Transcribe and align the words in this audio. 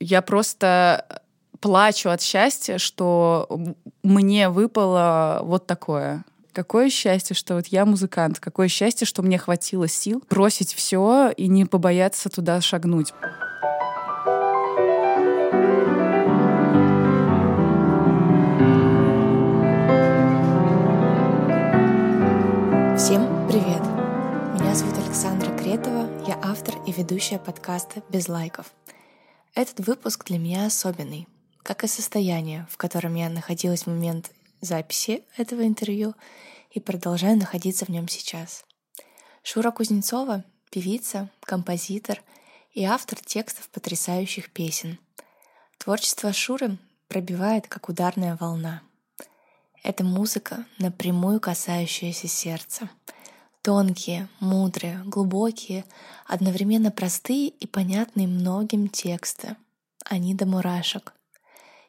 Я 0.00 0.22
просто 0.22 1.22
плачу 1.60 2.10
от 2.10 2.22
счастья, 2.22 2.78
что 2.78 3.48
мне 4.02 4.48
выпало 4.48 5.40
вот 5.42 5.66
такое. 5.66 6.24
Какое 6.52 6.88
счастье, 6.88 7.36
что 7.36 7.56
вот 7.56 7.66
я 7.66 7.84
музыкант. 7.84 8.40
Какое 8.40 8.68
счастье, 8.68 9.06
что 9.06 9.22
мне 9.22 9.36
хватило 9.36 9.88
сил 9.88 10.22
бросить 10.30 10.72
все 10.72 11.30
и 11.36 11.48
не 11.48 11.66
побояться 11.66 12.30
туда 12.30 12.60
шагнуть. 12.60 13.12
Всем 22.96 23.46
привет! 23.48 23.82
Меня 24.58 24.74
зовут 24.74 24.96
Александра 25.04 25.54
Кретова, 25.58 26.08
я 26.26 26.38
автор 26.42 26.76
и 26.86 26.92
ведущая 26.92 27.38
подкаста 27.38 28.02
«Без 28.08 28.28
лайков». 28.28 28.72
Этот 29.56 29.86
выпуск 29.86 30.26
для 30.26 30.38
меня 30.38 30.66
особенный, 30.66 31.26
как 31.62 31.82
и 31.82 31.86
состояние, 31.86 32.66
в 32.70 32.76
котором 32.76 33.14
я 33.14 33.30
находилась 33.30 33.84
в 33.84 33.86
момент 33.86 34.30
записи 34.60 35.24
этого 35.38 35.66
интервью 35.66 36.14
и 36.72 36.78
продолжаю 36.78 37.38
находиться 37.38 37.86
в 37.86 37.88
нем 37.88 38.06
сейчас. 38.06 38.66
Шура 39.42 39.70
Кузнецова— 39.70 40.44
певица, 40.70 41.30
композитор 41.40 42.22
и 42.74 42.84
автор 42.84 43.18
текстов 43.18 43.70
потрясающих 43.70 44.50
песен. 44.50 44.98
Творчество 45.78 46.34
Шуры 46.34 46.76
пробивает, 47.08 47.66
как 47.66 47.88
ударная 47.88 48.36
волна— 48.38 48.82
это 49.82 50.04
музыка, 50.04 50.66
напрямую 50.76 51.40
касающаяся 51.40 52.28
сердца. 52.28 52.90
Тонкие, 53.66 54.28
мудрые, 54.38 55.02
глубокие, 55.06 55.84
одновременно 56.24 56.92
простые 56.92 57.48
и 57.48 57.66
понятные 57.66 58.28
многим 58.28 58.86
тексты. 58.86 59.56
Они 60.04 60.36
до 60.36 60.46
мурашек. 60.46 61.14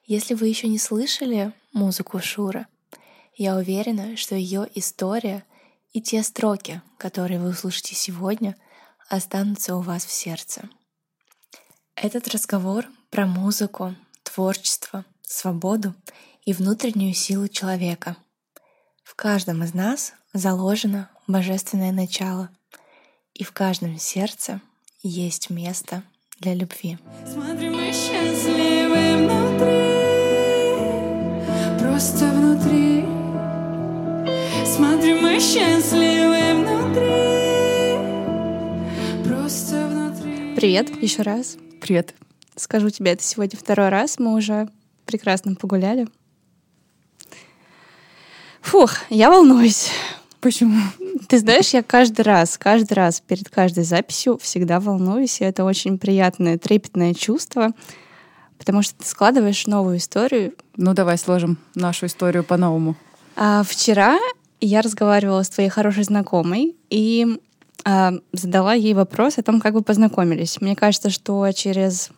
Если 0.04 0.34
вы 0.34 0.48
еще 0.48 0.70
не 0.70 0.80
слышали 0.80 1.54
музыку 1.74 2.20
Шуры, 2.20 2.66
я 3.36 3.56
уверена, 3.56 4.18
что 4.18 4.34
ее 4.34 4.68
история 4.74 5.46
и 5.94 6.02
те 6.02 6.24
строки, 6.24 6.82
которые 6.98 7.40
вы 7.40 7.50
услышите 7.50 7.94
сегодня, 7.94 8.56
останутся 9.08 9.76
у 9.76 9.82
вас 9.82 10.04
в 10.04 10.12
сердце. 10.12 10.68
Этот 11.94 12.28
разговор 12.30 12.88
про 13.12 13.28
музыку, 13.28 13.94
творчество, 14.24 15.06
свободу 15.22 15.94
и 16.44 16.54
внутреннюю 16.54 17.14
силу 17.14 17.48
человека. 17.48 18.18
В 19.04 19.14
каждом 19.14 19.64
из 19.64 19.76
нас 19.76 20.14
заложено 20.34 21.12
божественное 21.28 21.92
начало, 21.92 22.50
и 23.34 23.44
в 23.44 23.52
каждом 23.52 24.00
сердце 24.00 24.62
есть 25.04 25.50
место 25.50 26.04
для 26.40 26.54
любви. 26.54 26.98
Смотри, 27.26 27.70
мы 27.70 27.92
счастливы 27.92 29.18
внутри, 29.18 29.94
просто 31.80 32.26
внутри. 32.32 33.06
Смотри, 34.66 35.14
мы 35.20 35.40
счастливы 35.40 36.54
внутри, 36.62 37.98
просто 39.28 39.88
внутри. 39.88 40.56
Привет 40.56 41.04
еще 41.04 41.22
раз. 41.24 41.58
Привет. 41.82 42.16
Скажу 42.56 42.90
тебе, 42.90 43.12
это 43.12 43.24
сегодня 43.24 43.60
второй 43.60 43.90
раз. 43.90 44.18
Мы 44.18 44.34
уже 44.34 44.70
прекрасно 45.06 45.56
погуляли. 45.56 46.08
Фух, 48.62 48.98
я 49.10 49.30
волнуюсь. 49.30 49.92
Почему? 50.42 50.82
Ты 51.28 51.40
знаешь, 51.40 51.74
я 51.74 51.84
каждый 51.84 52.22
раз, 52.22 52.58
каждый 52.58 52.94
раз 52.94 53.20
перед 53.20 53.50
каждой 53.50 53.84
записью 53.84 54.38
всегда 54.38 54.80
волнуюсь, 54.80 55.42
и 55.42 55.44
это 55.44 55.66
очень 55.66 55.98
приятное, 55.98 56.58
трепетное 56.58 57.14
чувство, 57.14 57.72
потому 58.58 58.82
что 58.82 58.96
ты 58.96 59.06
складываешь 59.06 59.68
новую 59.68 59.98
историю. 59.98 60.54
Ну, 60.78 60.94
давай 60.94 61.18
сложим 61.18 61.58
нашу 61.76 62.06
историю 62.06 62.46
по-новому. 62.46 62.96
А, 63.36 63.64
вчера 63.64 64.18
я 64.62 64.82
разговаривала 64.82 65.44
с 65.44 65.50
твоей 65.50 65.70
хорошей 65.70 66.04
знакомой 66.04 66.76
и 66.90 67.40
а, 67.84 68.14
задала 68.32 68.74
ей 68.74 68.94
вопрос 68.94 69.38
о 69.38 69.44
том, 69.44 69.60
как 69.60 69.74
вы 69.74 69.82
познакомились. 69.82 70.62
Мне 70.62 70.78
кажется, 70.78 71.10
что 71.10 71.52
через 71.52 72.10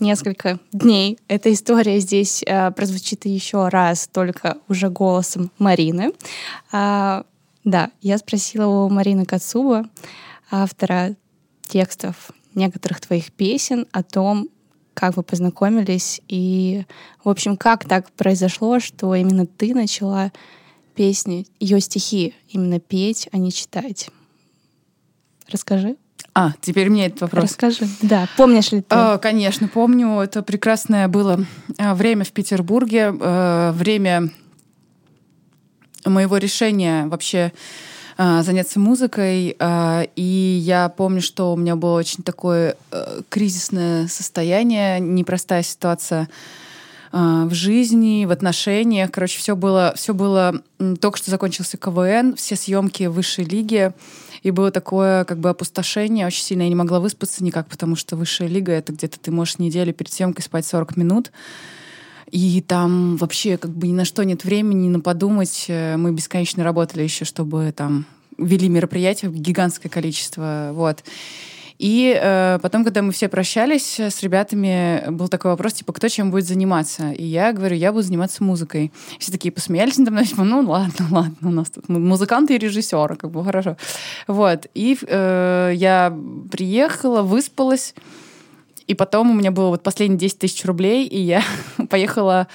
несколько 0.00 0.58
дней 0.72 1.18
эта 1.28 1.52
история 1.52 2.00
здесь 2.00 2.42
э, 2.46 2.70
прозвучит 2.72 3.24
еще 3.24 3.68
раз, 3.68 4.08
только 4.12 4.58
уже 4.68 4.90
голосом 4.90 5.50
Марины. 5.58 6.12
А, 6.70 7.24
да, 7.66 7.90
я 8.00 8.16
спросила 8.16 8.66
у 8.66 8.88
Марины 8.88 9.26
Кацуба, 9.26 9.86
автора 10.50 11.16
текстов 11.66 12.30
некоторых 12.54 13.00
твоих 13.00 13.32
песен, 13.32 13.86
о 13.90 14.04
том, 14.04 14.48
как 14.94 15.16
вы 15.16 15.24
познакомились 15.24 16.22
и, 16.28 16.84
в 17.24 17.28
общем, 17.28 17.56
как 17.56 17.86
так 17.86 18.10
произошло, 18.12 18.78
что 18.78 19.14
именно 19.16 19.46
ты 19.46 19.74
начала 19.74 20.32
песни, 20.94 21.46
ее 21.58 21.80
стихи 21.80 22.34
именно 22.48 22.78
петь, 22.78 23.28
а 23.32 23.36
не 23.36 23.50
читать. 23.50 24.10
Расскажи. 25.50 25.96
А, 26.34 26.52
теперь 26.60 26.88
мне 26.88 27.06
этот 27.06 27.22
вопрос. 27.22 27.44
Расскажи. 27.44 27.88
Да, 28.00 28.28
помнишь 28.36 28.70
ли 28.70 28.80
ты? 28.80 28.86
А, 28.90 29.18
конечно, 29.18 29.66
помню. 29.66 30.20
Это 30.20 30.42
прекрасное 30.42 31.08
было 31.08 31.44
а, 31.78 31.96
время 31.96 32.24
в 32.24 32.30
Петербурге, 32.30 33.12
а, 33.20 33.72
время 33.72 34.30
моего 36.10 36.36
решения 36.36 37.06
вообще 37.06 37.52
а, 38.16 38.42
заняться 38.42 38.80
музыкой. 38.80 39.56
И 40.16 40.60
я 40.62 40.88
помню, 40.88 41.20
что 41.20 41.52
у 41.52 41.56
меня 41.56 41.76
было 41.76 41.98
очень 41.98 42.22
такое 42.22 42.76
кризисное 43.28 44.08
состояние, 44.08 45.00
непростая 45.00 45.62
ситуация 45.62 46.28
в 47.12 47.54
жизни, 47.54 48.26
в 48.26 48.30
отношениях. 48.30 49.10
Короче, 49.10 49.38
все 49.38 49.56
было, 49.56 49.94
все 49.96 50.12
было... 50.12 50.60
Только 51.00 51.16
что 51.18 51.30
закончился 51.30 51.76
КВН, 51.78 52.34
все 52.36 52.56
съемки 52.56 53.04
высшей 53.04 53.44
лиги. 53.44 53.92
И 54.42 54.50
было 54.50 54.70
такое 54.70 55.24
как 55.24 55.38
бы 55.38 55.48
опустошение 55.48 56.26
очень 56.26 56.42
сильно. 56.42 56.62
Я 56.62 56.68
не 56.68 56.74
могла 56.74 57.00
выспаться 57.00 57.42
никак, 57.42 57.66
потому 57.68 57.96
что 57.96 58.16
высшая 58.16 58.48
лига— 58.48 58.72
это 58.74 58.92
где-то 58.92 59.18
ты 59.18 59.30
можешь 59.30 59.58
неделю 59.58 59.92
перед 59.92 60.12
съемкой 60.12 60.44
спать 60.44 60.66
40 60.66 60.96
минут. 60.96 61.32
И 62.30 62.60
там 62.60 63.16
вообще 63.16 63.56
как 63.56 63.70
бы 63.70 63.86
ни 63.86 63.92
на 63.92 64.04
что 64.04 64.24
нет 64.24 64.44
времени, 64.44 64.86
ни 64.86 64.88
на 64.88 65.00
подумать. 65.00 65.66
Э, 65.68 65.96
мы 65.96 66.12
бесконечно 66.12 66.64
работали 66.64 67.02
еще, 67.02 67.24
чтобы 67.24 67.72
там 67.72 68.06
вели 68.38 68.68
мероприятия, 68.68 69.28
гигантское 69.28 69.90
количество. 69.90 70.70
Вот. 70.72 71.04
И 71.78 72.18
э, 72.18 72.58
потом, 72.62 72.84
когда 72.84 73.02
мы 73.02 73.12
все 73.12 73.28
прощались 73.28 74.00
с 74.00 74.22
ребятами, 74.22 75.04
был 75.10 75.28
такой 75.28 75.50
вопрос, 75.50 75.74
типа, 75.74 75.92
кто 75.92 76.08
чем 76.08 76.30
будет 76.30 76.46
заниматься? 76.46 77.10
И 77.10 77.24
я 77.24 77.52
говорю, 77.52 77.76
я 77.76 77.92
буду 77.92 78.02
заниматься 78.02 78.42
музыкой. 78.42 78.92
Все 79.18 79.30
такие 79.30 79.52
посмеялись 79.52 79.98
надо 79.98 80.10
мной, 80.10 80.24
типа, 80.26 80.44
ну 80.44 80.60
ладно, 80.60 81.06
ладно, 81.10 81.48
у 81.48 81.52
нас 81.52 81.70
тут 81.70 81.88
музыканты 81.88 82.54
и 82.54 82.58
режиссеры, 82.58 83.16
как 83.16 83.30
бы 83.30 83.44
хорошо. 83.44 83.76
Вот. 84.26 84.66
И 84.74 84.96
э, 85.06 85.72
я 85.74 86.16
приехала, 86.50 87.22
выспалась, 87.22 87.94
и 88.86 88.94
потом 88.94 89.30
у 89.30 89.34
меня 89.34 89.50
было 89.50 89.68
вот 89.68 89.82
последние 89.82 90.18
10 90.18 90.38
тысяч 90.38 90.64
рублей, 90.64 91.06
и 91.06 91.20
я 91.20 91.42
поехала, 91.90 92.48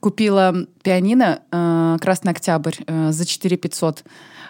купила 0.00 0.54
пианино 0.82 1.42
э, 1.50 1.96
«Красный 2.00 2.32
Октябрь» 2.32 2.76
э, 2.86 3.12
за 3.12 3.26
4 3.26 3.56
500. 3.56 4.04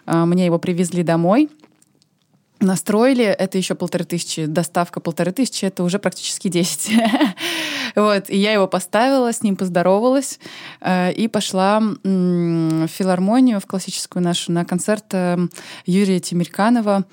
Э, 0.06 0.24
мне 0.24 0.46
его 0.46 0.58
привезли 0.58 1.02
домой— 1.02 1.50
настроили, 2.60 3.24
это 3.24 3.58
еще 3.58 3.74
полторы 3.74 4.04
тысячи, 4.04 4.46
доставка 4.46 5.00
полторы 5.00 5.32
тысячи, 5.32 5.64
это 5.64 5.82
уже 5.84 5.98
практически 5.98 6.48
десять. 6.48 6.90
вот, 7.94 8.28
и 8.30 8.36
я 8.36 8.52
его 8.52 8.66
поставила, 8.66 9.32
с 9.32 9.42
ним 9.42 9.56
поздоровалась 9.56 10.38
э, 10.80 11.12
и 11.12 11.28
пошла 11.28 11.80
в 11.80 12.88
филармонию, 12.88 13.60
в 13.60 13.66
классическую 13.66 14.22
нашу, 14.22 14.52
на 14.52 14.64
концерт 14.64 15.04
э, 15.12 15.38
Юрия 15.86 16.20
Тимирканова 16.20 17.04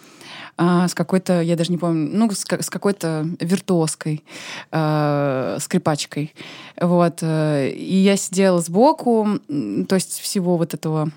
э, 0.58 0.88
с 0.88 0.94
какой-то, 0.94 1.42
я 1.42 1.56
даже 1.56 1.72
не 1.72 1.78
помню, 1.78 2.10
ну, 2.14 2.30
с, 2.32 2.46
с 2.46 2.70
какой-то 2.70 3.28
виртуозкой, 3.40 4.24
э, 4.72 5.58
скрипачкой. 5.60 6.34
Вот. 6.80 7.20
Э, 7.22 7.70
и 7.70 7.96
я 7.96 8.18
сидела 8.18 8.62
сбоку, 8.62 9.40
то 9.48 9.96
есть 9.96 10.20
всего 10.20 10.58
вот 10.58 10.74
этого 10.74 11.12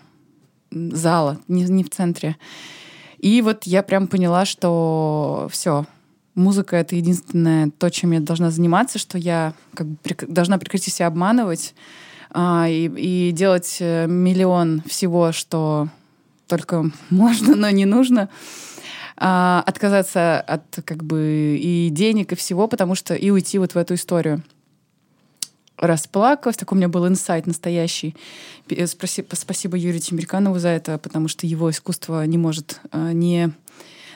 зала, 0.71 1.39
не, 1.49 1.65
не 1.65 1.85
в 1.85 1.91
центре. 1.91 2.37
И 3.19 3.43
вот 3.43 3.65
я 3.65 3.83
прям 3.83 4.07
поняла, 4.07 4.45
что 4.45 5.49
все, 5.51 5.87
музыка— 6.35 6.77
это 6.77 6.97
единственное 6.97 7.71
то, 7.77 7.91
чем 7.91 8.13
я 8.13 8.21
должна 8.21 8.51
заниматься, 8.51 8.99
что 8.99 9.19
я 9.19 9.55
как 9.75 9.87
бы 9.87 9.97
прек- 10.03 10.31
должна 10.31 10.59
прекратить 10.59 10.95
себя 10.95 11.09
обманывать 11.09 11.75
а, 12.31 12.67
и, 12.69 12.87
и 12.87 13.33
делать 13.33 13.79
э, 13.81 14.07
миллион 14.07 14.83
всего, 14.87 15.33
что 15.33 15.89
только 16.47 16.91
можно, 17.11 17.57
но 17.57 17.71
не 17.71 17.85
нужно. 17.85 18.29
А, 19.21 19.65
отказаться 19.67 20.41
от 20.41 20.63
как 20.85 21.03
бы 21.03 21.59
и 21.61 21.89
денег, 21.91 22.33
и 22.33 22.37
всего, 22.37 22.69
потому 22.69 22.95
что 22.95 23.15
и 23.15 23.31
уйти 23.31 23.59
вот 23.59 23.75
в 23.75 23.77
эту 23.77 23.95
историю 23.95 24.45
расплакалась. 25.77 26.57
Такой 26.57 26.77
у 26.77 26.79
меня 26.79 26.89
был 26.89 27.07
инсайт 27.09 27.47
настоящий. 27.47 28.15
Спасибо, 28.87 29.35
спасибо 29.35 29.77
Юрию 29.77 30.01
Тимирканову 30.01 30.59
за 30.61 30.69
это, 30.69 30.99
потому 30.99 31.27
что 31.27 31.47
его 31.47 31.69
искусство 31.71 32.25
не 32.27 32.39
может 32.39 32.81
э, 32.93 33.13
не 33.13 33.51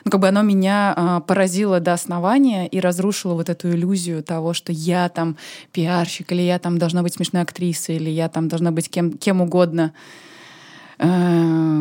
ну, 0.05 0.11
как 0.11 0.19
бы 0.19 0.27
оно 0.27 0.41
меня 0.41 0.93
а, 0.95 1.19
поразило 1.21 1.79
до 1.79 1.93
основания 1.93 2.67
и 2.67 2.81
разрушило 2.81 3.35
вот 3.35 3.49
эту 3.49 3.69
иллюзию 3.69 4.21
того, 4.21 4.53
что 4.53 4.73
я 4.73 5.07
там 5.07 5.37
пиарщик, 5.71 6.33
или 6.33 6.41
я 6.41 6.59
там 6.59 6.77
должна 6.77 7.03
быть 7.03 7.13
смешной 7.13 7.41
актрисой, 7.41 7.95
или 7.95 8.09
я 8.09 8.27
там 8.27 8.49
должна 8.49 8.71
быть 8.71 8.89
кем, 8.89 9.13
кем 9.13 9.39
угодно 9.39 9.93
э, 9.93 10.32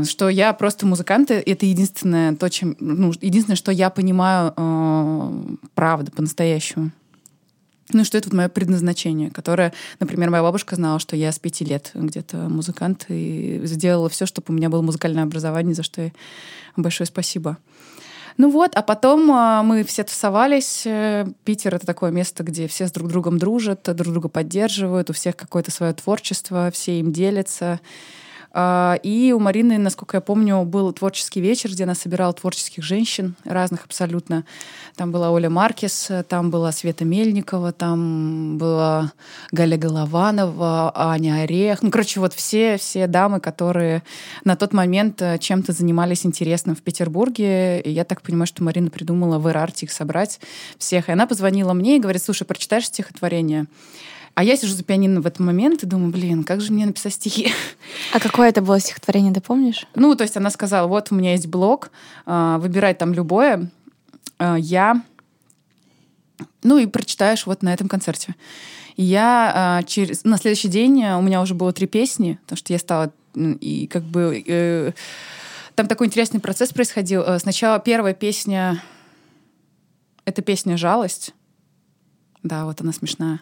что 0.05 0.29
я 0.29 0.53
просто 0.53 0.87
музыкант, 0.87 1.31
это 1.31 1.67
единственное 1.67 2.35
то, 2.35 2.49
чем, 2.49 2.77
ну, 2.81 3.13
единственное, 3.21 3.57
что 3.57 3.71
я 3.71 3.91
понимаю, 3.91 4.53
э, 4.57 5.31
правда, 5.75 6.11
по-настоящему. 6.11 6.91
Ну, 7.93 8.05
что 8.05 8.19
это 8.19 8.29
вот 8.29 8.37
мое 8.37 8.49
предназначение, 8.49 9.31
которое, 9.31 9.73
например, 10.01 10.31
моя 10.31 10.43
бабушка 10.43 10.77
знала, 10.77 10.99
что 10.99 11.15
я 11.15 11.31
с 11.31 11.39
пяти 11.39 11.65
лет 11.65 11.91
где-то 11.95 12.49
музыкант, 12.49 13.07
и 13.09 13.61
сделала 13.65 14.09
все, 14.09 14.27
чтобы 14.27 14.47
у 14.49 14.53
меня 14.53 14.71
было 14.71 14.83
музыкальное 14.83 15.25
образование, 15.25 15.75
за 15.75 15.83
что 15.83 16.01
ей 16.03 16.13
большое 16.77 17.07
спасибо. 17.07 17.59
Ну 18.39 18.51
вот, 18.51 18.75
а 18.75 18.83
потом 18.83 19.31
а, 19.31 19.63
мы 19.63 19.85
все 19.85 20.05
тусовались. 20.05 20.87
Э, 20.87 21.27
Питер— 21.45 21.75
это 21.77 21.87
такое 21.87 22.11
место, 22.11 22.43
где 22.45 22.67
все 22.67 22.87
с 22.87 22.93
друг 22.93 23.09
другом 23.09 23.39
дружат, 23.39 23.83
друг 23.83 24.13
друга 24.13 24.29
поддерживают, 24.29 25.11
у 25.11 25.13
всех 25.13 25.37
какое-то 25.37 25.71
свое 25.71 25.93
творчество, 25.93 26.71
все 26.73 26.99
им 26.99 27.13
делятся. 27.13 27.79
А, 28.55 28.99
и 29.03 29.33
у 29.33 29.39
Марины, 29.39 29.79
насколько 29.79 30.19
я 30.19 30.21
помню, 30.21 30.63
был 30.65 30.93
творческий 30.93 31.41
вечер, 31.41 31.71
где 31.71 31.85
она 31.85 31.95
собирала 31.95 32.33
творческих 32.33 32.83
женщин, 32.83 33.35
разных 33.45 33.87
абсолютно. 33.87 34.45
Там 34.95 35.11
была 35.11 35.31
Оля 35.31 35.49
Маркес, 35.49 36.11
там 36.29 36.51
была 36.51 36.71
Света 36.73 37.05
Мельникова, 37.05 37.73
там 37.73 38.59
была 38.59 39.13
Галя 39.53 39.79
Голованова, 39.79 40.93
Аня 40.95 41.43
Орех. 41.43 41.83
Ну, 41.83 41.91
короче, 41.91 42.21
вот 42.21 42.35
все, 42.35 42.77
все 42.77 43.07
дамы, 43.07 43.41
которые 43.41 44.03
на 44.45 44.55
тот 44.57 44.75
момент 44.75 45.23
э, 45.23 45.39
чем-то 45.39 45.73
занимались 45.73 46.27
интересным 46.27 46.77
в 46.77 46.83
Петербурге. 46.83 47.81
И 47.81 47.91
я 47.91 48.05
так 48.05 48.21
понимаю, 48.21 48.47
что 48.47 48.63
Марина 48.63 48.91
придумала 48.91 49.39
в 49.39 49.49
Эрарте 49.49 49.87
их 49.87 49.93
собрать 49.93 50.41
всех. 50.77 51.09
И 51.09 51.13
она 51.13 51.27
позвонила 51.27 51.73
мне 51.73 51.97
и 51.97 52.01
говорит, 52.01 52.23
слушай, 52.23 52.45
прочитаешь 52.45 52.87
стихотворение? 52.87 53.67
А 54.35 54.45
я 54.45 54.57
сижу 54.57 54.75
за 54.75 54.83
пианино 54.83 55.21
в 55.21 55.27
этот 55.27 55.41
момент 55.41 55.83
и 55.83 55.87
думаю, 55.87 56.11
блин, 56.11 56.43
как 56.43 56.61
же 56.61 56.73
мне 56.73 56.87
написать 56.87 57.15
стихи? 57.15 57.53
А 58.15 58.21
какое 58.21 58.49
это 58.49 58.63
было 58.63 58.81
стихотворение, 58.81 59.33
ты 59.33 59.41
помнишь? 59.41 59.87
Ну, 59.95 60.15
то 60.15 60.23
есть 60.23 60.37
она 60.37 60.51
сказала, 60.51 60.87
вот 60.87 61.09
у 61.11 61.15
меня 61.15 61.33
есть 61.33 61.47
блог, 61.47 61.91
а, 62.25 62.59
выбирай 62.59 62.95
там 62.95 63.13
любое, 63.13 63.71
а, 64.39 64.57
я... 64.57 65.03
Ну 66.63 66.79
и 66.79 66.87
прочитаешь 66.87 67.47
вот 67.47 67.63
на 67.63 67.75
этом 67.75 67.89
концерте. 67.89 68.35
И 68.97 69.03
я 69.03 69.53
а, 69.55 69.83
через... 69.83 70.25
на 70.25 70.39
следующий 70.39 70.69
день 70.69 71.05
у 71.05 71.21
меня 71.21 71.43
уже 71.43 71.55
было 71.55 71.73
три 71.73 71.87
песни, 71.87 72.39
потому 72.43 72.57
что 72.57 72.73
я 72.73 72.79
стала 72.79 73.13
и 73.35 73.87
как 73.87 74.03
бы... 74.03 74.43
Э, 74.47 74.93
там 75.75 75.87
такой 75.89 76.07
интересный 76.07 76.41
процесс 76.41 76.71
происходил. 76.71 77.23
Э, 77.23 77.39
сначала 77.39 77.79
первая 77.79 78.15
песня— 78.15 78.83
это 80.25 80.43
песня 80.43 80.77
«Жалость», 80.77 81.35
да, 82.43 82.65
вот 82.65 82.81
она 82.81 82.93
смешная. 82.93 83.41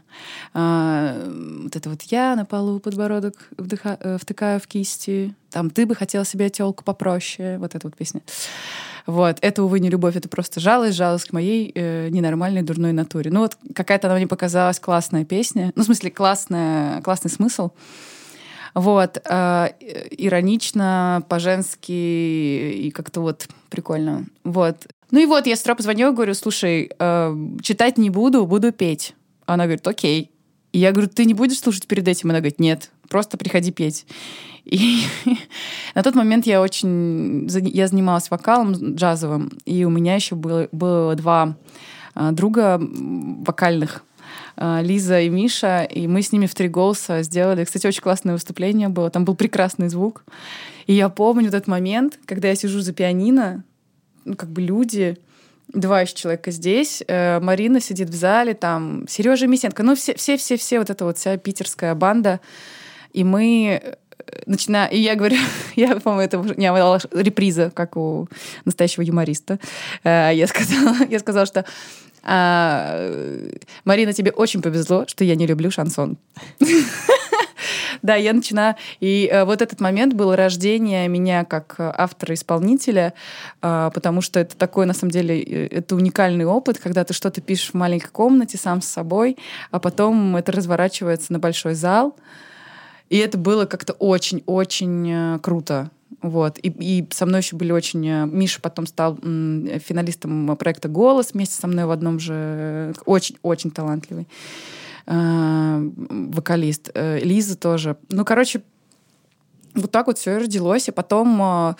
А, 0.52 1.14
вот 1.62 1.74
это 1.74 1.88
вот 1.88 2.02
я 2.02 2.36
на 2.36 2.44
полу 2.44 2.80
подбородок 2.80 3.48
вдыха, 3.56 3.96
э, 4.00 4.18
втыкаю 4.18 4.60
в 4.60 4.66
кисти. 4.66 5.34
Там 5.50 5.70
ты 5.70 5.86
бы 5.86 5.94
хотела 5.94 6.24
себе 6.24 6.50
телку 6.50 6.84
попроще. 6.84 7.58
Вот 7.58 7.74
эта 7.74 7.86
вот 7.86 7.96
песня. 7.96 8.20
Вот. 9.06 9.38
Это, 9.40 9.62
увы, 9.64 9.80
не 9.80 9.88
любовь, 9.88 10.16
это 10.16 10.28
просто 10.28 10.60
жалость, 10.60 10.96
жалость 10.96 11.26
к 11.28 11.32
моей 11.32 11.72
э, 11.74 12.08
ненормальной 12.10 12.62
дурной 12.62 12.92
натуре. 12.92 13.30
Ну 13.30 13.40
вот 13.40 13.56
какая-то 13.74 14.08
она 14.08 14.16
мне 14.16 14.26
показалась 14.26 14.78
классная 14.78 15.24
песня. 15.24 15.72
Ну, 15.74 15.82
в 15.82 15.86
смысле, 15.86 16.10
классная, 16.10 17.00
классный 17.00 17.30
смысл. 17.30 17.70
Вот. 18.74 19.18
Э, 19.28 19.70
иронично, 20.10 21.24
по-женски 21.28 21.90
и 21.90 22.90
как-то 22.90 23.22
вот 23.22 23.48
прикольно. 23.70 24.26
Вот. 24.44 24.86
Ну 25.10 25.20
и 25.20 25.26
вот 25.26 25.46
я 25.46 25.56
с 25.56 25.60
утра 25.60 25.74
позвонила, 25.74 26.12
говорю, 26.12 26.34
слушай, 26.34 26.90
э, 26.98 27.36
читать 27.62 27.98
не 27.98 28.10
буду, 28.10 28.46
буду 28.46 28.72
петь. 28.72 29.14
Она 29.46 29.64
говорит, 29.64 29.86
окей. 29.86 30.30
И 30.72 30.78
я 30.78 30.92
говорю, 30.92 31.08
ты 31.08 31.24
не 31.24 31.34
будешь 31.34 31.58
слушать 31.58 31.86
перед 31.86 32.06
этим? 32.06 32.30
Она 32.30 32.38
говорит, 32.38 32.60
нет, 32.60 32.90
просто 33.08 33.36
приходи 33.36 33.72
петь. 33.72 34.06
И 34.64 35.02
на 35.94 36.02
тот 36.02 36.14
момент 36.14 36.46
я 36.46 36.60
очень... 36.60 37.48
Я 37.48 37.88
занималась 37.88 38.30
вокалом 38.30 38.72
джазовым, 38.94 39.50
и 39.64 39.84
у 39.84 39.90
меня 39.90 40.14
еще 40.14 40.36
было, 40.36 40.68
было 40.70 41.14
два 41.16 41.56
э, 42.14 42.30
друга 42.30 42.78
вокальных, 42.80 44.04
э, 44.56 44.80
Лиза 44.82 45.20
и 45.20 45.28
Миша, 45.28 45.82
и 45.82 46.06
мы 46.06 46.22
с 46.22 46.30
ними 46.30 46.46
в 46.46 46.54
три 46.54 46.68
голоса 46.68 47.22
сделали. 47.22 47.64
Кстати, 47.64 47.88
очень 47.88 48.02
классное 48.02 48.34
выступление 48.34 48.88
было, 48.88 49.10
там 49.10 49.24
был 49.24 49.34
прекрасный 49.34 49.88
звук. 49.88 50.24
И 50.86 50.94
я 50.94 51.08
помню 51.08 51.48
этот 51.48 51.66
момент, 51.66 52.18
когда 52.26 52.48
я 52.48 52.54
сижу 52.54 52.80
за 52.80 52.92
пианино, 52.92 53.64
ну, 54.30 54.36
как 54.36 54.50
бы 54.50 54.62
люди, 54.62 55.18
два 55.68 56.02
еще 56.02 56.14
человека 56.14 56.52
здесь, 56.52 57.02
э, 57.06 57.40
Марина 57.40 57.80
сидит 57.80 58.08
в 58.08 58.14
зале, 58.14 58.54
там 58.54 59.06
Сережа 59.08 59.48
Мисенко, 59.48 59.82
ну 59.82 59.96
все, 59.96 60.14
все, 60.14 60.36
все, 60.36 60.56
все 60.56 60.78
вот 60.78 60.88
эта 60.88 61.04
вот 61.04 61.18
вся 61.18 61.36
питерская 61.36 61.96
банда, 61.96 62.38
и 63.12 63.24
мы 63.24 63.80
э, 63.82 63.94
начинаем, 64.46 64.92
и 64.92 64.98
я 64.98 65.16
говорю, 65.16 65.36
я, 65.76 65.96
по-моему, 65.96 66.22
это 66.22 66.38
уже 66.38 66.54
не 66.54 66.68
реприза, 67.20 67.72
как 67.74 67.96
у 67.96 68.28
настоящего 68.64 69.02
юмориста. 69.02 69.58
Э, 70.04 70.30
я 70.32 70.46
сказала, 70.46 70.96
я 71.10 71.18
сказала, 71.18 71.46
что 71.46 71.64
а, 72.22 73.10
Марина, 73.84 74.12
тебе 74.12 74.30
очень 74.30 74.62
повезло, 74.62 75.06
что 75.08 75.24
я 75.24 75.34
не 75.34 75.46
люблю 75.46 75.70
шансон. 75.70 76.18
Да, 78.02 78.14
я 78.14 78.32
начинаю... 78.32 78.76
И 79.00 79.28
э, 79.30 79.44
вот 79.44 79.62
этот 79.62 79.80
момент 79.80 80.14
был 80.14 80.34
рождение 80.34 81.08
меня 81.08 81.44
как 81.44 81.76
э, 81.78 81.92
автора-исполнителя, 81.96 83.14
э, 83.62 83.90
потому 83.92 84.20
что 84.20 84.40
это 84.40 84.56
такой, 84.56 84.86
на 84.86 84.94
самом 84.94 85.10
деле, 85.10 85.40
э, 85.40 85.66
это 85.70 85.96
уникальный 85.96 86.44
опыт, 86.44 86.78
когда 86.78 87.04
ты 87.04 87.14
что-то 87.14 87.40
пишешь 87.40 87.70
в 87.70 87.74
маленькой 87.74 88.10
комнате 88.10 88.58
сам 88.58 88.82
с 88.82 88.86
собой, 88.86 89.36
а 89.70 89.78
потом 89.78 90.36
это 90.36 90.52
разворачивается 90.52 91.32
на 91.32 91.38
большой 91.38 91.74
зал. 91.74 92.16
И 93.08 93.16
это 93.18 93.38
было 93.38 93.66
как-то 93.66 93.92
очень-очень 93.94 95.40
круто. 95.40 95.90
Вот. 96.22 96.58
И, 96.62 96.68
и 96.68 97.08
со 97.10 97.26
мной 97.26 97.40
еще 97.40 97.56
были 97.56 97.72
очень... 97.72 98.06
Миша 98.26 98.60
потом 98.60 98.86
стал 98.86 99.16
финалистом 99.16 100.56
проекта 100.56 100.88
«Голос» 100.88 101.32
вместе 101.32 101.56
со 101.56 101.66
мной 101.66 101.86
в 101.86 101.90
одном 101.90 102.20
же... 102.20 102.94
Очень-очень 103.06 103.72
талантливый. 103.72 104.28
Э, 105.12 105.90
вокалист, 106.08 106.90
э, 106.94 107.18
Лиза 107.18 107.56
тоже. 107.56 107.96
Ну, 108.10 108.24
короче, 108.24 108.62
вот 109.74 109.90
так 109.90 110.06
вот 110.06 110.18
все 110.18 110.36
и 110.36 110.38
родилось, 110.38 110.86
и 110.86 110.92
потом 110.92 111.74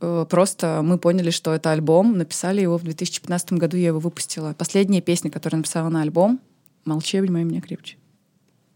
э, 0.00 0.26
просто 0.30 0.80
мы 0.82 0.96
поняли, 0.96 1.28
что 1.28 1.52
это 1.52 1.70
альбом, 1.70 2.16
написали 2.16 2.62
его 2.62 2.78
в 2.78 2.82
2015 2.82 3.52
году, 3.54 3.76
я 3.76 3.88
его 3.88 4.00
выпустила. 4.00 4.54
Последняя 4.54 5.02
песня, 5.02 5.30
которую 5.30 5.58
написала 5.58 5.90
на 5.90 6.00
альбом 6.00 6.40
«Молчи, 6.86 7.18
обнимай 7.18 7.44
меня 7.44 7.60
крепче». 7.60 7.98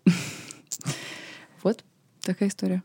Вот 1.62 1.82
такая 2.20 2.50
история. 2.50 2.82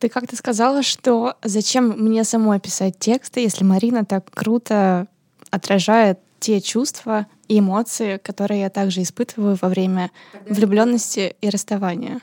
Ты 0.00 0.08
как-то 0.08 0.34
сказала, 0.36 0.82
что 0.82 1.36
зачем 1.44 1.90
мне 1.90 2.24
самой 2.24 2.58
писать 2.58 2.98
тексты, 2.98 3.40
если 3.40 3.62
Марина 3.62 4.04
так 4.04 4.28
круто 4.32 5.06
отражает 5.50 6.18
те 6.40 6.60
чувства 6.60 7.26
и 7.48 7.58
эмоции, 7.58 8.18
которые 8.18 8.60
я 8.62 8.70
также 8.70 9.02
испытываю 9.02 9.58
во 9.60 9.68
время 9.68 10.10
влюбленности 10.48 11.36
и 11.40 11.50
расставания. 11.50 12.20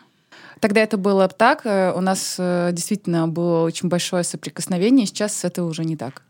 Тогда 0.59 0.81
это 0.81 0.97
было 0.97 1.27
так. 1.27 1.65
Э, 1.65 1.91
у 1.95 2.01
нас 2.01 2.35
э, 2.37 2.69
действительно 2.71 3.27
было 3.27 3.63
очень 3.63 3.89
большое 3.89 4.23
соприкосновение. 4.23 5.07
Сейчас 5.07 5.43
это 5.43 5.63
уже 5.63 5.83
не 5.83 5.97
так. 5.97 6.21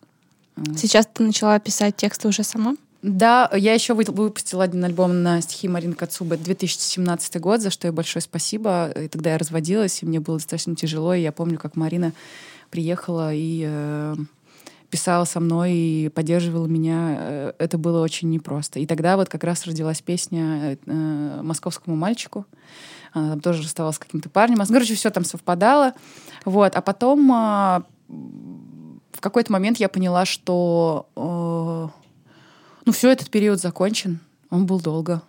Сейчас 0.77 1.07
ты 1.12 1.24
начала 1.24 1.60
писать 1.60 1.98
тексты 1.98 2.27
уже 2.27 2.43
сама? 2.43 2.75
Да, 3.01 3.50
я 3.53 3.74
еще 3.74 3.93
выпустила 3.93 4.63
один 4.63 4.83
альбом 4.86 5.24
на 5.24 5.41
стихи 5.41 5.67
Марины 5.67 5.95
Кацубы 5.95 6.38
2017 6.38 7.39
год, 7.41 7.60
за 7.60 7.71
что 7.71 7.88
ей 7.88 7.91
большое 7.91 8.21
спасибо. 8.21 8.91
И 8.91 9.07
тогда 9.07 9.31
я 9.31 9.38
разводилась, 9.38 10.03
и 10.03 10.05
мне 10.05 10.19
было 10.19 10.38
достаточно 10.38 10.75
тяжело. 10.75 11.13
И 11.13 11.21
я 11.21 11.31
помню, 11.31 11.57
как 11.57 11.75
Марина 11.75 12.13
приехала 12.69 13.33
и 13.33 13.65
э, 13.67 14.15
писала 14.91 15.25
со 15.25 15.39
мной 15.39 15.74
и 15.74 16.10
поддерживала 16.10 16.67
меня, 16.67 17.15
э, 17.17 17.53
это 17.57 17.77
было 17.77 18.03
очень 18.03 18.29
непросто. 18.29 18.79
И 18.79 18.86
тогда 18.86 19.17
вот 19.17 19.29
как 19.29 19.43
раз 19.43 19.65
родилась 19.65 20.01
песня 20.01 20.77
э, 20.86 21.41
«Московскому 21.41 21.95
мальчику». 21.95 22.45
Она 23.13 23.31
там 23.31 23.39
тоже 23.39 23.63
расставалась 23.63 23.95
с 23.95 24.00
каким-то 24.00 24.29
парнем. 24.29 24.57
Ну, 24.60 24.65
короче, 24.65 24.95
все 24.95 25.10
там 25.10 25.25
совпадало. 25.25 25.93
Вот. 26.45 26.75
А 26.75 26.81
потом 26.81 27.31
э, 27.31 27.81
в 28.07 29.21
какой-то 29.21 29.51
момент 29.51 29.79
я 29.79 29.89
поняла, 29.89 30.25
что 30.25 31.07
э, 31.15 31.88
ну, 32.86 32.91
все, 32.91 33.12
этот 33.12 33.29
период 33.29 33.60
закончен. 33.60 34.19
Он 34.50 34.65
был 34.65 34.79
долго. 34.79 35.21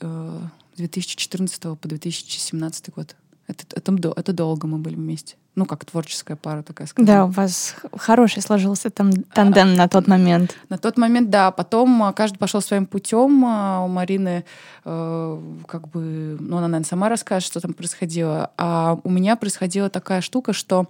Э, 0.00 0.40
2014 0.76 1.78
по 1.78 1.88
2017 1.88 2.94
год. 2.94 3.16
Это, 3.50 3.64
это, 3.74 4.12
это 4.16 4.32
долго 4.32 4.66
мы 4.66 4.78
были 4.78 4.94
вместе 4.94 5.36
ну, 5.56 5.66
как 5.66 5.84
творческая 5.84 6.36
пара 6.36 6.62
такая, 6.62 6.86
скажем. 6.86 7.06
Да, 7.06 7.24
у 7.26 7.28
вас 7.28 7.74
хороший 7.96 8.42
сложился 8.42 8.88
там 8.88 9.12
тандем 9.34 9.74
на 9.74 9.88
тот 9.88 10.06
момент. 10.06 10.56
На 10.68 10.78
тот 10.78 10.96
момент, 10.96 11.28
да. 11.28 11.50
Потом 11.50 12.02
а, 12.02 12.12
каждый 12.12 12.38
пошел 12.38 12.60
своим 12.60 12.86
путем. 12.86 13.44
А, 13.44 13.84
у 13.84 13.88
Марины, 13.88 14.44
э, 14.84 15.40
как 15.66 15.88
бы, 15.88 16.36
ну, 16.40 16.56
она, 16.56 16.68
наверное, 16.68 16.88
сама 16.88 17.08
расскажет, 17.08 17.46
что 17.46 17.60
там 17.60 17.74
происходило. 17.74 18.52
А 18.56 18.98
у 19.02 19.10
меня 19.10 19.36
происходила 19.36 19.90
такая 19.90 20.20
штука, 20.20 20.52
что 20.52 20.86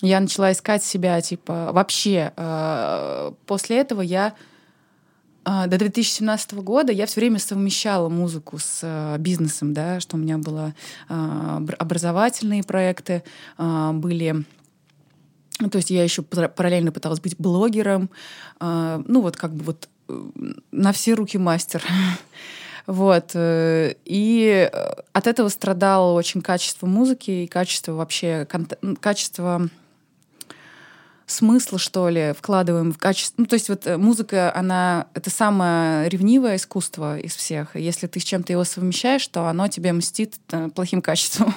я 0.00 0.18
начала 0.18 0.50
искать 0.50 0.82
себя, 0.82 1.20
типа, 1.20 1.70
вообще. 1.72 2.32
Э, 2.36 3.32
после 3.46 3.78
этого 3.78 4.00
я 4.00 4.32
до 5.44 5.78
2017 5.78 6.54
года 6.54 6.92
я 6.92 7.06
все 7.06 7.20
время 7.20 7.38
совмещала 7.38 8.08
музыку 8.08 8.58
с 8.58 8.80
э, 8.82 9.16
бизнесом, 9.18 9.72
да, 9.72 10.00
что 10.00 10.16
у 10.16 10.20
меня 10.20 10.38
было 10.38 10.74
образовательные 11.08 12.62
проекты, 12.62 13.22
были 13.58 14.44
то 15.70 15.76
есть 15.76 15.90
я 15.90 16.02
еще 16.02 16.22
параллельно 16.22 16.90
пыталась 16.90 17.20
быть 17.20 17.36
блогером, 17.38 18.10
ну 18.60 19.20
вот 19.20 19.36
как 19.36 19.54
бы 19.54 19.64
вот 19.64 19.88
на 20.72 20.92
все 20.92 21.14
руки 21.14 21.38
мастер. 21.38 21.82
Вот. 22.88 23.30
И 23.36 24.70
от 25.12 25.26
этого 25.28 25.48
страдало 25.50 26.14
очень 26.14 26.42
качество 26.42 26.86
музыки 26.86 27.30
и 27.30 27.46
качество 27.46 27.92
вообще, 27.92 28.44
качество 29.00 29.68
смысла, 31.26 31.78
что 31.78 32.08
ли, 32.08 32.32
вкладываем 32.36 32.92
в 32.92 32.98
качество. 32.98 33.42
Ну, 33.42 33.46
то 33.46 33.54
есть 33.54 33.68
вот 33.68 33.86
э, 33.86 33.96
музыка, 33.96 34.54
она 34.54 35.06
это 35.14 35.30
самое 35.30 36.08
ревнивое 36.08 36.56
искусство 36.56 37.18
из 37.18 37.34
всех. 37.34 37.76
Если 37.76 38.06
ты 38.06 38.20
с 38.20 38.24
чем-то 38.24 38.52
его 38.52 38.64
совмещаешь, 38.64 39.26
то 39.28 39.46
оно 39.46 39.68
тебе 39.68 39.92
мстит 39.92 40.36
э, 40.50 40.68
плохим 40.74 41.02
качеством. 41.02 41.54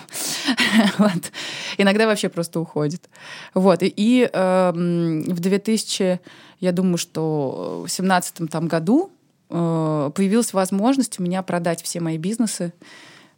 вот. 0.97 1.31
Иногда 1.77 2.05
вообще 2.05 2.29
просто 2.29 2.59
уходит. 2.59 3.09
Вот. 3.53 3.83
И, 3.83 3.93
и 3.95 4.29
э, 4.31 4.71
в 4.71 5.39
2000, 5.39 6.19
я 6.59 6.71
думаю, 6.71 6.97
что 6.97 7.83
в 7.85 7.89
2017 7.89 8.49
там, 8.49 8.67
году 8.67 9.11
э, 9.49 10.11
появилась 10.15 10.53
возможность 10.53 11.19
у 11.19 11.23
меня 11.23 11.43
продать 11.43 11.81
все 11.81 11.99
мои 11.99 12.17
бизнесы. 12.17 12.73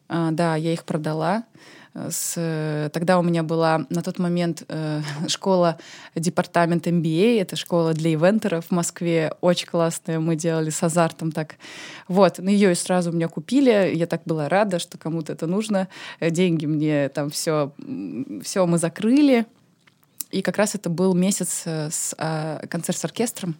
Э, 0.10 0.29
да, 0.31 0.55
я 0.55 0.74
их 0.74 0.84
продала 0.84 1.43
с... 2.09 2.89
Тогда 2.93 3.19
у 3.19 3.23
меня 3.23 3.43
была 3.43 3.85
на 3.89 4.01
тот 4.01 4.19
момент 4.19 4.63
э, 4.67 5.01
школа 5.27 5.77
департамент 6.15 6.87
MBA, 6.87 7.41
это 7.41 7.55
школа 7.55 7.93
для 7.93 8.13
ивентеров 8.13 8.65
в 8.65 8.71
Москве, 8.71 9.33
очень 9.41 9.67
классная, 9.67 10.19
мы 10.19 10.35
делали 10.35 10.69
с 10.69 10.81
азартом 10.83 11.31
так. 11.31 11.55
Вот, 12.07 12.39
ну 12.39 12.49
ее 12.49 12.75
сразу 12.75 13.11
у 13.11 13.13
меня 13.13 13.27
купили, 13.27 13.91
я 13.93 14.07
так 14.07 14.21
была 14.25 14.49
рада, 14.49 14.79
что 14.79 14.97
кому-то 14.97 15.33
это 15.33 15.47
нужно, 15.47 15.87
деньги 16.21 16.65
мне 16.65 17.09
там 17.09 17.29
все, 17.29 17.73
все 18.41 18.65
мы 18.65 18.77
закрыли, 18.77 19.45
и 20.31 20.41
как 20.41 20.57
раз 20.57 20.75
это 20.75 20.89
был 20.89 21.13
месяц 21.13 21.63
э, 21.65 21.89
с 21.89 22.15
э, 22.17 22.67
концерт 22.67 22.97
с 22.97 23.05
оркестром, 23.05 23.55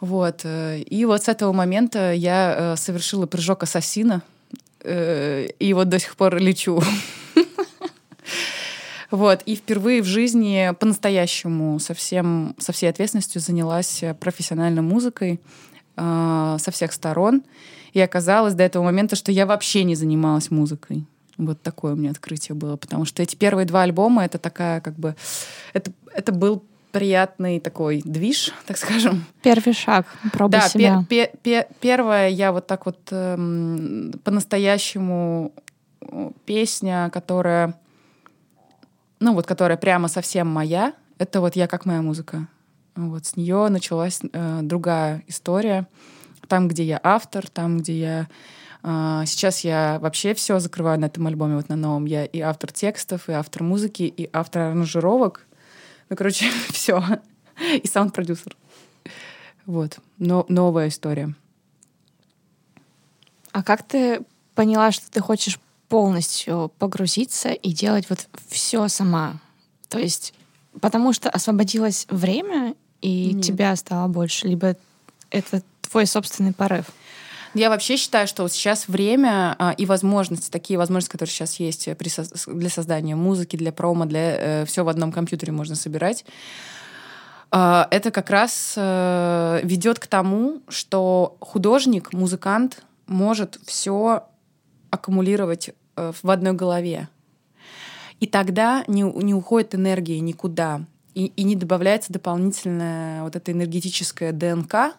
вот. 0.00 0.40
Э, 0.44 0.78
и 0.78 1.04
вот 1.04 1.22
с 1.22 1.28
этого 1.28 1.52
момента 1.52 2.12
я 2.12 2.54
э, 2.56 2.76
совершила 2.76 3.26
прыжок 3.26 3.62
ассасина, 3.62 4.22
и 4.84 5.72
вот 5.74 5.88
до 5.88 5.98
сих 5.98 6.16
пор 6.16 6.36
лечу 6.38 6.82
Вот. 9.10 9.42
И 9.44 9.56
впервые 9.56 10.02
в 10.02 10.06
жизни 10.06 10.72
по-настоящему 10.78 11.78
со, 11.78 11.94
всем, 11.94 12.54
со 12.58 12.72
всей 12.72 12.88
ответственностью 12.88 13.40
занялась 13.40 14.04
профессиональной 14.20 14.82
музыкой 14.82 15.40
э, 15.96 16.56
со 16.58 16.70
всех 16.70 16.92
сторон. 16.92 17.42
И 17.92 18.00
оказалось 18.00 18.54
до 18.54 18.62
этого 18.62 18.84
момента, 18.84 19.16
что 19.16 19.32
я 19.32 19.46
вообще 19.46 19.82
не 19.82 19.96
занималась 19.96 20.50
музыкой. 20.50 21.04
Вот 21.38 21.60
такое 21.60 21.94
у 21.94 21.96
меня 21.96 22.12
открытие 22.12 22.54
было. 22.54 22.76
Потому 22.76 23.04
что 23.04 23.22
эти 23.22 23.34
первые 23.34 23.66
два 23.66 23.82
альбома, 23.82 24.24
это 24.24 24.38
такая 24.38 24.80
как 24.80 24.94
бы... 24.94 25.16
Это, 25.72 25.92
это 26.14 26.30
был 26.32 26.62
приятный 26.92 27.60
такой 27.60 28.02
движ, 28.04 28.52
так 28.66 28.76
скажем. 28.76 29.24
Первый 29.42 29.72
шаг, 29.74 30.06
пробуй 30.32 30.52
да, 30.52 30.68
себя. 30.68 31.04
Пер, 31.08 31.30
пер, 31.42 31.66
первое, 31.80 32.28
я 32.28 32.52
вот 32.52 32.66
так 32.66 32.86
вот 32.86 32.98
эм, 33.10 34.12
по-настоящему 34.24 35.52
э, 36.00 36.30
песня, 36.44 37.10
которая 37.12 37.74
ну 39.20 39.34
вот 39.34 39.46
которая 39.46 39.76
прямо 39.76 40.08
совсем 40.08 40.48
моя, 40.48 40.94
это 41.18 41.40
вот 41.40 41.54
я 41.54 41.66
как 41.66 41.84
моя 41.84 42.02
музыка. 42.02 42.48
Вот 42.96 43.26
с 43.26 43.36
нее 43.36 43.68
началась 43.68 44.20
э, 44.22 44.60
другая 44.62 45.22
история. 45.28 45.86
Там, 46.48 46.66
где 46.66 46.82
я 46.82 47.00
автор, 47.02 47.48
там, 47.48 47.78
где 47.78 48.00
я 48.00 48.28
э, 48.82 49.22
сейчас 49.26 49.60
я 49.60 49.98
вообще 50.00 50.34
все 50.34 50.58
закрываю 50.58 50.98
на 50.98 51.04
этом 51.04 51.26
альбоме 51.26 51.56
вот 51.56 51.68
на 51.68 51.76
новом. 51.76 52.06
Я 52.06 52.24
и 52.24 52.40
автор 52.40 52.72
текстов, 52.72 53.28
и 53.28 53.32
автор 53.32 53.62
музыки, 53.62 54.02
и 54.02 54.28
автор 54.32 54.62
аранжировок. 54.62 55.46
Ну, 56.10 56.16
короче, 56.16 56.50
все. 56.70 57.02
И 57.82 57.86
саунд-продюсер. 57.86 58.56
Вот. 59.64 59.98
Но 60.18 60.44
новая 60.48 60.88
история. 60.88 61.34
А 63.52 63.62
как 63.62 63.82
ты 63.82 64.22
поняла, 64.54 64.92
что 64.92 65.10
ты 65.10 65.20
хочешь 65.20 65.58
полностью 65.88 66.72
погрузиться 66.78 67.50
и 67.50 67.72
делать 67.72 68.08
вот 68.10 68.28
все 68.48 68.88
сама. 68.88 69.40
То 69.88 69.98
есть 69.98 70.34
потому 70.80 71.12
что 71.12 71.30
освободилось 71.30 72.06
время, 72.10 72.74
и 73.00 73.32
Нет. 73.32 73.44
тебя 73.44 73.74
стало 73.76 74.08
больше, 74.08 74.46
либо 74.46 74.76
это 75.30 75.62
твой 75.80 76.06
собственный 76.06 76.52
порыв? 76.52 76.86
Я 77.54 77.68
вообще 77.68 77.96
считаю, 77.96 78.26
что 78.26 78.42
вот 78.42 78.52
сейчас 78.52 78.86
время 78.86 79.56
а, 79.58 79.72
и 79.72 79.86
возможности, 79.86 80.50
такие 80.50 80.78
возможности, 80.78 81.12
которые 81.12 81.32
сейчас 81.32 81.58
есть 81.58 81.88
при 81.96 82.08
со 82.08 82.24
для 82.46 82.70
создания 82.70 83.16
музыки, 83.16 83.56
для 83.56 83.72
промо, 83.72 84.04
для 84.04 84.62
э, 84.62 84.64
все 84.66 84.84
в 84.84 84.88
одном 84.88 85.10
компьютере 85.10 85.52
можно 85.52 85.74
собирать. 85.74 86.24
Э, 87.50 87.86
это 87.90 88.10
как 88.10 88.30
раз 88.30 88.74
э, 88.76 89.60
ведет 89.64 89.98
к 89.98 90.06
тому, 90.06 90.62
что 90.68 91.36
художник, 91.40 92.12
музыкант 92.12 92.84
может 93.06 93.58
все 93.64 94.24
аккумулировать 94.90 95.70
Э, 96.00 96.12
в 96.22 96.30
одной 96.30 96.54
голове. 96.54 97.08
И 98.20 98.26
тогда 98.26 98.84
не, 98.86 99.02
не 99.02 99.34
уходит 99.34 99.74
энергия 99.74 100.20
никуда. 100.20 100.82
И, 101.14 101.26
и 101.26 101.42
не 101.42 101.56
добавляется 101.56 102.12
дополнительная 102.12 103.22
вот 103.22 103.36
эта 103.36 103.52
энергетическая 103.52 104.32
ДНК, 104.32 104.96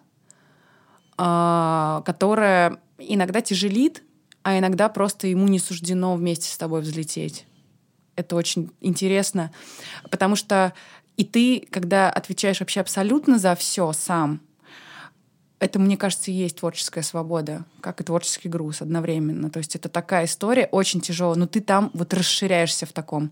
э, 1.17 2.01
которая 2.05 2.79
иногда 2.97 3.41
тяжелит, 3.41 4.03
а 4.43 4.57
иногда 4.57 4.89
просто 4.89 5.27
ему 5.27 5.47
не 5.47 5.59
суждено 5.59 6.15
вместе 6.15 6.49
с 6.49 6.57
тобой 6.57 6.81
взлететь. 6.81 7.45
Это 8.15 8.35
очень 8.35 8.71
интересно, 8.81 9.51
потому 10.09 10.35
что 10.35 10.73
и 11.17 11.23
ты, 11.23 11.67
когда 11.69 12.09
отвечаешь 12.09 12.59
вообще 12.59 12.81
абсолютно 12.81 13.37
за 13.37 13.55
все 13.55 13.91
сам, 13.93 14.41
это, 15.59 15.77
мне 15.77 15.95
кажется, 15.95 16.31
и 16.31 16.33
есть 16.33 16.57
творческая 16.57 17.03
свобода, 17.03 17.65
как 17.81 18.01
и 18.01 18.03
творческий 18.03 18.49
груз 18.49 18.81
одновременно. 18.81 19.51
То 19.51 19.59
есть 19.59 19.75
это 19.75 19.89
такая 19.89 20.25
история, 20.25 20.67
очень 20.71 21.01
тяжелая, 21.01 21.37
но 21.37 21.45
ты 21.45 21.61
там 21.61 21.91
вот 21.93 22.15
расширяешься 22.15 22.87
в 22.87 22.93
таком. 22.93 23.31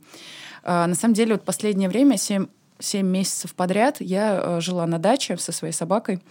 А, 0.64 0.86
на 0.86 0.94
самом 0.94 1.16
деле, 1.16 1.34
вот 1.34 1.44
последнее 1.44 1.90
время, 1.90 2.18
7, 2.18 2.46
7 2.78 3.08
месяцев 3.08 3.56
подряд, 3.56 3.98
я 4.00 4.40
э, 4.40 4.62
жила 4.62 4.86
на 4.86 5.00
даче 5.00 5.38
со 5.38 5.52
своей 5.52 5.74
собакой, 5.74 6.22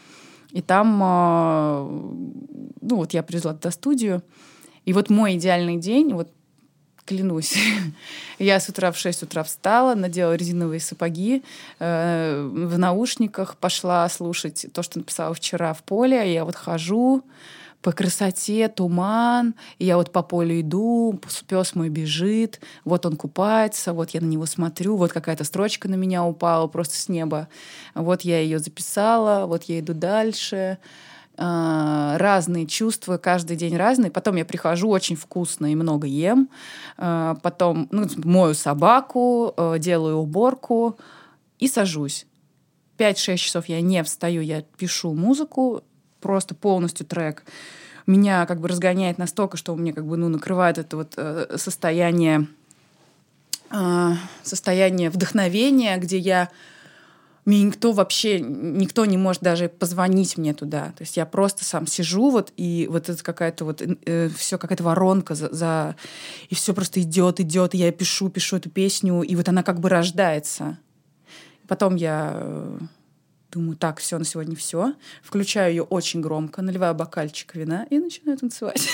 и 0.53 0.63
там, 0.63 1.01
а, 1.03 1.87
ну 2.81 2.97
вот 2.97 3.13
я 3.13 3.23
привезла 3.23 3.55
туда 3.55 3.71
студию, 3.71 4.23
и 4.85 4.93
вот 4.93 5.11
мой 5.11 5.37
идеальный 5.37 5.77
день, 5.77 6.15
вот 6.15 6.31
клянусь. 7.09 7.57
Я 8.39 8.61
с 8.61 8.69
утра 8.69 8.93
в 8.93 8.99
6 8.99 9.23
утра 9.23 9.43
встала, 9.43 9.95
надела 9.95 10.35
резиновые 10.35 10.79
сапоги, 10.79 11.43
э, 11.79 12.49
в 12.53 12.79
наушниках 12.79 13.57
пошла 13.57 14.09
слушать 14.11 14.67
то, 14.75 14.83
что 14.83 14.99
написала 14.99 15.35
вчера 15.35 15.73
в 15.73 15.83
поле. 15.83 16.33
Я 16.33 16.45
вот 16.45 16.55
хожу 16.55 17.25
по 17.83 17.93
красоте, 17.93 18.69
туман, 18.69 19.55
и 19.79 19.85
я 19.85 19.97
вот 19.97 20.11
по 20.13 20.23
полю 20.23 20.61
иду, 20.61 21.21
пес 21.47 21.75
мой 21.75 21.89
бежит, 21.89 22.61
вот 22.85 23.07
он 23.07 23.17
купается, 23.17 23.93
вот 23.93 24.11
я 24.11 24.21
на 24.21 24.27
него 24.27 24.47
смотрю, 24.47 24.97
вот 24.97 25.13
какая-то 25.13 25.45
строчка 25.45 25.89
на 25.89 25.95
меня 25.95 26.25
упала 26.25 26.67
просто 26.67 26.97
с 26.97 27.09
неба, 27.09 27.49
вот 27.95 28.23
я 28.23 28.41
ее 28.41 28.59
записала, 28.59 29.47
вот 29.47 29.65
я 29.65 29.79
иду 29.79 29.95
дальше, 29.95 30.79
а, 31.41 32.19
разные 32.19 32.67
чувства, 32.67 33.17
каждый 33.17 33.57
день 33.57 33.77
разные. 33.77 34.11
Потом 34.11 34.35
я 34.35 34.45
прихожу, 34.45 34.89
очень 34.89 35.15
вкусно 35.15 35.71
и 35.71 35.77
много 35.77 36.09
ем. 36.09 36.49
А, 36.97 37.37
потом 37.43 37.87
ну, 37.93 38.09
мою 38.25 38.55
собаку, 38.55 39.55
а, 39.57 39.79
делаю 39.79 40.17
уборку 40.17 40.99
и 41.61 41.69
сажусь. 41.69 42.27
5-6 42.99 43.37
часов 43.37 43.69
я 43.69 43.81
не 43.81 44.03
встаю, 44.03 44.41
я 44.43 44.63
пишу 44.63 45.15
музыку, 45.15 45.85
просто 46.21 46.55
полностью 46.55 47.07
трек. 47.07 47.45
Меня 48.07 48.47
как 48.47 48.61
бы 48.61 48.69
разгоняет 48.69 49.19
настолько, 49.19 49.57
что 49.57 49.75
у 49.75 49.77
меня 49.77 49.93
как 49.93 50.07
бы 50.07 50.17
ну, 50.17 50.29
накрывает 50.29 50.79
это 50.79 50.97
вот 50.97 51.15
э, 51.17 51.57
состояние, 51.57 52.47
состояние 54.43 55.11
вдохновения, 55.11 55.99
где 55.99 56.17
я 56.17 56.49
мне 57.49 57.63
никто 57.63 57.93
вообще, 57.93 58.41
никто 58.41 59.07
не 59.07 59.17
может 59.17 59.43
даже 59.43 59.71
позвонить 59.71 60.37
мне 60.37 60.53
туда. 60.53 60.93
То 60.99 61.01
есть 61.01 61.17
я 61.17 61.25
просто 61.25 61.65
сам 61.65 61.87
сижу 61.87 62.29
вот, 62.29 62.53
и 62.59 62.87
вот 62.91 63.09
это 63.09 63.25
какая-то 63.25 63.65
вот, 63.65 63.81
э, 63.81 64.29
все 64.37 64.59
какая-то 64.59 64.85
воронка 64.85 65.35
за, 65.35 65.49
за... 65.55 65.97
И 66.51 66.55
все 66.55 66.75
просто 66.75 67.01
идет, 67.01 67.41
идет, 67.41 67.75
и 67.75 67.79
я 67.79 67.91
пишу, 67.91 68.29
пишу 68.29 68.59
эту 68.59 68.69
песню, 68.69 69.23
и 69.23 69.35
вот 69.35 69.49
она 69.49 69.63
как 69.63 69.81
бы 69.81 69.89
рождается. 69.89 70.77
Потом 71.67 71.97
я 71.97 72.33
э, 72.35 72.79
думаю, 73.51 73.77
так, 73.77 73.99
все, 74.01 74.19
на 74.19 74.25
сегодня 74.25 74.57
все. 74.57 74.95
Включаю 75.23 75.71
ее 75.71 75.83
очень 75.83 76.21
громко, 76.21 76.63
наливаю 76.63 76.95
бокальчик 76.95 77.55
вина 77.55 77.87
и 77.91 77.99
начинаю 77.99 78.39
танцевать. 78.39 78.89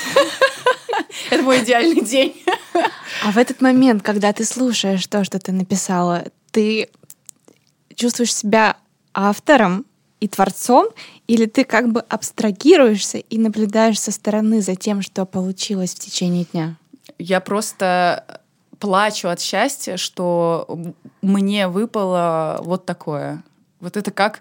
Это 1.30 1.42
мой 1.42 1.62
идеальный 1.62 2.02
день. 2.02 2.34
А 3.24 3.32
в 3.32 3.38
этот 3.38 3.60
момент, 3.60 4.02
когда 4.02 4.32
ты 4.32 4.44
слушаешь 4.44 5.06
то, 5.06 5.24
что 5.24 5.38
ты 5.38 5.52
написала, 5.52 6.24
ты 6.50 6.90
чувствуешь 7.94 8.34
себя 8.34 8.76
автором 9.12 9.86
и 10.20 10.28
творцом, 10.28 10.88
или 11.26 11.46
ты 11.46 11.64
как 11.64 11.90
бы 11.90 12.00
абстрагируешься 12.00 13.18
и 13.18 13.38
наблюдаешь 13.38 14.00
со 14.00 14.12
стороны 14.12 14.60
за 14.60 14.74
тем, 14.74 15.02
что 15.02 15.24
получилось 15.26 15.94
в 15.94 15.98
течение 15.98 16.44
дня? 16.44 16.76
Я 17.18 17.40
просто 17.40 18.40
плачу 18.78 19.28
от 19.28 19.40
счастья, 19.40 19.96
что 19.96 20.66
мне 21.22 21.68
выпало 21.68 22.60
вот 22.62 22.84
такое. 22.86 23.42
Вот 23.80 23.96
это 23.96 24.10
как 24.10 24.40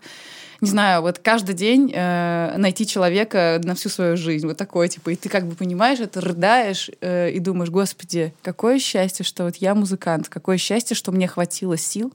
не 0.63 0.69
знаю, 0.69 1.01
вот 1.01 1.19
каждый 1.19 1.55
день 1.55 1.91
э, 1.93 2.55
найти 2.57 2.87
человека 2.87 3.59
на 3.65 3.75
всю 3.75 3.89
свою 3.89 4.15
жизнь, 4.15 4.47
вот 4.47 4.55
такое, 4.55 4.87
типа, 4.87 5.09
и 5.09 5.15
ты 5.17 5.27
как 5.27 5.45
бы 5.45 5.55
понимаешь 5.55 5.99
это, 5.99 6.21
рыдаешь 6.21 6.89
э, 7.01 7.31
и 7.31 7.39
думаешь, 7.39 7.69
господи, 7.69 8.33
какое 8.41 8.79
счастье, 8.79 9.25
что 9.25 9.43
вот 9.43 9.57
я 9.57 9.75
музыкант, 9.75 10.29
какое 10.29 10.57
счастье, 10.57 10.95
что 10.95 11.11
мне 11.11 11.27
хватило 11.27 11.75
сил 11.75 12.13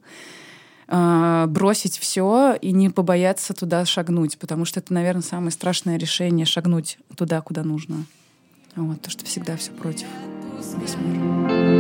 э, 0.88 1.44
бросить 1.46 1.98
все 1.98 2.56
и 2.58 2.72
не 2.72 2.88
побояться 2.88 3.52
туда 3.52 3.84
шагнуть, 3.84 4.38
потому 4.38 4.64
что 4.64 4.80
это, 4.80 4.94
наверное, 4.94 5.22
самое 5.22 5.50
страшное 5.50 5.98
решение 5.98 6.46
шагнуть 6.46 6.96
туда, 7.16 7.42
куда 7.42 7.64
нужно. 7.64 8.06
Вот, 8.76 9.02
то, 9.02 9.10
что 9.10 9.26
всегда 9.26 9.58
все 9.58 9.72
против. 9.72 10.06
Весь 10.80 10.96
мир. 10.96 11.77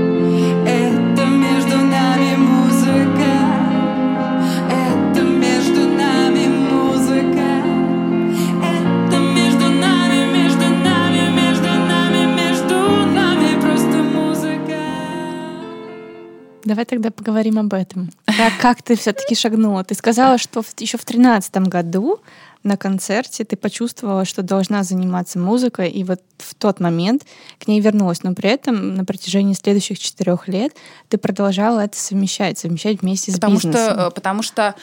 Давай 16.68 16.84
тогда 16.84 17.10
поговорим 17.10 17.58
об 17.58 17.72
этом. 17.72 18.10
Как, 18.26 18.52
как 18.60 18.82
ты 18.82 18.94
все-таки 18.94 19.34
шагнула? 19.34 19.84
Ты 19.84 19.94
сказала, 19.94 20.36
что 20.36 20.60
в, 20.60 20.78
еще 20.78 20.98
в 20.98 21.04
тринадцатом 21.06 21.64
году 21.64 22.20
на 22.62 22.76
концерте 22.76 23.44
ты 23.44 23.56
почувствовала, 23.56 24.26
что 24.26 24.42
должна 24.42 24.82
заниматься 24.82 25.38
музыкой, 25.38 25.88
и 25.88 26.04
вот 26.04 26.20
в 26.36 26.54
тот 26.54 26.78
момент 26.78 27.24
к 27.58 27.68
ней 27.68 27.80
вернулась. 27.80 28.22
Но 28.22 28.34
при 28.34 28.50
этом 28.50 28.96
на 28.96 29.06
протяжении 29.06 29.54
следующих 29.54 29.98
четырех 29.98 30.46
лет 30.46 30.74
ты 31.08 31.16
продолжала 31.16 31.80
это 31.80 31.96
совмещать, 31.96 32.58
совмещать 32.58 33.00
вместе 33.00 33.32
потому 33.32 33.58
с 33.58 33.64
бизнесом. 33.64 33.92
Что, 33.94 34.06
э, 34.08 34.10
потому 34.10 34.42
что 34.42 34.74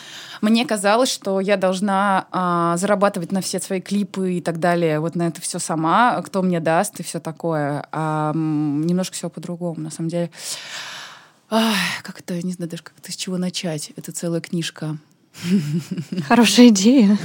мне 0.41 0.65
казалось, 0.65 1.11
что 1.11 1.39
я 1.39 1.55
должна 1.55 2.25
а, 2.31 2.77
зарабатывать 2.77 3.31
на 3.31 3.41
все 3.41 3.59
свои 3.59 3.79
клипы 3.79 4.33
и 4.33 4.41
так 4.41 4.59
далее, 4.59 4.99
вот 4.99 5.13
на 5.15 5.27
это 5.27 5.39
все 5.39 5.59
сама, 5.59 6.19
кто 6.23 6.41
мне 6.41 6.59
даст 6.59 6.99
и 6.99 7.03
все 7.03 7.19
такое. 7.19 7.85
А 7.91 8.31
немножко 8.33 9.15
все 9.15 9.29
по-другому, 9.29 9.81
на 9.81 9.91
самом 9.91 10.09
деле. 10.09 10.31
Ах, 11.49 12.03
как 12.03 12.19
это, 12.19 12.41
не 12.41 12.53
знаю 12.53 12.69
даже, 12.69 12.83
как 12.83 12.93
это, 12.97 13.11
с 13.11 13.15
чего 13.15 13.37
начать. 13.37 13.91
Это 13.95 14.11
целая 14.11 14.41
книжка. 14.41 14.97
Хорошая 16.27 16.69
идея. 16.69 17.17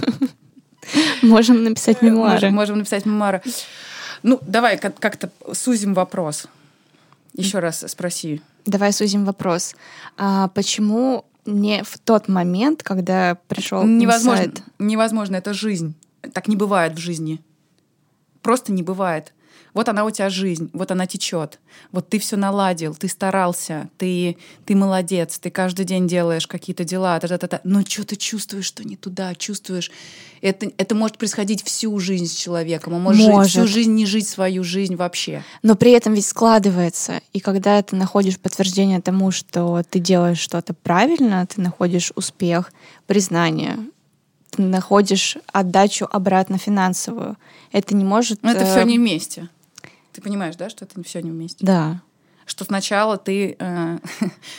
Можем 1.23 1.63
написать 1.65 2.03
мемуары. 2.03 2.35
Можем, 2.35 2.55
можем 2.55 2.79
написать 2.79 3.07
мемуары. 3.07 3.43
Ну, 4.23 4.39
давай 4.43 4.79
как-то 4.79 5.31
сузим 5.53 5.95
вопрос. 5.95 6.47
Еще 7.35 7.61
раз 7.61 7.85
спроси. 7.87 8.43
Давай 8.67 8.93
сузим 8.93 9.25
вопрос. 9.25 9.75
А 10.17 10.49
почему 10.49 11.25
не 11.47 11.83
в 11.85 11.99
тот 11.99 12.29
момент, 12.29 12.83
когда 12.83 13.39
пришел 13.49 13.85
невозможно, 13.85 14.43
инсайт? 14.43 14.63
Невозможно, 14.79 15.37
это 15.37 15.55
жизнь. 15.55 15.95
Так 16.35 16.49
не 16.49 16.57
бывает 16.57 16.95
в 16.95 16.99
жизни. 16.99 17.41
Просто 18.43 18.73
не 18.73 18.83
бывает. 18.83 19.33
Вот 19.75 19.89
она 19.89 20.05
у 20.05 20.11
тебя 20.11 20.31
жизнь, 20.31 20.71
вот 20.73 20.91
она 20.91 21.07
течет. 21.07 21.59
Вот 21.93 22.09
ты 22.09 22.19
все 22.19 22.37
наладил, 22.37 22.95
ты 22.95 23.09
старался, 23.09 23.89
ты, 23.99 24.37
ты 24.65 24.75
молодец, 24.75 25.39
ты 25.39 25.51
каждый 25.51 25.85
день 25.85 26.09
делаешь 26.09 26.47
какие-то 26.47 26.85
дела, 26.85 27.19
та 27.21 27.27
-та 27.29 27.39
-та 27.39 27.49
-та. 27.49 27.61
но 27.65 27.83
что 27.83 28.03
ты 28.03 28.17
чувствуешь, 28.17 28.67
что 28.67 28.85
не 28.85 28.97
туда, 28.97 29.35
чувствуешь. 29.35 29.91
Это, 30.43 30.71
это 30.79 30.95
может 30.95 31.19
происходить 31.19 31.63
всю 31.63 31.99
жизнь 31.99 32.27
с 32.27 32.35
человеком, 32.35 32.95
а 32.95 32.99
может, 32.99 33.29
может. 33.29 33.51
всю 33.51 33.67
жизнь 33.67 33.93
не 33.93 34.07
жить 34.07 34.27
свою 34.27 34.65
жизнь 34.65 34.97
вообще. 34.97 35.43
Но 35.63 35.75
при 35.75 35.93
этом 35.93 36.15
ведь 36.15 36.27
складывается. 36.27 37.21
И 37.35 37.41
когда 37.41 37.83
ты 37.83 37.97
находишь 37.97 38.39
подтверждение 38.39 39.01
тому, 39.01 39.31
что 39.33 39.83
ты 39.91 39.99
делаешь 39.99 40.39
что-то 40.39 40.73
правильно, 40.73 41.47
ты 41.47 41.61
находишь 41.61 42.13
успех, 42.17 42.73
признание, 43.07 43.77
ты 44.51 44.63
находишь 44.63 45.37
отдачу 45.53 46.09
обратно 46.11 46.59
финансовую. 46.59 47.37
Это 47.73 47.95
не 47.95 48.05
может... 48.05 48.43
Но 48.43 48.51
это 48.53 48.65
все 48.65 48.81
э, 48.81 48.85
не 48.85 48.99
вместе. 48.99 49.49
Ты 50.13 50.21
понимаешь, 50.21 50.57
да, 50.57 50.69
что 50.71 50.85
это 50.85 51.03
все 51.03 51.21
не 51.21 51.31
вместе? 51.31 51.65
Да. 51.65 52.03
Что 52.47 52.65
сначала 52.65 53.17
ты... 53.17 53.57
Э, 53.59 53.99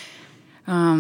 э, 0.68 0.96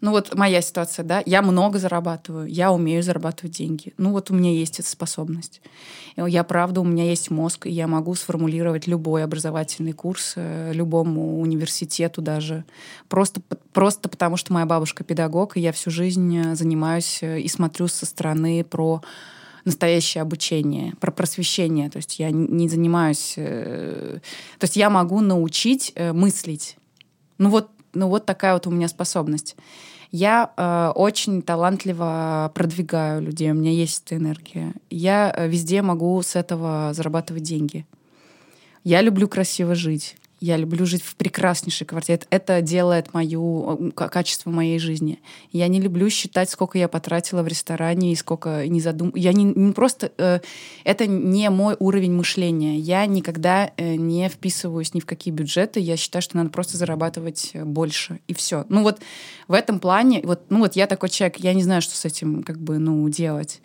ну 0.00 0.12
вот 0.12 0.34
моя 0.34 0.62
ситуация, 0.62 1.04
да, 1.04 1.22
я 1.26 1.42
много 1.42 1.78
зарабатываю, 1.78 2.46
я 2.46 2.72
умею 2.72 3.02
зарабатывать 3.02 3.56
деньги. 3.56 3.92
Ну 3.98 4.12
вот 4.12 4.30
у 4.30 4.34
меня 4.34 4.50
есть 4.50 4.80
эта 4.80 4.88
способность. 4.88 5.60
Я, 6.16 6.42
правда, 6.42 6.80
у 6.80 6.84
меня 6.84 7.04
есть 7.04 7.30
мозг, 7.30 7.66
и 7.66 7.70
я 7.70 7.86
могу 7.86 8.14
сформулировать 8.14 8.86
любой 8.86 9.22
образовательный 9.22 9.92
курс 9.92 10.34
э, 10.36 10.72
любому 10.72 11.40
университету 11.40 12.22
даже. 12.22 12.64
Просто, 13.08 13.42
просто 13.74 14.08
потому, 14.08 14.38
что 14.38 14.54
моя 14.54 14.64
бабушка 14.64 15.04
педагог, 15.04 15.56
и 15.56 15.60
я 15.60 15.72
всю 15.72 15.90
жизнь 15.90 16.34
э, 16.34 16.54
занимаюсь 16.54 17.18
э, 17.22 17.40
и 17.40 17.48
смотрю 17.48 17.86
со 17.86 18.06
стороны 18.06 18.64
про 18.64 19.02
настоящее 19.64 20.22
обучение, 20.22 20.94
про 21.00 21.10
просвещение. 21.10 21.90
То 21.90 21.98
есть 21.98 22.18
я 22.18 22.30
не 22.30 22.68
занимаюсь... 22.68 23.34
То 23.34 24.20
есть 24.62 24.76
я 24.76 24.90
могу 24.90 25.20
научить 25.20 25.94
мыслить. 25.96 26.76
Ну 27.38 27.50
вот, 27.50 27.70
ну 27.94 28.08
вот 28.08 28.26
такая 28.26 28.54
вот 28.54 28.66
у 28.66 28.70
меня 28.70 28.88
способность. 28.88 29.56
Я 30.12 30.52
э, 30.56 30.92
очень 30.96 31.40
талантливо 31.40 32.50
продвигаю 32.54 33.22
людей, 33.22 33.50
у 33.52 33.54
меня 33.54 33.70
есть 33.70 34.02
эта 34.04 34.16
энергия. 34.16 34.74
Я 34.90 35.32
э, 35.36 35.48
везде 35.48 35.82
могу 35.82 36.20
с 36.20 36.34
этого 36.34 36.90
зарабатывать 36.92 37.44
деньги. 37.44 37.86
Я 38.82 39.02
люблю 39.02 39.28
красиво 39.28 39.74
жить. 39.74 40.16
Я 40.40 40.56
люблю 40.56 40.86
жить 40.86 41.02
в 41.02 41.16
прекраснейшей 41.16 41.86
квартире. 41.86 42.20
Это 42.30 42.62
делает 42.62 43.12
мою, 43.12 43.92
качество 43.94 44.50
моей 44.50 44.78
жизни. 44.78 45.20
Я 45.52 45.68
не 45.68 45.82
люблю 45.82 46.08
считать, 46.08 46.48
сколько 46.48 46.78
я 46.78 46.88
потратила 46.88 47.42
в 47.42 47.46
ресторане 47.46 48.12
и 48.12 48.16
сколько 48.16 48.66
не 48.66 48.80
задум... 48.80 49.12
Я 49.14 49.34
не, 49.34 49.44
не 49.44 49.72
просто... 49.72 50.12
Э, 50.16 50.40
это 50.84 51.06
не 51.06 51.50
мой 51.50 51.76
уровень 51.78 52.14
мышления. 52.14 52.78
Я 52.78 53.04
никогда 53.04 53.70
э, 53.76 53.96
не 53.96 54.30
вписываюсь 54.30 54.94
ни 54.94 55.00
в 55.00 55.06
какие 55.06 55.32
бюджеты. 55.32 55.78
Я 55.78 55.98
считаю, 55.98 56.22
что 56.22 56.38
надо 56.38 56.48
просто 56.48 56.78
зарабатывать 56.78 57.52
больше. 57.54 58.20
И 58.26 58.32
все. 58.32 58.64
Ну 58.70 58.82
вот 58.82 59.00
в 59.46 59.52
этом 59.52 59.78
плане... 59.78 60.22
Вот, 60.24 60.44
ну 60.48 60.60
вот 60.60 60.74
я 60.74 60.86
такой 60.86 61.10
человек, 61.10 61.36
я 61.36 61.52
не 61.52 61.62
знаю, 61.62 61.82
что 61.82 61.94
с 61.94 62.06
этим 62.06 62.42
как 62.44 62.58
бы, 62.58 62.78
ну, 62.78 63.06
делать. 63.10 63.60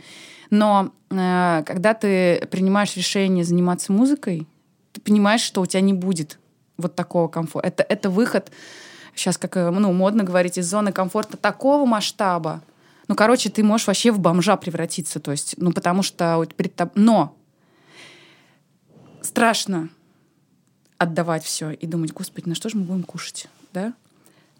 Но 0.49 0.91
э, 1.09 1.63
когда 1.65 1.93
ты 1.93 2.45
принимаешь 2.51 2.97
решение 2.97 3.45
заниматься 3.45 3.93
музыкой, 3.93 4.45
ты 4.91 4.99
понимаешь, 4.99 5.41
что 5.41 5.61
у 5.61 5.65
тебя 5.65 5.79
не 5.79 5.93
будет 5.93 6.37
вот 6.77 6.95
такого 6.95 7.27
комфорта. 7.27 7.67
Это, 7.67 7.83
это 7.83 8.09
выход, 8.09 8.51
сейчас 9.15 9.37
как 9.37 9.57
э, 9.57 9.69
ну, 9.69 9.91
модно 9.93 10.23
говорить, 10.23 10.57
из 10.57 10.69
зоны 10.69 10.91
комфорта 10.91 11.37
такого 11.37 11.85
масштаба. 11.85 12.61
Ну, 13.07 13.15
короче, 13.15 13.49
ты 13.49 13.63
можешь 13.63 13.87
вообще 13.87 14.11
в 14.11 14.19
бомжа 14.19 14.57
превратиться. 14.57 15.19
То 15.19 15.31
есть, 15.31 15.55
ну, 15.57 15.71
потому 15.71 16.03
что 16.03 16.45
перед 16.55 16.75
тобой... 16.75 16.93
Но 16.95 17.35
страшно 19.21 19.89
отдавать 20.97 21.43
все 21.43 21.71
и 21.71 21.87
думать, 21.87 22.13
господи, 22.13 22.49
на 22.49 22.55
что 22.55 22.69
же 22.69 22.77
мы 22.77 22.85
будем 22.85 23.03
кушать, 23.03 23.47
да? 23.73 23.93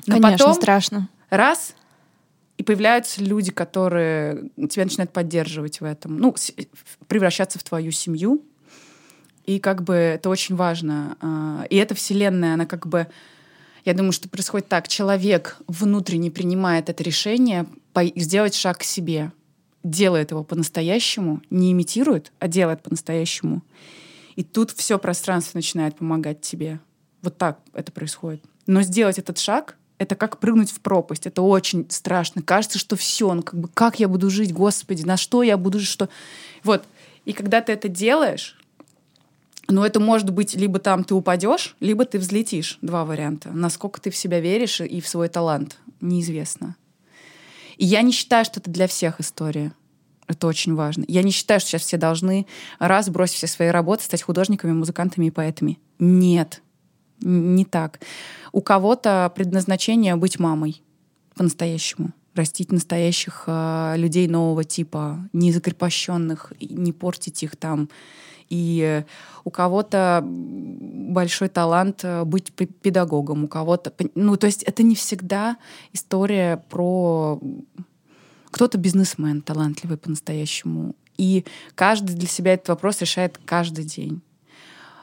Но 0.05 0.15
Конечно, 0.15 0.37
потом 0.37 0.53
страшно. 0.53 1.09
Раз, 1.29 1.75
и 2.57 2.63
появляются 2.63 3.23
люди, 3.23 3.51
которые 3.51 4.49
тебя 4.69 4.83
начинают 4.83 5.11
поддерживать 5.11 5.81
в 5.81 5.83
этом, 5.83 6.17
ну, 6.17 6.35
превращаться 7.07 7.57
в 7.57 7.63
твою 7.63 7.91
семью, 7.91 8.43
и 9.45 9.59
как 9.59 9.83
бы 9.83 9.93
это 9.93 10.29
очень 10.29 10.55
важно. 10.55 11.17
А, 11.21 11.65
и 11.69 11.75
эта 11.77 11.95
вселенная, 11.95 12.55
она 12.55 12.65
как 12.65 12.87
бы... 12.87 13.07
Я 13.83 13.93
думаю, 13.93 14.11
что 14.11 14.27
происходит 14.27 14.67
так. 14.67 14.87
Человек 14.87 15.57
внутренне 15.67 16.31
принимает 16.31 16.89
это 16.89 17.03
решение 17.03 17.67
сделать 18.15 18.55
шаг 18.55 18.79
к 18.79 18.83
себе. 18.83 19.31
Делает 19.83 20.31
его 20.31 20.43
по-настоящему, 20.43 21.41
не 21.51 21.71
имитирует, 21.71 22.31
а 22.39 22.47
делает 22.47 22.81
по-настоящему. 22.81 23.61
И 24.35 24.43
тут 24.43 24.71
все 24.71 24.97
пространство 24.97 25.59
начинает 25.59 25.97
помогать 25.97 26.41
тебе. 26.41 26.79
Вот 27.21 27.37
так 27.37 27.59
это 27.73 27.91
происходит. 27.91 28.43
Но 28.65 28.81
сделать 28.81 29.19
этот 29.19 29.37
шаг 29.37 29.77
это 29.97 30.15
как 30.15 30.39
прыгнуть 30.39 30.71
в 30.71 30.79
пропасть. 30.81 31.25
Это 31.25 31.41
очень 31.41 31.85
страшно. 31.89 32.41
Кажется, 32.41 32.79
что 32.79 32.95
все, 32.95 33.33
ну 33.33 33.43
как 33.43 33.59
бы 33.59 33.67
как 33.67 33.99
я 33.99 34.07
буду 34.07 34.29
жить, 34.29 34.51
Господи, 34.51 35.03
на 35.03 35.17
что 35.17 35.43
я 35.43 35.57
буду 35.57 35.79
жить, 35.79 35.89
что... 35.89 36.09
Вот. 36.63 36.83
И 37.23 37.33
когда 37.33 37.61
ты 37.61 37.71
это 37.71 37.87
делаешь, 37.87 38.57
но 39.67 39.85
это 39.85 39.99
может 39.99 40.29
быть 40.29 40.55
либо 40.55 40.79
там 40.79 41.03
ты 41.03 41.15
упадешь, 41.15 41.75
либо 41.79 42.05
ты 42.05 42.19
взлетишь. 42.19 42.77
Два 42.81 43.05
варианта. 43.05 43.51
Насколько 43.51 44.01
ты 44.01 44.11
в 44.11 44.15
себя 44.15 44.39
веришь 44.39 44.81
и 44.81 45.01
в 45.01 45.07
свой 45.07 45.27
талант, 45.29 45.79
неизвестно. 46.01 46.75
И 47.77 47.85
я 47.85 48.01
не 48.01 48.11
считаю, 48.11 48.45
что 48.45 48.59
это 48.59 48.69
для 48.69 48.87
всех 48.87 49.19
история. 49.19 49.73
Это 50.27 50.47
очень 50.47 50.73
важно. 50.75 51.05
Я 51.07 51.23
не 51.23 51.31
считаю, 51.31 51.59
что 51.59 51.69
сейчас 51.69 51.83
все 51.83 51.97
должны 51.97 52.47
раз 52.79 53.09
бросить 53.09 53.35
все 53.37 53.47
свои 53.47 53.69
работы, 53.69 54.03
стать 54.03 54.23
художниками, 54.23 54.71
музыкантами 54.71 55.27
и 55.27 55.31
поэтами. 55.31 55.79
Нет, 55.99 56.61
не 57.21 57.65
так. 57.65 57.99
У 58.51 58.61
кого-то 58.61 59.31
предназначение 59.35 60.15
быть 60.15 60.39
мамой. 60.39 60.81
по-настоящему, 61.35 62.11
растить 62.33 62.71
настоящих 62.71 63.43
э, 63.47 63.95
людей 63.97 64.27
нового 64.27 64.63
типа, 64.63 65.29
не 65.33 65.51
закрепощенных, 65.51 66.53
не 66.61 66.93
портить 66.93 67.43
их 67.43 67.55
там. 67.55 67.89
И 68.49 69.03
у 69.43 69.49
кого-то 69.49 70.23
большой 70.25 71.49
талант 71.49 72.01
э, 72.03 72.23
быть 72.23 72.51
педагогом, 72.53 73.45
у 73.45 73.47
кого-то... 73.47 73.93
Ну, 74.15 74.37
то 74.37 74.47
есть 74.47 74.63
это 74.63 74.83
не 74.83 74.95
всегда 74.95 75.57
история 75.93 76.63
про... 76.69 77.39
Кто-то 78.51 78.77
бизнесмен 78.77 79.41
талантливый 79.41 79.97
по-настоящему. 79.97 80.95
И 81.17 81.45
каждый 81.75 82.15
для 82.15 82.27
себя 82.27 82.53
этот 82.53 82.69
вопрос 82.69 83.01
решает 83.01 83.39
каждый 83.45 83.85
день. 83.85 84.21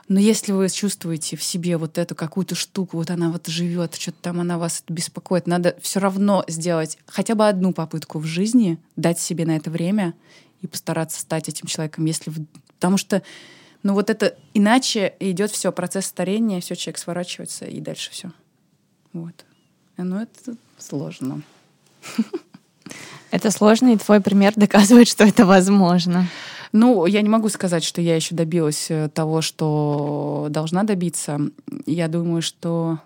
Но 0.09 0.21
если 0.21 0.53
вы 0.53 0.69
чувствуете 0.69 1.37
в 1.37 1.43
себе 1.43 1.77
вот 1.77 1.97
эту 1.97 2.15
какую-то 2.15 2.55
штуку, 2.55 2.99
вот 2.99 3.11
она 3.11 3.31
вот 3.31 3.47
живет, 3.47 3.95
что-то 3.95 4.19
там 4.21 4.41
она 4.41 4.59
вас 4.59 4.83
беспокоит, 4.89 5.47
надо 5.47 5.77
все 5.81 6.01
равно 6.01 6.45
сделать 6.49 6.99
хотя 7.07 7.35
бы 7.35 7.49
одну 7.49 7.73
попытку 7.73 8.19
в 8.19 8.25
жизни, 8.25 8.79
дать 8.97 9.19
себе 9.19 9.47
на 9.47 9.57
это 9.57 9.71
время 9.71 10.15
и 10.61 10.67
постараться 10.67 11.21
стать 11.21 11.49
этим 11.49 11.67
человеком, 11.67 12.05
если 12.05 12.33
потому 12.83 12.97
что 12.97 13.23
ну 13.85 13.95
вот 13.95 14.11
это 14.11 14.37
иначе 14.55 15.15
идет 15.21 15.53
все 15.53 15.71
процесс 15.71 16.07
старения, 16.07 16.61
все 16.61 16.75
человек 16.75 16.99
сворачивается 16.99 17.65
и 17.65 17.81
дальше 17.81 18.11
все. 18.11 18.33
Вот. 19.13 19.45
Ну 19.97 20.21
это 20.21 20.57
сложно. 20.79 21.43
Это 23.31 23.51
сложно, 23.51 23.95
и 23.95 23.97
твой 23.97 24.21
пример 24.21 24.53
доказывает, 24.57 25.09
что 25.09 25.25
это 25.25 25.47
возможно. 25.47 26.27
Ну, 26.73 27.07
я 27.07 27.23
не 27.23 27.31
могу 27.31 27.49
сказать, 27.49 27.83
что 27.85 28.03
я 28.03 28.17
еще 28.17 28.35
добилась 28.35 28.91
э, 28.91 29.09
того, 29.09 29.41
что 29.41 30.49
должна 30.51 30.83
добиться. 30.83 31.41
Я 31.87 32.09
думаю, 32.09 32.43
что... 32.43 32.99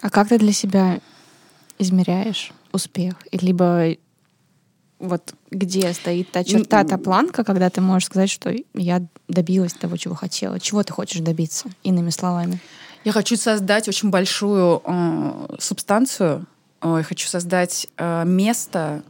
А 0.00 0.10
как 0.10 0.28
ты 0.28 0.38
для 0.38 0.52
себя 0.52 1.00
измеряешь 1.78 2.52
успех? 2.72 3.16
Либо 3.32 3.96
вот 4.98 5.34
где 5.50 5.92
стоит 5.92 6.30
та 6.30 6.44
черта, 6.44 6.84
та 6.84 6.98
планка, 6.98 7.44
когда 7.44 7.70
ты 7.70 7.80
можешь 7.80 8.06
сказать, 8.06 8.30
что 8.30 8.54
я 8.74 9.06
добилась 9.28 9.72
того, 9.72 9.96
чего 9.96 10.14
хотела. 10.14 10.60
Чего 10.60 10.82
ты 10.82 10.92
хочешь 10.92 11.20
добиться, 11.20 11.68
иными 11.82 12.10
словами? 12.10 12.60
Я 13.04 13.12
хочу 13.12 13.36
создать 13.36 13.88
очень 13.88 14.10
большую 14.10 14.82
э, 14.84 15.56
субстанцию. 15.58 16.46
Э, 16.80 16.96
я 16.98 17.02
хочу 17.02 17.28
создать 17.28 17.86
э, 17.96 18.24
место, 18.24 19.02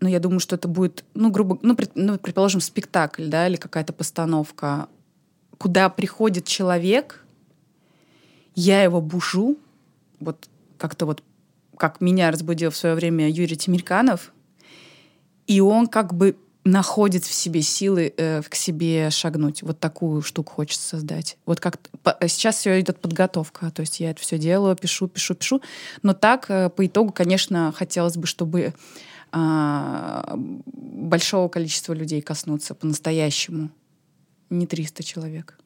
ну, 0.00 0.08
я 0.08 0.20
думаю, 0.20 0.40
что 0.40 0.56
это 0.56 0.68
будет, 0.68 1.04
ну, 1.14 1.30
грубо, 1.30 1.58
ну, 1.62 1.74
пред, 1.74 1.92
ну 1.94 2.18
предположим, 2.18 2.60
спектакль, 2.60 3.26
да, 3.26 3.48
или 3.48 3.56
какая-то 3.56 3.92
постановка, 3.92 4.88
куда 5.58 5.88
приходит 5.88 6.44
человек, 6.44 7.24
я 8.54 8.82
его 8.82 9.00
бужу, 9.00 9.56
вот 10.20 10.48
как-то 10.78 11.06
вот, 11.06 11.22
как 11.76 12.00
меня 12.00 12.30
разбудил 12.30 12.70
в 12.70 12.76
свое 12.76 12.94
время 12.94 13.28
Юрий 13.30 13.56
Тимирканов, 13.56 14.32
и 15.46 15.60
он 15.60 15.86
как 15.86 16.14
бы 16.14 16.36
находит 16.64 17.24
в 17.24 17.32
себе 17.32 17.62
силы 17.62 18.12
э, 18.16 18.42
к 18.42 18.54
себе 18.54 19.10
шагнуть. 19.10 19.62
Вот 19.62 19.78
такую 19.78 20.20
штуку 20.22 20.52
хочется 20.52 20.88
создать. 20.88 21.38
Вот 21.46 21.60
как 21.60 21.78
по, 22.02 22.16
сейчас 22.26 22.56
все 22.56 22.80
идет 22.80 23.00
подготовка, 23.00 23.70
то 23.70 23.80
есть 23.80 24.00
я 24.00 24.10
это 24.10 24.20
все 24.20 24.36
делаю, 24.36 24.74
пишу, 24.74 25.06
пишу, 25.06 25.34
пишу, 25.34 25.62
но 26.02 26.12
так 26.12 26.46
э, 26.50 26.68
по 26.70 26.84
итогу, 26.84 27.12
конечно, 27.12 27.72
хотелось 27.76 28.16
бы, 28.16 28.26
чтобы 28.26 28.74
а, 29.32 30.34
большого 30.36 31.48
количества 31.48 31.92
людей 31.92 32.22
коснуться 32.22 32.74
по-настоящему. 32.74 33.70
Не 34.50 34.66
300 34.66 35.02
человек. 35.02 35.58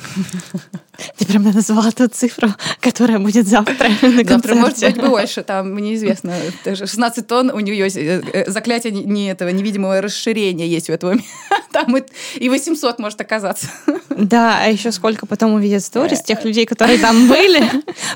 Ты 1.16 1.26
прям 1.26 1.42
назвала 1.44 1.90
ту 1.90 2.06
цифру, 2.08 2.48
которая 2.80 3.18
будет 3.18 3.46
завтра 3.46 3.88
на 4.02 4.24
Завтра 4.24 4.54
может 4.54 4.80
быть 4.80 4.96
больше, 5.00 5.42
там 5.42 5.76
неизвестно. 5.76 6.34
16 6.64 7.26
тонн, 7.26 7.50
у 7.50 7.60
нее 7.60 7.78
есть 7.78 7.96
э, 7.96 8.22
э, 8.32 8.50
заклятие 8.50 8.92
не 8.92 9.30
этого 9.30 9.48
невидимого 9.48 10.00
расширения 10.00 10.66
есть 10.66 10.90
у 10.90 10.92
этого. 10.92 11.16
Там 11.72 11.96
и 12.36 12.48
800 12.48 12.98
может 12.98 13.20
оказаться. 13.20 13.68
Да, 14.10 14.58
а 14.62 14.66
еще 14.66 14.92
сколько 14.92 15.24
потом 15.26 15.54
увидят 15.54 15.82
сторис 15.82 16.20
тех 16.20 16.44
людей, 16.44 16.66
которые 16.66 16.98
там 16.98 17.28
были. 17.28 17.62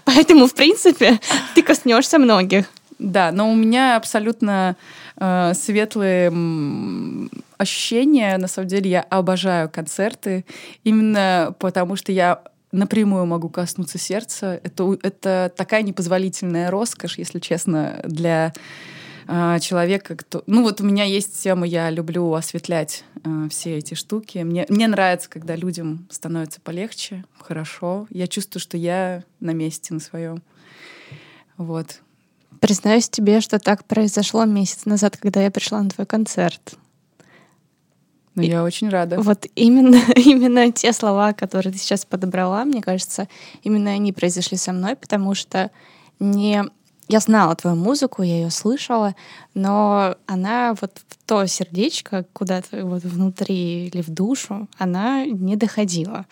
Поэтому, 0.04 0.46
в 0.46 0.54
принципе, 0.54 1.18
ты 1.54 1.62
коснешься 1.62 2.18
многих. 2.18 2.66
Да, 2.98 3.32
но 3.32 3.50
у 3.50 3.54
меня 3.54 3.96
абсолютно 3.96 4.76
э, 5.18 5.52
светлые 5.54 6.30
ощущения. 7.58 8.36
На 8.38 8.48
самом 8.48 8.68
деле 8.68 8.90
я 8.90 9.00
обожаю 9.02 9.68
концерты 9.68 10.44
именно 10.84 11.54
потому, 11.58 11.96
что 11.96 12.12
я 12.12 12.42
напрямую 12.72 13.26
могу 13.26 13.48
коснуться 13.48 13.98
сердца. 13.98 14.60
Это, 14.62 14.96
это 15.02 15.52
такая 15.56 15.82
непозволительная 15.82 16.70
роскошь, 16.70 17.18
если 17.18 17.38
честно, 17.38 18.00
для 18.04 18.52
э, 19.26 19.58
человека, 19.60 20.16
кто... 20.16 20.42
Ну 20.46 20.62
вот 20.62 20.80
у 20.80 20.84
меня 20.84 21.04
есть 21.04 21.42
тема, 21.42 21.66
я 21.66 21.90
люблю 21.90 22.32
осветлять 22.34 23.04
э, 23.24 23.48
все 23.50 23.78
эти 23.78 23.94
штуки. 23.94 24.38
Мне, 24.38 24.66
мне 24.68 24.88
нравится, 24.88 25.28
когда 25.28 25.56
людям 25.56 26.06
становится 26.10 26.60
полегче, 26.60 27.24
хорошо. 27.38 28.06
Я 28.10 28.26
чувствую, 28.26 28.60
что 28.60 28.76
я 28.76 29.24
на 29.40 29.52
месте, 29.52 29.94
на 29.94 30.00
своем. 30.00 30.42
Вот. 31.56 32.00
Признаюсь 32.60 33.08
тебе, 33.08 33.40
что 33.40 33.58
так 33.58 33.84
произошло 33.84 34.44
месяц 34.44 34.86
назад, 34.86 35.16
когда 35.16 35.42
я 35.42 35.50
пришла 35.50 35.82
на 35.82 35.90
твой 35.90 36.06
концерт. 36.06 36.76
Ну, 38.36 38.42
я 38.42 38.62
очень 38.62 38.88
рада. 38.88 39.20
Вот 39.20 39.46
именно, 39.56 39.98
именно 40.16 40.70
те 40.70 40.92
слова, 40.92 41.32
которые 41.32 41.72
ты 41.72 41.78
сейчас 41.78 42.04
подобрала, 42.04 42.64
мне 42.64 42.82
кажется, 42.82 43.28
именно 43.62 43.90
они 43.90 44.12
произошли 44.12 44.56
со 44.56 44.72
мной, 44.72 44.94
потому 44.94 45.34
что 45.34 45.70
не 46.20 46.64
я 47.08 47.20
знала 47.20 47.54
твою 47.54 47.76
музыку, 47.76 48.22
я 48.22 48.36
ее 48.36 48.50
слышала, 48.50 49.14
но 49.54 50.16
она 50.26 50.74
вот 50.80 50.92
в 51.08 51.26
то 51.26 51.46
сердечко 51.46 52.24
куда-то 52.32 52.84
вот 52.84 53.02
внутри 53.04 53.86
или 53.86 54.02
в 54.02 54.08
душу, 54.10 54.68
она 54.78 55.24
не 55.24 55.56
доходила. 55.56 56.26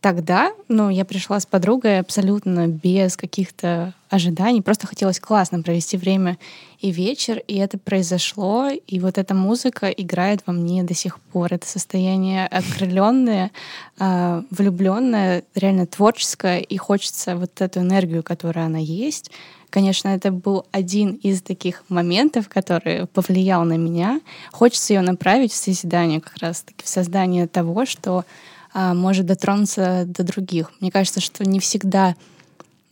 Тогда, 0.00 0.52
ну, 0.68 0.88
я 0.88 1.04
пришла 1.04 1.38
с 1.38 1.44
подругой 1.44 1.98
абсолютно 1.98 2.66
без 2.68 3.18
каких-то 3.18 3.92
ожиданий, 4.08 4.62
просто 4.62 4.86
хотелось 4.86 5.20
классно 5.20 5.62
провести 5.62 5.98
время 5.98 6.38
и 6.80 6.90
вечер, 6.90 7.42
и 7.46 7.58
это 7.58 7.76
произошло, 7.76 8.70
и 8.70 8.98
вот 8.98 9.18
эта 9.18 9.34
музыка 9.34 9.90
играет 9.90 10.40
во 10.46 10.54
мне 10.54 10.82
до 10.84 10.94
сих 10.94 11.20
пор. 11.20 11.52
Это 11.52 11.66
состояние 11.66 12.46
окрыленное, 12.46 13.50
а, 13.98 14.42
влюбленное, 14.50 15.44
реально 15.54 15.86
творческое, 15.86 16.60
и 16.60 16.78
хочется 16.78 17.36
вот 17.36 17.60
эту 17.60 17.80
энергию, 17.80 18.22
которая 18.22 18.66
она 18.66 18.78
есть, 18.78 19.30
Конечно, 19.70 20.08
это 20.08 20.32
был 20.32 20.66
один 20.72 21.12
из 21.14 21.42
таких 21.42 21.84
моментов, 21.88 22.48
который 22.48 23.06
повлиял 23.06 23.64
на 23.64 23.76
меня. 23.76 24.20
Хочется 24.50 24.94
ее 24.94 25.00
направить 25.00 25.52
в 25.52 25.56
созидание 25.56 26.20
как 26.20 26.36
раз-таки, 26.38 26.84
в 26.84 26.88
создание 26.88 27.46
того, 27.46 27.86
что 27.86 28.24
а, 28.72 28.94
может 28.94 29.26
дотронуться 29.26 30.04
до 30.06 30.24
других. 30.24 30.72
Мне 30.80 30.90
кажется, 30.90 31.20
что 31.20 31.44
не 31.44 31.60
всегда 31.60 32.16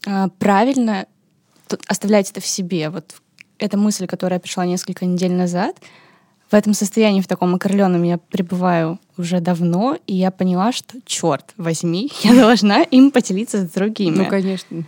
а, 0.07 0.29
правильно 0.39 1.07
оставлять 1.87 2.31
это 2.31 2.41
в 2.41 2.47
себе. 2.47 2.91
Вот 2.91 3.17
эта 3.59 3.77
мысль, 3.77 4.07
которая 4.07 4.39
пришла 4.39 4.65
несколько 4.65 5.05
недель 5.05 5.33
назад, 5.33 5.77
в 6.51 6.55
этом 6.55 6.73
состоянии, 6.73 7.21
в 7.21 7.27
таком 7.27 7.55
окрыленном 7.55 8.03
я 8.05 8.17
пребываю 8.17 8.99
уже 9.19 9.41
давно, 9.41 9.99
и 10.07 10.15
я 10.15 10.31
поняла, 10.31 10.73
что, 10.73 10.97
черт 11.05 11.53
возьми, 11.57 12.11
я 12.23 12.35
должна 12.35 12.83
им 12.83 13.11
поделиться 13.11 13.59
с 13.67 13.71
другими. 13.71 14.17
Ну, 14.17 14.27
конечно. 14.27 14.85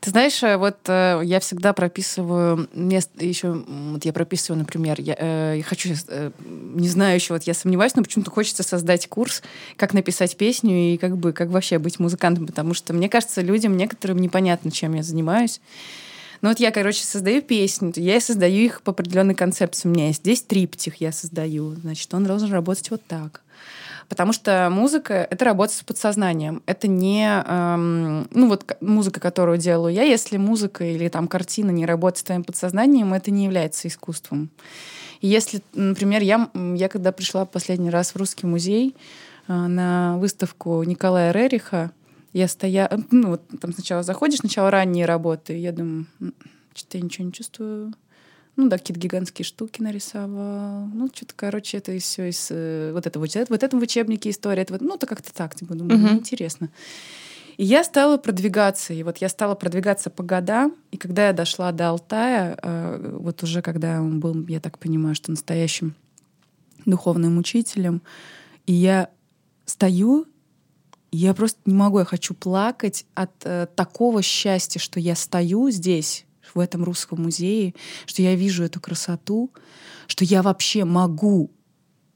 Ты 0.00 0.10
знаешь, 0.10 0.42
э, 0.42 0.56
вот 0.56 0.76
э, 0.86 1.20
я 1.24 1.40
всегда 1.40 1.72
прописываю 1.72 2.68
место, 2.72 3.24
еще 3.24 3.52
вот 3.66 4.04
я 4.04 4.12
прописываю, 4.12 4.58
например, 4.58 5.00
я, 5.00 5.16
э, 5.18 5.54
я 5.58 5.62
хочу, 5.62 5.94
э, 6.08 6.30
не 6.74 6.88
знаю 6.88 7.16
еще, 7.16 7.34
вот 7.34 7.44
я 7.44 7.54
сомневаюсь, 7.54 7.94
но 7.94 8.02
почему-то 8.02 8.30
хочется 8.30 8.62
создать 8.62 9.08
курс, 9.08 9.42
как 9.76 9.94
написать 9.94 10.36
песню 10.36 10.92
и 10.92 10.96
как 10.98 11.16
бы, 11.16 11.32
как 11.32 11.48
вообще 11.48 11.78
быть 11.78 11.98
музыкантом, 11.98 12.46
потому 12.46 12.74
что 12.74 12.92
мне 12.92 13.08
кажется, 13.08 13.40
людям 13.40 13.76
некоторым 13.76 14.18
непонятно, 14.18 14.70
чем 14.70 14.94
я 14.94 15.02
занимаюсь. 15.02 15.60
Ну 16.40 16.50
вот 16.50 16.60
я, 16.60 16.70
короче, 16.70 17.02
создаю 17.04 17.42
песню, 17.42 17.92
я 17.96 18.20
создаю 18.20 18.64
их 18.64 18.82
по 18.82 18.92
определенной 18.92 19.34
концепции. 19.34 19.88
У 19.88 19.92
меня 19.92 20.08
есть 20.08 20.20
здесь 20.20 20.42
триптих 20.42 20.96
я 20.96 21.10
создаю, 21.10 21.74
значит, 21.74 22.12
он 22.14 22.24
должен 22.24 22.52
работать 22.52 22.90
вот 22.90 23.02
так. 23.06 23.42
Потому 24.08 24.32
что 24.32 24.68
музыка— 24.70 25.26
это 25.30 25.44
работа 25.44 25.74
с 25.74 25.82
подсознанием. 25.82 26.62
Это 26.64 26.88
не... 26.88 27.26
Эм, 27.46 28.26
ну 28.30 28.48
вот 28.48 28.76
музыка, 28.80 29.20
которую 29.20 29.58
делаю 29.58 29.94
я, 29.94 30.02
если 30.02 30.38
музыка 30.38 30.84
или 30.84 31.08
там 31.08 31.28
картина 31.28 31.70
не 31.70 31.84
работает 31.84 32.18
с 32.18 32.22
твоим 32.22 32.42
подсознанием, 32.42 33.12
это 33.12 33.30
не 33.30 33.44
является 33.44 33.86
искусством. 33.86 34.48
Если, 35.20 35.60
например, 35.74 36.22
я, 36.22 36.48
я 36.54 36.88
когда 36.88 37.12
пришла 37.12 37.44
последний 37.44 37.90
раз 37.90 38.12
в 38.12 38.16
Русский 38.16 38.46
музей 38.46 38.96
э, 39.46 39.52
на 39.52 40.16
выставку 40.18 40.82
Николая 40.84 41.32
Рериха, 41.32 41.90
я 42.32 42.48
стояла... 42.48 42.90
Ну 43.10 43.30
вот 43.30 43.42
там 43.60 43.74
сначала 43.74 44.02
заходишь, 44.02 44.38
сначала 44.38 44.70
ранние 44.70 45.04
работы, 45.04 45.58
я 45.58 45.72
думаю, 45.72 46.06
что-то 46.74 46.96
я 46.96 47.04
ничего 47.04 47.26
не 47.26 47.32
чувствую 47.32 47.92
ну 48.58 48.68
да, 48.68 48.76
какие-то 48.76 49.00
гигантские 49.00 49.46
штуки 49.46 49.80
нарисовал. 49.80 50.86
Ну, 50.92 51.08
что-то, 51.14 51.32
короче, 51.36 51.78
это 51.78 51.96
все 51.98 52.28
из 52.28 52.48
э, 52.50 52.90
вот 52.92 53.06
этого 53.06 53.24
вот 53.48 53.62
этом 53.62 53.78
в 53.78 53.82
учебнике 53.82 54.30
история. 54.30 54.62
Это 54.62 54.72
вот, 54.72 54.82
ну, 54.82 54.98
то 54.98 55.06
как-то 55.06 55.32
так, 55.32 55.54
типа, 55.54 55.74
думаю, 55.74 55.98
uh-huh. 55.98 56.18
интересно. 56.18 56.68
И 57.56 57.64
я 57.64 57.84
стала 57.84 58.18
продвигаться. 58.18 58.92
И 58.94 59.04
вот 59.04 59.18
я 59.18 59.28
стала 59.28 59.54
продвигаться 59.54 60.10
по 60.10 60.24
годам. 60.24 60.74
И 60.90 60.96
когда 60.96 61.28
я 61.28 61.32
дошла 61.32 61.70
до 61.70 61.90
Алтая, 61.90 62.58
э, 62.60 63.16
вот 63.20 63.44
уже 63.44 63.62
когда 63.62 64.00
он 64.00 64.18
был, 64.18 64.44
я 64.48 64.58
так 64.58 64.80
понимаю, 64.80 65.14
что 65.14 65.30
настоящим 65.30 65.94
духовным 66.84 67.38
учителем, 67.38 68.02
и 68.66 68.72
я 68.72 69.08
стою, 69.66 70.26
и 71.12 71.16
я 71.16 71.32
просто 71.32 71.60
не 71.64 71.74
могу, 71.74 72.00
я 72.00 72.04
хочу 72.04 72.34
плакать 72.34 73.06
от 73.14 73.30
э, 73.44 73.68
такого 73.76 74.20
счастья, 74.20 74.80
что 74.80 74.98
я 74.98 75.14
стою 75.14 75.70
здесь, 75.70 76.24
в 76.54 76.60
этом 76.60 76.84
русском 76.84 77.22
музее, 77.22 77.74
что 78.06 78.22
я 78.22 78.34
вижу 78.34 78.64
эту 78.64 78.80
красоту, 78.80 79.50
что 80.06 80.24
я 80.24 80.42
вообще 80.42 80.84
могу 80.84 81.50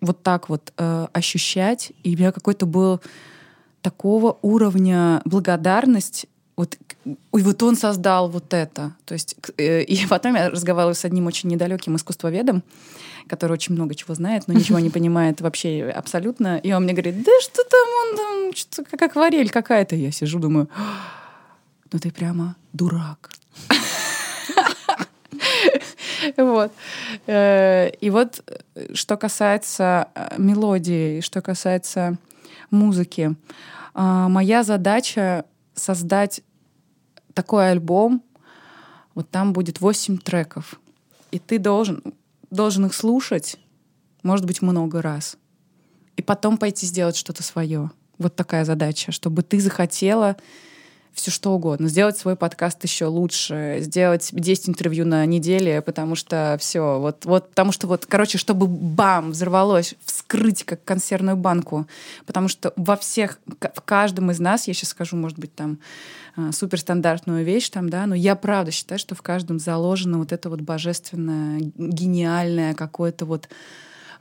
вот 0.03 0.23
так 0.23 0.49
вот 0.49 0.73
э, 0.77 1.07
ощущать. 1.12 1.92
И 2.03 2.14
у 2.14 2.18
меня 2.18 2.33
какой-то 2.33 2.66
был 2.66 3.01
такого 3.81 4.38
уровня 4.42 5.23
благодарность. 5.25 6.27
Вот, 6.57 6.77
и 7.05 7.16
вот 7.42 7.62
он 7.62 7.77
создал 7.77 8.29
вот 8.29 8.53
это. 8.53 8.95
То 9.05 9.14
есть, 9.14 9.37
э, 9.57 9.83
и 9.83 10.07
потом 10.11 10.35
я 10.35 10.51
разговаривала 10.51 10.92
с 10.95 11.05
одним 11.05 11.27
очень 11.27 11.49
недалеким 11.49 11.97
искусствоведом, 11.97 12.62
который 13.29 13.53
очень 13.53 13.75
много 13.75 13.95
чего 13.95 14.14
знает, 14.14 14.45
но 14.49 14.55
ничего 14.55 14.79
не 14.81 14.90
понимает 14.97 15.40
вообще 15.40 15.92
абсолютно. 15.95 16.59
И 16.59 16.73
он 16.73 16.85
мне 16.85 16.92
говорит, 16.92 17.23
да 17.23 17.33
что 17.40 17.62
там 17.64 17.88
он 18.03 18.16
там, 18.16 18.57
что 18.57 18.85
как 18.85 19.03
акварель 19.03 19.51
какая-то. 19.51 19.97
Я 19.97 20.12
сижу, 20.12 20.38
думаю, 20.38 20.68
ну 21.92 21.99
ты 21.99 22.11
прямо 22.11 22.57
дурак. 22.73 23.31
Вот. 26.37 26.72
Э, 27.27 27.90
и 28.01 28.11
вот, 28.11 28.42
что 28.94 29.16
касается 29.16 30.09
э, 30.14 30.35
мелодии, 30.38 31.20
что 31.20 31.42
касается 31.42 32.16
музыки, 32.70 33.37
а, 33.94 34.29
моя 34.29 34.62
задача 34.62 35.44
создать 35.75 36.42
такой 37.35 37.70
альбом, 37.70 38.22
вот 39.14 39.31
там 39.31 39.53
будет 39.53 39.81
8 39.81 40.18
треков, 40.18 40.81
и 41.31 41.38
ты 41.38 41.59
должен, 41.59 42.03
должен 42.51 42.87
их 42.87 42.94
слушать, 42.94 43.57
может 44.22 44.46
быть, 44.46 44.62
много 44.62 45.03
раз, 45.03 45.37
и 46.16 46.22
потом 46.22 46.57
пойти 46.57 46.87
сделать 46.87 47.16
что-то 47.16 47.42
свое. 47.42 47.90
Вот 48.18 48.37
такая 48.37 48.64
задача, 48.64 49.12
чтобы 49.12 49.42
ты 49.42 49.61
захотела 49.61 50.37
все 51.14 51.31
что 51.31 51.53
угодно. 51.53 51.88
Сделать 51.88 52.16
свой 52.16 52.37
подкаст 52.37 52.83
еще 52.85 53.07
лучше, 53.07 53.79
сделать 53.81 54.31
10 54.33 54.70
интервью 54.70 55.05
на 55.07 55.25
неделе, 55.27 55.83
потому 55.83 56.14
что 56.14 56.57
все, 56.61 56.98
вот, 56.98 57.25
вот, 57.25 57.51
потому 57.51 57.72
что 57.72 57.87
вот, 57.87 58.07
короче, 58.07 58.38
чтобы 58.38 58.66
бам, 58.66 59.33
взорвалось, 59.33 59.94
вскрыть 60.05 60.64
как 60.64 60.85
консервную 60.85 61.37
банку, 61.37 61.87
потому 62.27 62.48
что 62.48 62.72
во 62.77 62.96
всех, 62.96 63.38
в 63.46 63.81
каждом 63.83 64.31
из 64.31 64.40
нас, 64.40 64.68
я 64.68 64.75
сейчас 64.75 64.90
скажу, 64.90 65.16
может 65.16 65.38
быть, 65.38 65.55
там 65.55 65.79
а, 66.35 66.51
суперстандартную 66.53 67.44
вещь, 67.44 67.68
там, 67.68 67.88
да, 67.90 68.07
но 68.07 68.14
я 68.14 68.35
правда 68.37 68.70
считаю, 68.70 68.98
что 68.98 69.14
в 69.14 69.22
каждом 69.22 69.59
заложено 69.59 70.18
вот 70.18 70.33
это 70.33 70.48
вот 70.48 70.61
божественное, 70.61 71.61
гениальное 71.77 72.75
какое-то 72.75 73.27
вот 73.27 73.48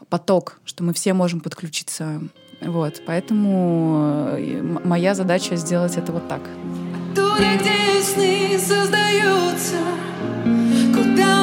поток, 0.10 0.60
что 0.66 0.84
мы 0.84 0.94
все 0.94 1.14
можем 1.14 1.40
подключиться. 1.40 2.22
Вот, 2.62 3.02
поэтому 3.06 4.36
э, 4.38 4.62
моя 4.62 5.16
задача 5.16 5.56
сделать 5.56 5.98
это 5.98 6.12
вот 6.12 6.28
так. 6.28 6.42
Оттуда, 7.42 7.58
где 7.58 8.04
сны 8.04 8.60
создаются, 8.60 9.78
куда 10.94 11.41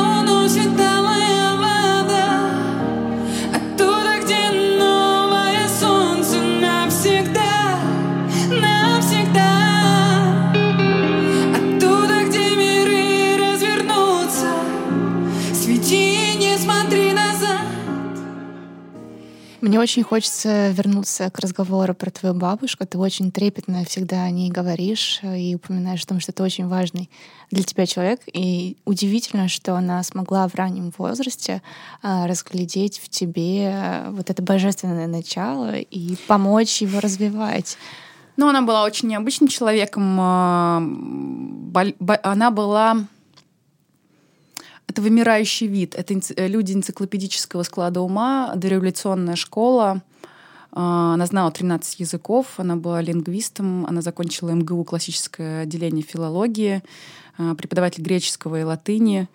Мне 19.69 19.79
очень 19.79 20.03
хочется 20.03 20.71
вернуться 20.71 21.29
к 21.29 21.39
разговору 21.41 21.93
про 21.93 22.11
твою 22.11 22.35
бабушку. 22.35 22.87
Ты 22.87 22.97
очень 22.97 23.31
трепетно 23.31 23.85
всегда 23.85 24.23
о 24.23 24.31
ней 24.31 24.51
говоришь 24.51 25.21
и 25.23 25.57
упоминаешь 25.57 26.05
о 26.05 26.07
том, 26.07 26.21
что 26.21 26.33
это 26.33 26.43
очень 26.43 26.67
важный 26.69 27.11
для 27.51 27.63
тебя 27.63 27.85
человек. 27.85 28.23
И 28.33 28.79
удивительно, 28.87 29.47
что 29.49 29.75
она 29.75 30.03
смогла 30.05 30.49
в 30.49 30.55
раннем 30.55 30.91
возрасте 30.97 31.61
а, 32.01 32.27
разглядеть 32.27 32.99
в 32.99 33.11
тебе 33.11 33.71
а, 33.71 34.11
вот 34.11 34.31
это 34.31 34.43
божественное 34.43 35.07
начало 35.07 35.77
и 35.77 36.17
помочь 36.27 36.81
его 36.81 37.01
развивать. 37.01 37.77
Ну, 38.39 38.49
она 38.49 38.63
была 38.63 38.85
очень 38.85 39.09
необычным 39.09 39.49
человеком. 39.51 40.17
А, 40.19 40.83
она 42.23 42.51
была 42.51 43.05
это 44.89 45.03
вымирающий 45.03 45.67
вид. 45.67 45.95
Это 45.95 46.15
э, 46.15 46.49
люди 46.49 46.73
энциклопедического 46.73 47.63
склада 47.63 48.01
ума, 48.01 48.53
дореволюционная 48.57 49.37
школа. 49.37 50.03
А, 50.73 51.15
она 51.15 51.27
знала 51.27 51.53
13 51.53 52.01
языков, 52.01 52.55
она 52.57 52.77
была 52.77 53.01
лингвистом, 53.03 53.87
она 53.87 54.03
закончила 54.03 54.51
МГУ 54.51 54.85
классическое 54.85 55.63
отделение 55.63 56.03
филологии, 56.03 56.83
а, 57.37 57.55
преподаватель 57.55 58.03
греческого 58.03 58.61
и 58.61 58.65
латыни. 58.65 59.29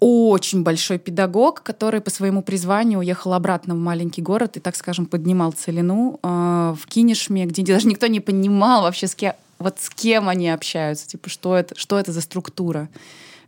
Очень 0.00 0.62
большой 0.62 0.98
педагог, 0.98 1.62
который 1.62 2.00
по 2.00 2.10
своему 2.10 2.42
призванию 2.42 3.00
уехал 3.00 3.32
обратно 3.32 3.74
в 3.74 3.78
маленький 3.78 4.22
город 4.22 4.56
и, 4.56 4.60
так 4.60 4.76
скажем, 4.76 5.06
поднимал 5.06 5.50
целину 5.50 6.20
э, 6.22 6.74
в 6.78 6.86
Кинешме, 6.86 7.46
где 7.46 7.64
даже 7.64 7.88
никто 7.88 8.06
не 8.06 8.20
понимал 8.20 8.82
вообще, 8.82 9.08
с 9.08 9.16
кем, 9.16 9.32
вот 9.58 9.80
с 9.80 9.90
кем 9.90 10.28
они 10.28 10.50
общаются, 10.50 11.08
типа, 11.08 11.28
что 11.28 11.56
это, 11.56 11.76
что 11.76 11.98
это 11.98 12.12
за 12.12 12.20
структура. 12.20 12.88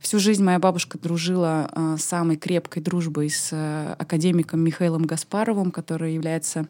Всю 0.00 0.18
жизнь 0.18 0.42
моя 0.42 0.58
бабушка 0.58 0.98
дружила 0.98 1.70
э, 1.70 1.96
самой 1.98 2.36
крепкой 2.38 2.82
дружбой 2.82 3.28
с 3.28 3.50
э, 3.52 3.94
академиком 3.98 4.60
Михаилом 4.60 5.04
Гаспаровым, 5.04 5.70
который 5.70 6.14
является 6.14 6.68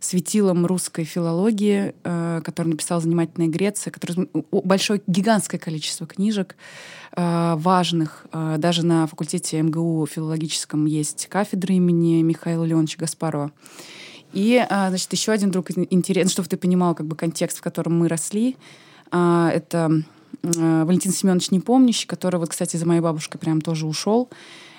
светилом 0.00 0.66
русской 0.66 1.04
филологии, 1.04 1.94
э, 2.02 2.40
который 2.44 2.68
написал 2.68 3.00
«Занимательная 3.00 3.48
Греция», 3.48 3.92
который 3.92 4.28
большое, 4.50 5.00
гигантское 5.06 5.60
количество 5.60 6.04
книжек 6.04 6.56
э, 7.16 7.54
важных. 7.56 8.26
Э, 8.32 8.56
даже 8.58 8.84
на 8.84 9.06
факультете 9.06 9.62
МГУ 9.62 10.04
филологическом 10.06 10.86
есть 10.86 11.28
кафедра 11.28 11.72
имени 11.76 12.22
Михаила 12.22 12.64
Леоновича 12.64 12.98
Гаспарова. 12.98 13.52
И, 14.32 14.64
значит, 14.68 15.12
еще 15.12 15.30
один 15.30 15.50
друг 15.50 15.70
интересный, 15.70 16.32
чтобы 16.32 16.48
ты 16.48 16.56
понимал 16.56 16.94
как 16.94 17.06
бы 17.06 17.14
контекст, 17.14 17.58
в 17.58 17.60
котором 17.60 17.98
мы 17.98 18.08
росли. 18.08 18.56
Это 19.10 20.02
Валентин 20.42 21.12
Семенович 21.12 21.50
Непомнящий, 21.50 22.06
который, 22.06 22.40
вот, 22.40 22.48
кстати, 22.48 22.76
за 22.76 22.86
моей 22.86 23.00
бабушкой 23.00 23.40
прям 23.40 23.60
тоже 23.60 23.86
ушел. 23.86 24.28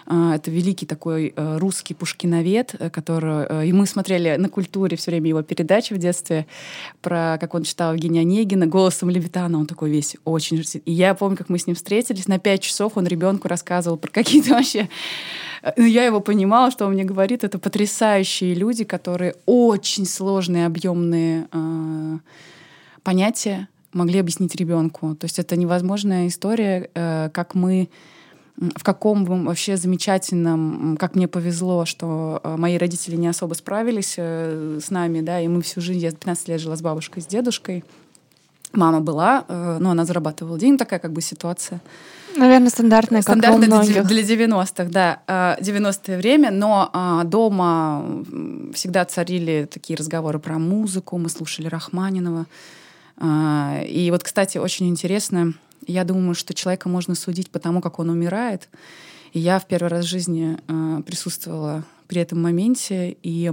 Э, 0.07 0.33
это 0.35 0.51
великий 0.51 0.85
такой 0.85 1.33
э, 1.35 1.57
русский 1.57 1.93
пушкиновед, 1.93 2.75
который... 2.91 3.67
И 3.67 3.73
мы 3.73 3.85
смотрели 3.85 4.35
на 4.35 4.49
культуре 4.49 4.97
все 4.97 5.11
время 5.11 5.29
его 5.29 5.41
передачи 5.41 5.93
в 5.93 5.97
детстве 5.97 6.47
про, 7.01 7.37
как 7.39 7.53
он 7.53 7.63
читал 7.63 7.93
Евгения 7.93 8.21
Онегина 8.21 8.67
голосом 8.67 9.09
Левитана. 9.09 9.57
Он 9.57 9.65
такой 9.65 9.89
весь 9.89 10.17
очень... 10.25 10.63
И 10.85 10.91
я 10.91 11.13
помню, 11.13 11.37
как 11.37 11.49
мы 11.49 11.59
с 11.59 11.67
ним 11.67 11.75
встретились. 11.75 12.27
На 12.27 12.39
пять 12.39 12.61
часов 12.61 12.93
он 12.95 13.07
ребенку 13.07 13.47
рассказывал 13.47 13.97
про 13.97 14.11
какие-то 14.11 14.51
вообще... 14.51 14.89
Ну, 15.77 15.85
я 15.85 16.03
его 16.03 16.19
понимала, 16.19 16.71
что 16.71 16.85
он 16.85 16.93
мне 16.93 17.05
говорит. 17.05 17.45
Это 17.45 17.57
потрясающие 17.57 18.53
люди, 18.53 18.83
которые 18.83 19.35
очень 19.45 20.05
сложные, 20.05 20.65
объемные 20.65 21.47
э, 21.53 22.17
понятия 23.01 23.69
могли 23.93 24.19
объяснить 24.19 24.55
ребенку. 24.55 25.15
То 25.15 25.25
есть 25.25 25.39
это 25.39 25.55
невозможная 25.55 26.27
история, 26.27 26.89
э, 26.93 27.29
как 27.33 27.55
мы 27.55 27.89
в 28.55 28.83
каком 28.83 29.25
вообще 29.45 29.77
замечательном, 29.77 30.95
как 30.99 31.15
мне 31.15 31.27
повезло, 31.27 31.85
что 31.85 32.39
э, 32.43 32.55
мои 32.55 32.77
родители 32.77 33.15
не 33.15 33.27
особо 33.27 33.55
справились 33.55 34.15
э, 34.17 34.79
с 34.83 34.91
нами, 34.91 35.21
да, 35.21 35.41
и 35.41 35.47
мы 35.47 35.63
всю 35.63 35.81
жизнь, 35.81 35.99
я 35.99 36.11
15 36.11 36.49
лет 36.49 36.61
жила 36.61 36.75
с 36.75 36.81
бабушкой, 36.81 37.23
с 37.23 37.25
дедушкой. 37.25 37.83
Мама 38.71 39.01
была, 39.01 39.45
но 39.47 39.91
она 39.91 40.03
зарабатывала 40.03 40.57
деньги, 40.57 40.79
такая 40.79 40.99
как 40.99 41.13
бы 41.13 41.21
ситуация. 41.21 41.79
Наверное, 42.35 42.69
стандартная, 42.69 43.19
как 43.21 43.37
Стандартная 43.37 43.67
у 43.67 43.83
многих. 43.83 44.07
для 44.07 44.21
90-х, 44.23 44.85
да, 44.85 45.57
90-е 45.61 46.17
время, 46.17 46.49
но 46.49 47.21
дома 47.23 48.03
всегда 48.73 49.05
царили 49.05 49.67
такие 49.71 49.95
разговоры 49.95 50.39
про 50.39 50.57
музыку, 50.57 51.19
мы 51.19 51.29
слушали 51.29 51.67
Рахманинова, 51.67 52.41
а, 52.41 52.45
и 53.21 54.09
вот, 54.11 54.23
кстати, 54.23 54.57
очень 54.57 54.89
интересно, 54.89 55.53
я 55.87 56.03
думаю, 56.03 56.35
что 56.35 56.53
человека 56.53 56.89
можно 56.89 57.15
судить 57.15 57.51
по 57.51 57.59
тому, 57.59 57.81
как 57.81 57.99
он 57.99 58.09
умирает. 58.09 58.69
И 59.33 59.39
я 59.39 59.59
в 59.59 59.67
первый 59.67 59.87
раз 59.87 60.05
в 60.05 60.09
жизни 60.09 60.57
а, 60.67 61.01
присутствовала 61.01 61.83
при 62.07 62.21
этом 62.21 62.41
моменте, 62.41 63.17
и 63.23 63.51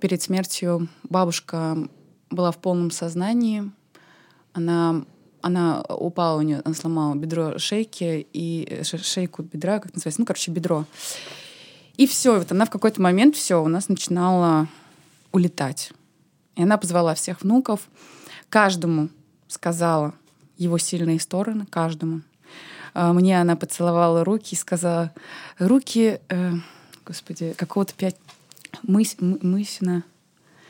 перед 0.00 0.22
смертью 0.22 0.88
бабушка 1.04 1.88
была 2.30 2.50
в 2.52 2.58
полном 2.58 2.90
сознании. 2.90 3.70
Она, 4.52 5.04
она 5.40 5.82
упала, 5.82 6.38
у 6.38 6.42
нее, 6.42 6.60
она 6.64 6.74
сломала 6.74 7.14
бедро 7.14 7.58
шейки 7.58 8.26
и 8.32 8.82
шейку 8.82 9.42
бедра, 9.42 9.78
как 9.78 9.94
называется, 9.94 10.20
ну, 10.20 10.26
короче, 10.26 10.50
бедро. 10.50 10.84
И 11.96 12.06
все, 12.06 12.38
вот 12.38 12.52
она 12.52 12.66
в 12.66 12.70
какой-то 12.70 13.00
момент 13.00 13.36
все 13.36 13.62
у 13.62 13.68
нас 13.68 13.88
начинала 13.88 14.68
улетать. 15.32 15.92
И 16.56 16.62
она 16.62 16.78
позвала 16.78 17.14
всех 17.14 17.42
внуков. 17.42 17.88
каждому 18.48 19.08
сказала 19.48 20.14
его 20.56 20.78
сильные 20.78 21.20
стороны, 21.20 21.66
каждому. 21.66 22.22
А, 22.94 23.12
мне 23.12 23.40
она 23.40 23.56
поцеловала 23.56 24.24
руки 24.24 24.54
и 24.54 24.58
сказала, 24.58 25.12
руки, 25.58 26.18
э, 26.28 26.52
господи, 27.04 27.54
какого-то 27.56 27.94
пять... 27.94 28.16
Мыс, 28.82 29.16
Мысина... 29.20 30.02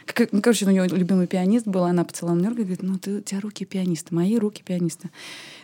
Как, 0.07 0.31
ну, 0.33 0.41
короче, 0.41 0.67
у 0.67 0.71
нее 0.71 0.87
любимый 0.87 1.27
пианист 1.27 1.67
был, 1.67 1.83
она 1.85 2.05
поцеловала 2.05 2.39
мне 2.39 2.49
руку 2.49 2.61
и 2.61 2.65
говорит, 2.65 2.83
ну, 2.83 2.97
ты, 2.97 3.19
у 3.19 3.21
тебя 3.21 3.41
руки 3.41 3.65
пианиста, 3.65 4.15
мои 4.15 4.39
руки 4.39 4.63
пианиста. 4.65 5.11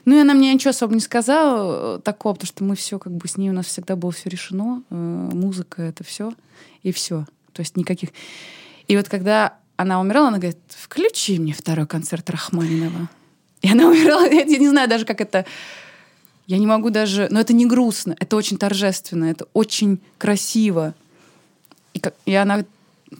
Ну, 0.04 0.16
и 0.16 0.20
она 0.20 0.34
мне 0.34 0.52
ничего 0.52 0.70
особо 0.70 0.94
не 0.94 1.00
сказала 1.00 1.98
э, 1.98 2.00
такого, 2.00 2.34
потому 2.34 2.48
что 2.48 2.64
мы 2.64 2.74
все 2.74 2.98
как 2.98 3.12
бы 3.12 3.28
с 3.28 3.36
ней, 3.36 3.50
у 3.50 3.52
нас 3.52 3.66
всегда 3.66 3.94
было 3.94 4.10
все 4.10 4.28
решено, 4.28 4.82
э, 4.90 4.94
музыка— 4.94 5.82
это 5.84 6.02
все, 6.02 6.32
и 6.82 6.90
все. 6.92 7.26
То 7.52 7.60
есть 7.62 7.76
никаких... 7.76 8.10
И 8.88 8.96
вот 8.96 9.08
когда 9.08 9.58
она 9.82 10.00
умирала, 10.00 10.28
она 10.28 10.38
говорит, 10.38 10.58
включи 10.68 11.38
мне 11.38 11.52
второй 11.52 11.86
концерт 11.86 12.28
Рахманинова. 12.30 13.08
И 13.62 13.70
она 13.70 13.86
умирала, 13.88 14.28
я 14.28 14.44
не 14.44 14.68
знаю 14.68 14.88
даже, 14.88 15.04
как 15.04 15.20
это... 15.20 15.46
Я 16.46 16.58
не 16.58 16.66
могу 16.66 16.90
даже... 16.90 17.28
Но 17.30 17.40
это 17.40 17.52
не 17.52 17.66
грустно, 17.66 18.16
это 18.18 18.36
очень 18.36 18.58
торжественно, 18.58 19.26
это 19.26 19.46
очень 19.52 20.00
красиво. 20.18 20.94
И, 21.94 22.00
как... 22.00 22.14
и 22.26 22.34
она 22.34 22.64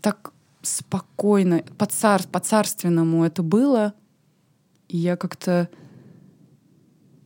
так 0.00 0.32
спокойно, 0.62 1.62
по-цар... 1.78 2.22
по-царственному 2.30 3.24
это 3.24 3.42
было. 3.42 3.94
И 4.88 4.98
я 4.98 5.16
как-то... 5.16 5.68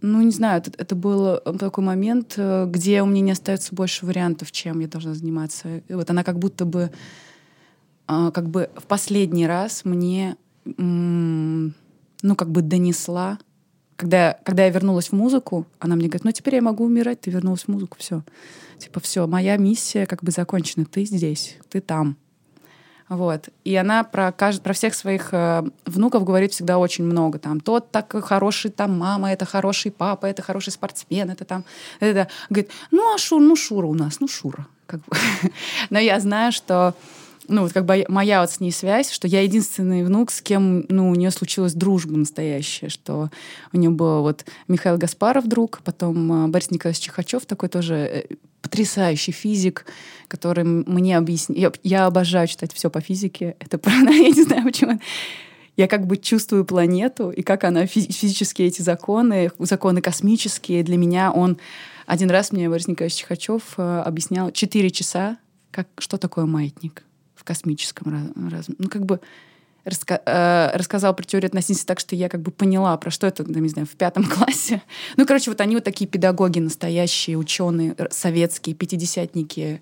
Ну, 0.03 0.21
не 0.21 0.31
знаю, 0.31 0.59
это, 0.59 0.71
это 0.77 0.95
был 0.95 1.39
такой 1.59 1.83
момент, 1.83 2.35
э, 2.37 2.67
где 2.69 3.03
у 3.03 3.07
меня 3.07 3.23
не 3.23 3.33
остается 3.33 3.75
больше 3.75 4.05
вариантов, 4.05 4.53
чем 4.53 4.81
я 4.81 4.89
должна 4.89 5.15
заниматься. 5.15 5.79
И 5.89 5.95
вот 5.95 6.09
она 6.11 6.23
как 6.23 6.39
будто 6.39 6.67
бы, 6.67 6.93
как 8.07 8.49
бы 8.49 8.71
в 8.77 8.85
последний 8.85 9.47
раз 9.47 9.85
мне, 9.85 10.37
ну, 10.65 11.73
как 12.37 12.51
бы 12.51 12.63
донесла 12.63 13.39
когда, 13.97 14.39
когда 14.45 14.65
я 14.65 14.71
вернулась 14.71 15.09
в 15.09 15.13
музыку, 15.13 15.67
она 15.79 15.97
мне 15.97 16.07
говорит, 16.07 16.25
ну 16.25 16.33
теперь 16.33 16.57
я 16.57 16.63
могу 16.63 16.85
умирать, 16.85 17.23
ты 17.23 17.31
вернулась 17.31 17.63
в 17.63 17.69
музыку, 17.69 17.97
все. 17.99 18.23
Типа, 18.79 19.01
все, 19.01 19.27
моя 19.27 19.57
миссия 19.57 20.07
как 20.07 20.23
бы 20.23 20.31
закончена, 20.31 20.85
ты 20.85 21.05
здесь, 21.07 21.57
ты 21.71 21.81
там. 21.81 22.17
Вот. 23.09 23.49
И 23.65 23.75
она 23.77 24.03
про, 24.03 24.33
кажд... 24.33 24.63
про 24.63 24.73
всех 24.73 24.95
своих 24.95 25.33
э, 25.33 25.63
внуков 25.87 26.25
говорит 26.25 26.53
всегда 26.53 26.77
очень 26.79 27.05
много. 27.05 27.39
Там, 27.39 27.61
тот 27.61 27.91
такой 27.93 28.21
хороший 28.21 28.71
там 28.71 28.99
мама, 28.99 29.33
это 29.33 29.45
хороший 29.45 29.93
папа, 29.93 30.27
это 30.27 30.43
хороший 30.43 30.73
спортсмен, 30.73 31.31
это 31.31 31.45
там... 31.45 31.65
Это. 32.01 32.29
Говорит, 32.51 32.71
ну 32.91 33.15
а 33.15 33.19
Шур, 33.19 33.41
ну 33.41 33.55
Шура 33.55 33.87
у 33.87 33.95
нас, 33.95 34.19
ну 34.19 34.27
Шура. 34.27 34.67
Как 34.87 35.01
бы. 35.01 35.17
Но 35.91 36.01
я 36.01 36.19
знаю, 36.19 36.51
что 36.51 36.95
ну, 37.49 37.63
вот 37.63 37.73
как 37.73 37.85
бы 37.85 38.05
моя 38.09 38.41
вот 38.41 38.51
с 38.51 38.61
ней 38.61 38.73
связь, 38.73 39.11
что 39.11 39.29
я 39.29 39.43
единственный 39.43 40.05
внук, 40.05 40.31
с 40.31 40.41
кем, 40.41 40.85
ну, 40.89 41.11
у 41.11 41.15
нее 41.15 41.31
случилась 41.31 41.75
дружба 41.75 42.17
настоящая, 42.17 42.89
что 42.89 43.31
у 43.73 43.79
нее 43.79 43.91
был 43.91 44.23
вот 44.23 44.45
Михаил 44.69 44.99
Гаспаров 44.99 45.47
друг, 45.47 45.81
потом 45.85 46.47
э, 46.47 46.49
Борис 46.49 46.71
Николаевич 46.71 47.03
Чихачев, 47.03 47.47
такой 47.47 47.69
тоже 47.69 47.95
э, 47.95 48.25
потрясающий 48.63 49.33
физик, 49.33 49.87
который 50.29 50.65
мне 50.65 51.17
объяснил. 51.17 51.59
Я, 51.59 51.73
я 51.83 52.07
обожаю 52.07 52.49
читать 52.49 52.73
все 52.73 52.91
по 52.91 53.01
физике. 53.01 53.57
Это 53.61 53.79
правда, 53.79 54.11
я 54.13 54.29
не 54.29 54.43
знаю 54.43 54.65
почему. 54.65 55.01
Я 55.77 55.89
как 55.89 56.07
бы 56.07 56.17
чувствую 56.17 56.65
планету, 56.65 57.31
и 57.31 57.43
как 57.43 57.65
она 57.65 57.87
физически 57.87 58.63
эти 58.63 58.83
законы, 58.83 59.51
законы 59.59 60.01
космические. 60.01 60.83
Для 60.83 60.97
меня 60.97 61.33
он... 61.33 61.59
Один 62.07 62.31
раз 62.31 62.53
мне 62.53 62.69
Борис 62.71 62.87
Николаевич 62.87 63.19
Чихачев 63.19 63.75
э, 63.79 64.03
объяснял 64.05 64.53
4 64.53 64.91
часа, 64.91 65.39
как, 65.71 65.89
что 65.99 66.19
такое 66.19 66.47
маятник 66.47 67.06
космическом 67.47 68.35
разуме. 68.51 68.77
Ну, 68.79 68.89
как 68.89 69.07
бы 69.07 69.21
раска 69.85 70.21
э, 70.27 70.77
рассказал 70.77 71.15
про 71.15 71.25
теорию 71.25 71.49
относительности 71.49 71.87
так, 71.87 72.01
что 72.01 72.15
я 72.15 72.29
как 72.29 72.43
бы 72.43 72.51
поняла, 72.51 72.97
про 72.99 73.11
что 73.11 73.27
это, 73.27 73.45
не 73.45 73.69
знаю, 73.69 73.87
в 73.87 73.97
пятом 73.97 74.25
классе. 74.29 74.83
Ну, 75.17 75.25
короче, 75.25 75.51
вот 75.51 75.61
они 75.61 75.77
вот 75.77 75.85
такие 75.85 76.07
педагоги 76.07 76.59
настоящие, 76.59 77.39
ученые, 77.39 77.97
советские, 78.11 78.75
пятидесятники, 78.75 79.81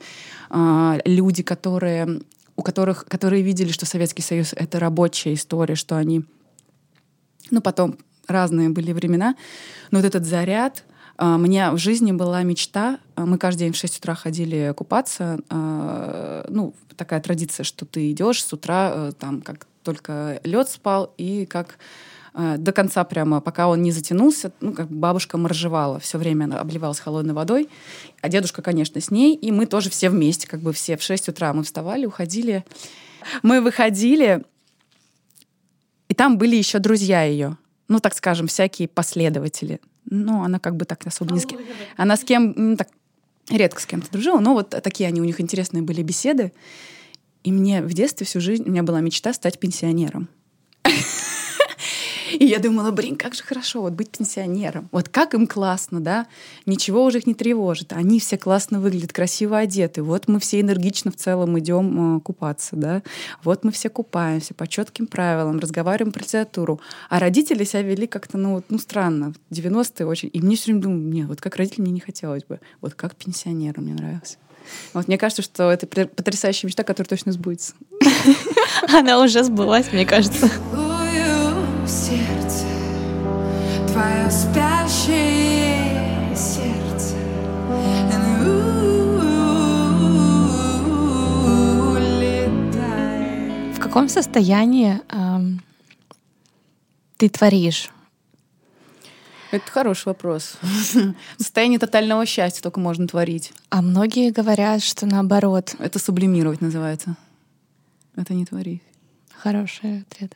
э, 0.51 0.99
люди, 1.05 1.43
которые 1.43 2.21
у 2.57 2.63
которых, 2.63 3.07
которые 3.07 3.43
видели, 3.43 3.73
что 3.73 3.87
Советский 3.87 4.23
Союз— 4.23 4.53
это 4.57 4.79
рабочая 4.79 5.35
история, 5.35 5.75
что 5.75 5.97
они... 5.97 6.25
Ну, 7.51 7.61
потом 7.61 7.99
разные 8.27 8.69
были 8.69 8.93
времена, 8.93 9.35
но 9.91 9.99
вот 9.99 10.07
этот 10.07 10.25
заряд, 10.25 10.85
у 11.19 11.39
меня 11.39 11.71
в 11.73 11.79
жизни 11.79 12.13
была 12.13 12.43
мечта. 12.43 12.99
А, 13.15 13.25
мы 13.25 13.39
каждый 13.39 13.61
день 13.61 13.73
в 13.73 13.77
6 13.77 13.99
утра 13.99 14.15
ходили 14.15 14.73
купаться. 14.77 15.39
А, 15.49 16.45
ну, 16.49 16.75
такая 16.97 17.21
традиция, 17.21 17.65
что 17.65 17.87
ты 17.87 18.11
идешь 18.11 18.45
с 18.45 18.53
утра, 18.53 18.93
э, 18.95 19.13
там, 19.19 19.41
как 19.43 19.67
только 19.83 20.41
лед 20.45 20.69
спал, 20.69 21.13
и 21.19 21.47
как 21.47 21.79
до 22.35 22.73
конца 22.73 23.05
прямо, 23.05 23.41
пока 23.41 23.69
он 23.69 23.83
не 23.83 23.93
затянулся, 23.93 24.51
ну, 24.61 24.73
как 24.73 24.91
бабушка 24.91 25.39
моржевала, 25.39 26.01
все 26.01 26.19
время 26.19 26.47
она 26.47 26.59
обливалась 26.59 26.99
холодной 26.99 27.33
водой, 27.33 27.69
а 28.23 28.29
дедушка, 28.29 28.61
конечно, 28.61 29.01
с 29.01 29.13
ней, 29.13 29.37
и 29.37 29.53
мы 29.53 29.67
тоже 29.67 29.89
все 29.89 30.11
вместе, 30.11 30.49
как 30.49 30.59
бы 30.59 30.73
все 30.73 30.97
в 30.97 31.03
6 31.03 31.29
утра 31.29 31.53
мы 31.53 31.63
вставали, 31.63 32.07
уходили. 32.07 32.65
Мы 33.45 33.61
выходили, 33.61 34.43
и 36.09 36.15
там 36.15 36.37
были 36.37 36.57
еще 36.57 36.81
друзья 36.81 37.23
ее, 37.23 37.57
ну, 37.87 38.01
так 38.01 38.15
скажем, 38.15 38.49
всякие 38.49 38.89
последователи— 38.89 39.81
ну, 40.07 40.43
она 40.43 40.59
как 40.59 40.77
бы 40.77 40.85
так 40.85 41.07
особо 41.07 41.33
не 41.33 41.41
с 41.41 41.47
кем... 41.47 41.61
Она 41.97 42.17
с 42.17 42.25
кем... 42.25 42.55
Ну, 42.57 42.77
так, 42.77 42.89
редко 43.49 43.81
с 43.81 43.87
кем-то 43.87 44.11
дружила, 44.11 44.41
но 44.41 44.55
вот 44.55 44.71
такие 44.71 45.09
они, 45.09 45.21
у 45.21 45.25
них 45.25 45.41
интересные 45.41 45.83
были 45.83 46.03
беседы. 46.03 46.53
И 47.43 47.53
мне 47.53 47.83
в 47.83 47.93
детстве 47.93 48.27
всю 48.27 48.41
жизнь, 48.41 48.65
у 48.67 48.71
меня 48.71 48.83
была 48.83 49.01
мечта 49.01 49.33
стать 49.33 49.59
пенсионером. 49.59 50.29
И 52.39 52.47
я 52.47 52.59
думала, 52.59 52.91
блин, 52.91 53.17
как 53.17 53.35
же 53.35 53.43
хорошо 53.43 53.83
вот 53.83 53.93
быть 53.93 54.11
пенсионером. 54.11 54.89
Вот 54.93 55.09
как 55.09 55.35
им 55.35 55.47
классно, 55.47 56.01
да? 56.01 56.27
Ничего 56.67 57.05
уже 57.05 57.19
их 57.19 57.27
не 57.27 57.35
тревожит. 57.35 57.93
Они 57.93 58.19
все 58.19 58.37
классно 58.37 58.81
выглядят, 58.81 59.13
красиво 59.13 59.59
одеты. 59.59 60.03
Вот 60.03 60.29
мы 60.29 60.41
все 60.41 60.61
энергично 60.61 61.11
в 61.11 61.17
целом 61.17 61.59
идем 61.59 62.17
э, 62.17 62.21
купаться, 62.21 62.77
да? 62.77 63.03
Вот 63.43 63.65
мы 63.65 63.71
все 63.71 63.89
купаемся 63.89 64.55
по 64.55 64.67
четким 64.67 65.07
правилам, 65.07 65.59
разговариваем 65.59 66.13
про 66.13 66.23
литературу. 66.23 66.81
А 67.09 67.19
родители 67.19 67.65
себя 67.65 67.83
вели 67.83 68.07
как-то, 68.07 68.39
ну, 68.39 68.55
вот, 68.55 68.65
ну 68.69 68.79
странно. 68.79 69.35
90-е 69.51 70.07
очень. 70.07 70.31
И 70.33 70.41
мне 70.41 70.57
все 70.57 70.67
время 70.67 70.83
думаю, 70.83 71.03
нет, 71.03 71.29
вот 71.29 71.41
как 71.41 71.57
родители 71.57 71.83
мне 71.83 71.93
не 71.93 72.01
хотелось 72.01 72.45
бы. 72.45 72.61
Вот 72.81 72.95
как 72.95 73.15
пенсионеру 73.15 73.81
мне 73.81 73.95
нравилось. 73.95 74.39
Вот 74.93 75.09
мне 75.09 75.19
кажется, 75.19 75.43
что 75.43 75.71
это 75.71 75.87
потрясающая 75.87 76.67
мечта, 76.67 76.85
которая 76.85 77.09
точно 77.09 77.33
сбудется. 77.33 77.75
Она 78.89 79.23
уже 79.23 79.45
сбылась, 79.45 79.93
мне 79.93 80.07
кажется 80.07 80.51
сердце, 81.87 82.67
твое 83.89 84.31
спящее 84.31 85.95
сердце. 86.37 87.15
В 93.75 93.79
каком 93.79 94.09
состоянии 94.09 95.01
эм, 95.11 95.63
ты 97.17 97.29
творишь? 97.29 97.91
Это 99.53 99.71
хороший 99.71 100.07
вопрос. 100.07 100.57
В 100.63 101.15
состоянии 101.39 101.79
тотального 101.79 102.27
счастья 102.27 102.61
только 102.61 102.81
можно 102.81 103.07
творить. 103.07 103.53
А 103.71 103.83
многие 103.83 104.33
говорят, 104.33 104.83
что 104.83 105.07
наоборот. 105.07 105.77
Это 105.79 106.01
сублимировать 106.01 106.61
называется. 106.61 107.17
Это 108.17 108.35
не 108.35 108.47
творить. 108.47 108.83
Хороший 109.33 110.01
ответ. 110.01 110.35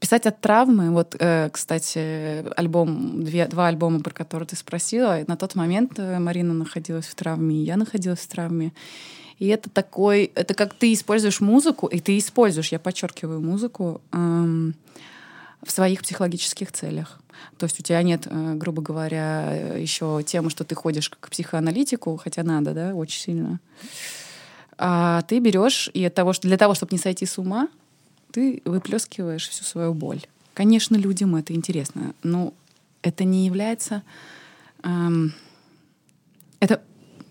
Писать 0.00 0.26
от 0.26 0.40
травмы, 0.40 0.90
вот, 0.90 1.14
э, 1.18 1.48
кстати, 1.52 2.44
альбом, 2.56 3.22
две, 3.22 3.46
два 3.46 3.68
альбома, 3.68 4.00
про 4.00 4.12
которые 4.12 4.46
ты 4.48 4.56
спросила, 4.56 5.20
на 5.26 5.36
тот 5.36 5.54
момент 5.54 5.98
э, 5.98 6.18
Марина 6.18 6.52
находилась 6.52 7.06
в 7.06 7.14
травме, 7.14 7.56
и 7.56 7.64
я 7.64 7.76
находилась 7.76 8.18
в 8.18 8.26
травме. 8.26 8.72
И 9.38 9.46
это 9.46 9.70
такой, 9.70 10.32
это 10.34 10.54
как 10.54 10.74
ты 10.74 10.92
используешь 10.92 11.40
музыку, 11.40 11.86
и 11.86 12.00
ты 12.00 12.18
используешь, 12.18 12.72
я 12.72 12.80
подчеркиваю, 12.80 13.40
музыку 13.40 14.00
эм, 14.12 14.74
в 15.62 15.70
своих 15.70 16.02
психологических 16.02 16.72
целях. 16.72 17.20
То 17.56 17.64
есть 17.64 17.78
у 17.78 17.82
тебя 17.82 18.02
нет, 18.02 18.26
э, 18.26 18.54
грубо 18.54 18.82
говоря, 18.82 19.76
еще 19.76 20.24
темы, 20.26 20.50
что 20.50 20.64
ты 20.64 20.74
ходишь 20.74 21.08
к 21.08 21.30
психоаналитику, 21.30 22.16
хотя 22.16 22.42
надо, 22.42 22.74
да, 22.74 22.94
очень 22.96 23.20
сильно. 23.20 23.60
А 24.76 25.22
ты 25.22 25.38
берешь, 25.38 25.88
и 25.94 26.04
от 26.04 26.14
того, 26.14 26.32
что 26.32 26.48
для 26.48 26.58
того, 26.58 26.74
чтобы 26.74 26.90
не 26.92 26.98
сойти 26.98 27.26
с 27.26 27.38
ума, 27.38 27.68
ты 28.34 28.62
выплескиваешь 28.64 29.48
всю 29.48 29.62
свою 29.62 29.94
боль. 29.94 30.20
Конечно, 30.54 30.96
людям 30.96 31.36
это 31.36 31.54
интересно, 31.54 32.14
но 32.24 32.52
это 33.02 33.22
не 33.22 33.46
является... 33.46 34.02
Эм, 34.82 35.32
это 36.58 36.82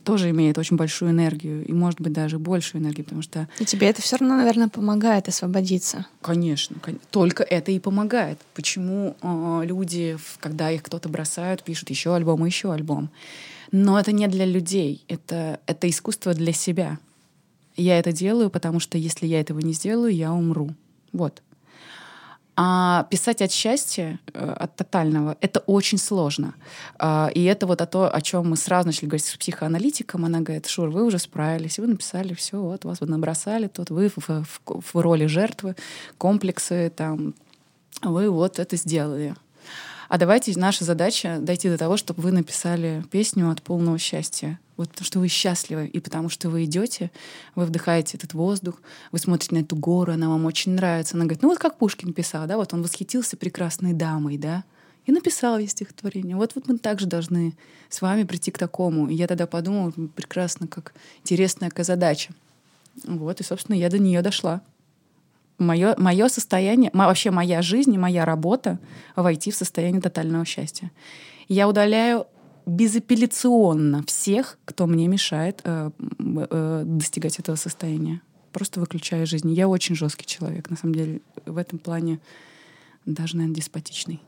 тоже 0.05 0.29
имеет 0.29 0.57
очень 0.57 0.77
большую 0.77 1.11
энергию, 1.11 1.65
и, 1.65 1.73
может 1.73 1.99
быть, 1.99 2.13
даже 2.13 2.39
большую 2.39 2.81
энергию, 2.81 3.03
потому 3.03 3.21
что... 3.21 3.49
И 3.59 3.65
тебе 3.65 3.87
это 3.87 4.01
все 4.01 4.15
равно, 4.15 4.37
наверное, 4.37 4.69
помогает 4.69 5.27
освободиться. 5.27 6.05
Конечно, 6.21 6.77
только 7.11 7.43
это 7.43 7.71
и 7.71 7.79
помогает. 7.79 8.39
Почему 8.53 9.17
э, 9.21 9.61
люди, 9.65 10.17
когда 10.39 10.71
их 10.71 10.83
кто-то 10.83 11.09
бросают, 11.09 11.63
пишут 11.63 11.89
еще 11.89 12.15
альбом 12.15 12.45
и 12.45 12.49
еще 12.49 12.71
альбом? 12.71 13.09
Но 13.71 13.99
это 13.99 14.13
не 14.13 14.27
для 14.27 14.45
людей, 14.45 15.03
это, 15.09 15.59
это 15.65 15.89
искусство 15.89 16.33
для 16.33 16.53
себя. 16.53 16.97
Я 17.75 17.99
это 17.99 18.13
делаю, 18.13 18.49
потому 18.49 18.79
что 18.79 18.97
если 18.97 19.25
я 19.25 19.41
этого 19.41 19.59
не 19.59 19.73
сделаю, 19.73 20.13
я 20.13 20.31
умру. 20.31 20.73
Вот. 21.13 21.41
А 22.55 23.07
писать 23.09 23.41
от 23.41 23.51
счастья, 23.51 24.19
э, 24.33 24.55
от 24.59 24.75
тотального, 24.75 25.35
это 25.41 25.61
очень 25.61 25.97
сложно. 25.97 26.53
А, 26.99 27.31
и 27.33 27.43
это 27.45 27.65
вот 27.65 27.81
о 27.81 27.87
то, 27.87 28.13
о 28.13 28.21
чем 28.21 28.51
мы 28.51 28.57
сразу 28.57 28.87
начали 28.87 29.07
говорить 29.07 29.25
с 29.25 29.35
психоаналитиком. 29.35 30.23
Она 30.25 30.41
говорит, 30.41 30.67
Шур, 30.67 30.89
вы 30.89 31.03
уже 31.03 31.17
справились, 31.17 31.79
вы 31.79 31.87
написали 31.87 32.35
все, 32.35 32.61
вот 32.61 32.85
вас 32.85 32.99
вот 33.01 33.09
набросали, 33.09 33.67
тут 33.67 33.89
вы 33.89 34.09
в, 34.09 34.17
в, 34.17 34.61
в 34.65 34.95
роли 34.95 35.25
жертвы, 35.25 35.75
комплексы, 36.19 36.91
там, 36.95 37.33
вы 38.03 38.29
вот 38.29 38.59
это 38.59 38.75
сделали. 38.75 39.35
А 40.09 40.17
давайте 40.17 40.57
наша 40.57 40.83
задача 40.83 41.37
дойти 41.39 41.69
до 41.69 41.77
того, 41.77 41.97
чтобы 41.97 42.21
вы 42.21 42.31
написали 42.31 43.03
песню 43.11 43.49
от 43.49 43.61
полного 43.61 43.97
счастья. 43.97 44.59
Вот 44.75 44.89
что 45.01 45.19
вы 45.19 45.27
счастливы, 45.27 45.85
и 45.85 45.99
потому 45.99 46.29
что 46.29 46.49
вы 46.49 46.65
идете, 46.65 47.11
вы 47.55 47.65
вдыхаете 47.65 48.17
этот 48.17 48.33
воздух, 48.33 48.81
вы 49.11 49.19
смотрите 49.19 49.55
на 49.55 49.59
эту 49.59 49.75
гору, 49.75 50.13
она 50.13 50.29
вам 50.29 50.45
очень 50.45 50.73
нравится. 50.73 51.15
Она 51.15 51.25
говорит, 51.25 51.43
ну 51.43 51.49
вот 51.49 51.59
как 51.59 51.77
Пушкин 51.77 52.11
писал, 52.13 52.47
да, 52.47 52.57
вот 52.57 52.73
он 52.73 52.81
восхитился 52.81 53.37
прекрасной 53.37 53.93
дамой, 53.93 54.37
да, 54.37 54.63
и 55.05 55.11
написал 55.11 55.59
ей 55.59 55.67
стихотворение. 55.67 56.35
Вот, 56.35 56.55
вот 56.55 56.67
мы 56.67 56.77
также 56.77 57.05
должны 57.05 57.55
с 57.89 58.01
вами 58.01 58.23
прийти 58.23 58.51
к 58.51 58.57
такому. 58.57 59.07
И 59.09 59.15
я 59.15 59.27
тогда 59.27 59.45
подумала, 59.45 59.91
прекрасно, 59.91 60.67
как 60.67 60.93
интересная 61.21 61.69
какая 61.69 61.83
задача. 61.83 62.33
Вот, 63.03 63.41
и, 63.41 63.43
собственно, 63.43 63.75
я 63.75 63.89
до 63.89 63.99
нее 63.99 64.21
дошла 64.21 64.61
мое, 65.63 65.95
мое 65.97 66.27
состояние, 66.27 66.91
вообще 66.93 67.31
моя 67.31 67.61
жизнь 67.61 67.93
и 67.93 67.97
моя 67.97 68.25
работа 68.25 68.79
войти 69.15 69.51
в 69.51 69.55
состояние 69.55 70.01
тотального 70.01 70.45
счастья. 70.45 70.91
Я 71.47 71.67
удаляю 71.67 72.27
безапелляционно 72.65 74.03
всех, 74.03 74.57
кто 74.65 74.87
мне 74.87 75.07
мешает 75.07 75.61
э, 75.63 75.91
э, 76.19 76.83
достигать 76.85 77.39
этого 77.39 77.55
состояния. 77.55 78.21
Просто 78.51 78.79
выключаю 78.79 79.25
жизнь. 79.25 79.51
Я 79.51 79.67
очень 79.67 79.95
жесткий 79.95 80.25
человек, 80.25 80.69
на 80.69 80.77
самом 80.77 80.95
деле. 80.95 81.21
В 81.45 81.57
этом 81.57 81.79
плане 81.79 82.19
даже, 83.05 83.35
наверное, 83.35 83.55
деспотичный. 83.55 84.21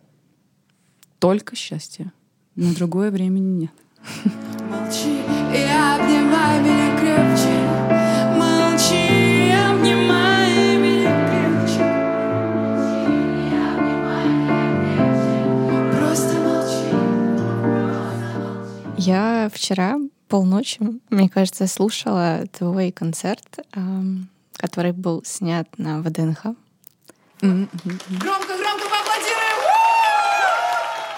Только 1.19 1.55
счастье. 1.55 2.11
На 2.55 2.73
другое 2.73 3.11
времени 3.11 3.61
нет. 3.61 3.71
Молчи 4.69 5.19
и 5.53 5.63
обнимай 5.63 6.61
меня 6.61 6.99
крепче. 6.99 7.64
Я 19.05 19.51
вчера 19.53 19.99
полночи, 20.27 20.79
мне 21.11 21.29
кажется, 21.29 21.67
слушала 21.67 22.45
твой 22.51 22.91
концерт, 22.91 23.59
который 24.57 24.93
был 24.93 25.23
снят 25.23 25.67
на 25.77 26.01
ВДНХ. 26.01 26.55
Громко, 27.39 27.77
громко 28.57 28.85
поаплодируем! 28.89 29.44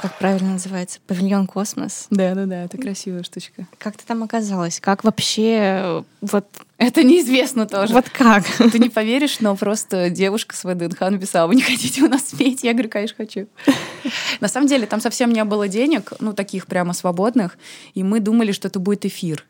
Как 0.02 0.18
правильно 0.20 0.54
называется? 0.54 1.00
Павильон 1.08 1.48
Космос. 1.48 2.08
Да, 2.10 2.36
да, 2.36 2.46
да, 2.46 2.64
это 2.66 2.78
красивая 2.78 3.24
штучка. 3.24 3.68
Как 3.78 3.98
ты 3.98 4.06
там 4.06 4.22
оказалась? 4.24 4.80
Как 4.80 5.04
вообще 5.04 6.04
вот 6.22 6.46
это 6.78 7.04
неизвестно 7.04 7.66
тоже. 7.66 7.94
Вот 7.94 8.08
как? 8.10 8.46
Ты 8.72 8.78
не 8.78 8.90
поверишь, 8.90 9.40
но 9.40 9.56
просто 9.56 10.12
девушка 10.12 10.56
с 10.56 10.64
ВДНХ 10.64 11.00
написала, 11.00 11.48
вы 11.48 11.56
не 11.56 11.64
хотите 11.64 12.04
у 12.04 12.08
нас 12.08 12.30
спеть? 12.30 12.64
Я 12.64 12.74
говорю, 12.74 12.90
конечно, 12.90 13.16
хочу. 13.18 13.48
На 14.40 14.48
самом 14.48 14.68
деле 14.68 14.86
там 14.86 15.02
совсем 15.02 15.34
не 15.34 15.44
было 15.44 15.68
денег, 15.68 16.14
ну, 16.20 16.34
таких 16.34 16.68
прямо 16.68 16.94
свободных, 16.94 17.58
и 17.96 18.04
мы 18.04 18.20
думали, 18.20 18.52
что 18.52 18.68
это 18.68 18.80
будет 18.80 19.06
эфир. 19.06 19.46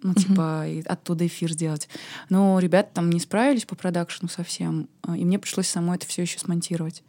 Ну, 0.00 0.14
типа, 0.14 0.64
оттуда 0.86 1.26
эфир 1.26 1.50
сделать. 1.50 1.88
Но 2.28 2.60
ребята 2.60 2.90
там 2.94 3.10
не 3.10 3.18
справились 3.18 3.64
по 3.64 3.74
продакшену 3.74 4.28
совсем, 4.28 4.88
а, 5.02 5.16
и 5.16 5.24
мне 5.24 5.40
пришлось 5.40 5.66
самой 5.66 5.96
это 5.96 6.06
все 6.06 6.22
еще 6.22 6.38
смонтировать. 6.38 7.02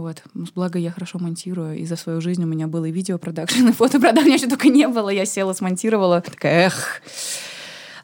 Вот. 0.00 0.22
Благо, 0.54 0.78
я 0.78 0.90
хорошо 0.90 1.18
монтирую, 1.18 1.76
и 1.76 1.84
за 1.84 1.96
свою 1.96 2.20
жизнь 2.20 2.42
у 2.42 2.46
меня 2.46 2.66
было 2.66 2.86
и 2.86 2.92
видеопродакшн, 2.92 3.68
и 3.68 3.72
фотопродакшн, 3.72 4.22
у 4.22 4.24
меня 4.24 4.36
еще 4.36 4.48
только 4.48 4.68
не 4.68 4.88
было. 4.88 5.08
Я 5.08 5.26
села, 5.26 5.52
смонтировала. 5.52 6.20
Такая, 6.20 6.66
эх, 6.66 7.02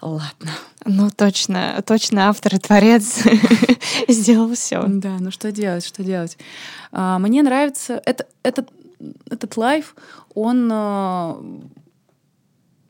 Ладно. 0.01 0.53
Ну, 0.84 1.11
точно, 1.11 1.82
точно 1.84 2.28
автор 2.28 2.55
и 2.55 2.59
творец 2.59 3.24
сделал 4.09 4.55
все. 4.55 4.84
Да, 4.86 5.16
ну 5.18 5.30
что 5.30 5.51
делать, 5.51 5.84
что 5.84 6.05
делать? 6.05 6.39
А, 6.93 7.18
мне 7.18 7.43
нравится 7.43 8.01
это, 8.07 8.26
этот, 8.45 8.70
этот 9.28 9.57
live, 9.57 9.97
он 10.34 10.70
а, 10.72 11.36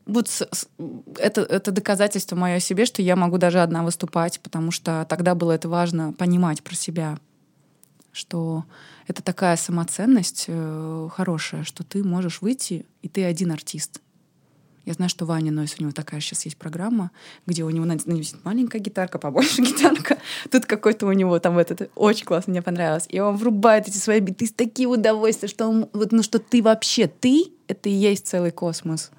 вот 0.05 0.29
это, 1.17 1.41
это 1.41 1.71
доказательство 1.71 2.35
мое 2.35 2.59
себе, 2.59 2.85
что 2.85 3.01
я 3.01 3.15
могу 3.15 3.37
даже 3.37 3.61
одна 3.61 3.83
выступать, 3.83 4.39
потому 4.41 4.71
что 4.71 5.05
тогда 5.09 5.33
было 5.33 5.53
это 5.53 5.67
важно 5.67 6.13
понимать 6.13 6.61
про 6.61 6.75
себя, 6.75 7.17
что 8.11 8.65
это 9.07 9.23
такая 9.23 9.55
самоценность 9.55 10.45
э, 10.47 11.09
хорошая, 11.11 11.63
что 11.63 11.83
ты 11.83 12.03
можешь 12.03 12.41
выйти, 12.41 12.85
и 13.01 13.09
ты 13.09 13.23
один 13.23 13.51
артист. 13.51 14.01
Я 14.85 14.93
знаю, 14.93 15.09
что 15.09 15.25
Ваня 15.25 15.51
Нойс, 15.51 15.75
у 15.77 15.83
него 15.83 15.91
такая 15.91 16.19
сейчас 16.19 16.45
есть 16.45 16.57
программа, 16.57 17.11
где 17.45 17.63
у 17.63 17.69
него 17.69 17.85
на 17.85 17.95
ней 18.05 18.27
маленькая 18.43 18.79
гитарка, 18.79 19.19
побольше 19.19 19.61
гитарка. 19.61 20.17
Тут 20.49 20.65
какой-то 20.65 21.05
у 21.05 21.11
него 21.11 21.37
там 21.39 21.59
этот 21.59 21.91
очень 21.95 22.25
классно, 22.25 22.51
мне 22.51 22.61
понравилось. 22.63 23.05
И 23.09 23.19
он 23.19 23.35
врубает 23.35 23.87
эти 23.87 23.97
свои 23.97 24.19
биты 24.19 24.47
с 24.47 24.51
таким 24.51 24.91
удовольствием, 24.91 25.49
что 25.49 25.67
он, 25.67 25.89
вот, 25.93 26.11
ну, 26.11 26.23
что 26.23 26.39
ты 26.39 26.63
вообще, 26.63 27.07
ты— 27.07 27.51
это 27.67 27.87
и 27.89 27.91
есть 27.91 28.27
целый 28.27 28.51
космос. 28.51 29.11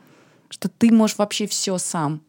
Что 0.48 0.68
ты 0.68 0.92
можешь 0.92 1.18
вообще 1.18 1.46
все 1.46 1.78
сам. 1.78 2.20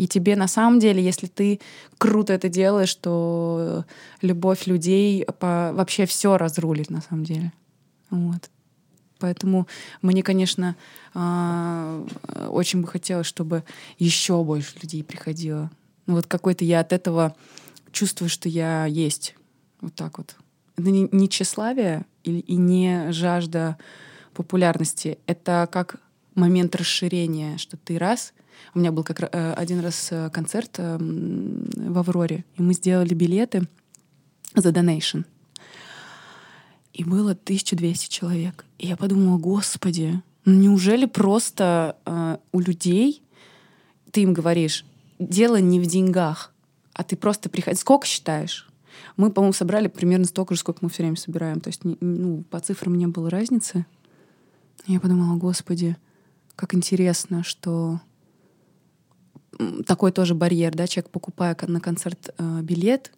И 0.00 0.06
тебе 0.08 0.34
на 0.34 0.48
самом 0.48 0.80
деле, 0.80 1.04
если 1.04 1.26
ты 1.26 1.60
круто 1.98 2.32
это 2.32 2.48
делаешь, 2.48 2.94
то 2.94 3.84
любовь 4.22 4.66
людей 4.66 5.26
по, 5.38 5.72
вообще 5.74 6.06
все 6.06 6.38
разрулит 6.38 6.88
на 6.88 7.02
самом 7.02 7.24
деле. 7.24 7.52
Вот. 8.08 8.48
Поэтому 9.18 9.68
мне, 10.00 10.22
конечно, 10.22 10.74
а, 11.12 12.02
очень 12.48 12.80
бы 12.80 12.88
хотелось, 12.88 13.26
чтобы 13.26 13.62
еще 13.98 14.42
больше 14.42 14.72
людей 14.80 15.04
приходило. 15.04 15.70
Ну 16.06 16.14
вот 16.14 16.26
какой-то 16.26 16.64
я 16.64 16.80
от 16.80 16.94
этого 16.94 17.36
чувствую, 17.92 18.30
что 18.30 18.48
я 18.48 18.86
есть. 18.86 19.34
Вот 19.82 19.94
так 19.94 20.16
вот. 20.16 20.34
Это 20.78 20.88
не, 20.88 21.10
не 21.12 21.28
тщеславие 21.28 22.06
и, 22.24 22.38
и 22.38 22.56
не 22.56 23.12
жажда 23.12 23.76
популярности. 24.32 25.18
Это 25.26 25.68
как 25.70 25.96
момент 26.34 26.74
расширения, 26.74 27.58
что 27.58 27.76
ты 27.76 27.98
раз... 27.98 28.32
У 28.74 28.78
меня 28.78 28.92
был 28.92 29.04
как 29.04 29.22
э, 29.22 29.52
один 29.52 29.80
раз 29.80 30.08
э, 30.10 30.30
концерт 30.30 30.78
в 30.78 31.98
Авроре, 31.98 32.44
и 32.56 32.62
мы 32.62 32.74
сделали 32.74 33.14
билеты 33.14 33.68
за 34.54 34.70
donation— 34.70 35.24
и 36.92 37.04
было 37.04 37.32
1200 37.32 38.10
человек. 38.10 38.64
И 38.78 38.86
я 38.86 38.96
подумала, 38.96 39.38
господи, 39.38 40.22
ну 40.44 40.54
неужели 40.54 41.06
просто 41.06 41.96
э, 42.04 42.36
у 42.52 42.60
людей 42.60 43.22
ты 44.10 44.22
им 44.22 44.34
говоришь, 44.34 44.84
дело 45.18 45.56
не 45.56 45.78
в 45.78 45.86
деньгах, 45.86 46.52
а 46.92 47.04
ты 47.04 47.16
просто 47.16 47.48
приходи. 47.48 47.76
Сколько 47.76 48.06
считаешь? 48.06 48.68
Мы, 49.16 49.30
по-моему, 49.30 49.52
собрали 49.52 49.86
примерно 49.86 50.24
столько 50.24 50.54
же, 50.54 50.60
сколько 50.60 50.80
мы 50.82 50.90
все 50.90 51.02
время 51.02 51.16
собираем. 51.16 51.60
То 51.60 51.68
есть 51.68 51.82
ну, 51.84 52.42
по 52.50 52.58
цифрам 52.60 52.94
не 52.94 53.06
было 53.06 53.30
разницы. 53.30 53.86
Я 54.86 54.98
подумала, 54.98 55.36
господи, 55.36 55.96
как 56.56 56.74
интересно, 56.74 57.44
что 57.44 58.00
такой 59.86 60.12
тоже 60.12 60.34
барьер, 60.34 60.74
да, 60.74 60.86
человек, 60.86 61.10
покупая 61.10 61.56
на 61.66 61.80
концерт 61.80 62.30
э, 62.36 62.60
билет, 62.62 63.12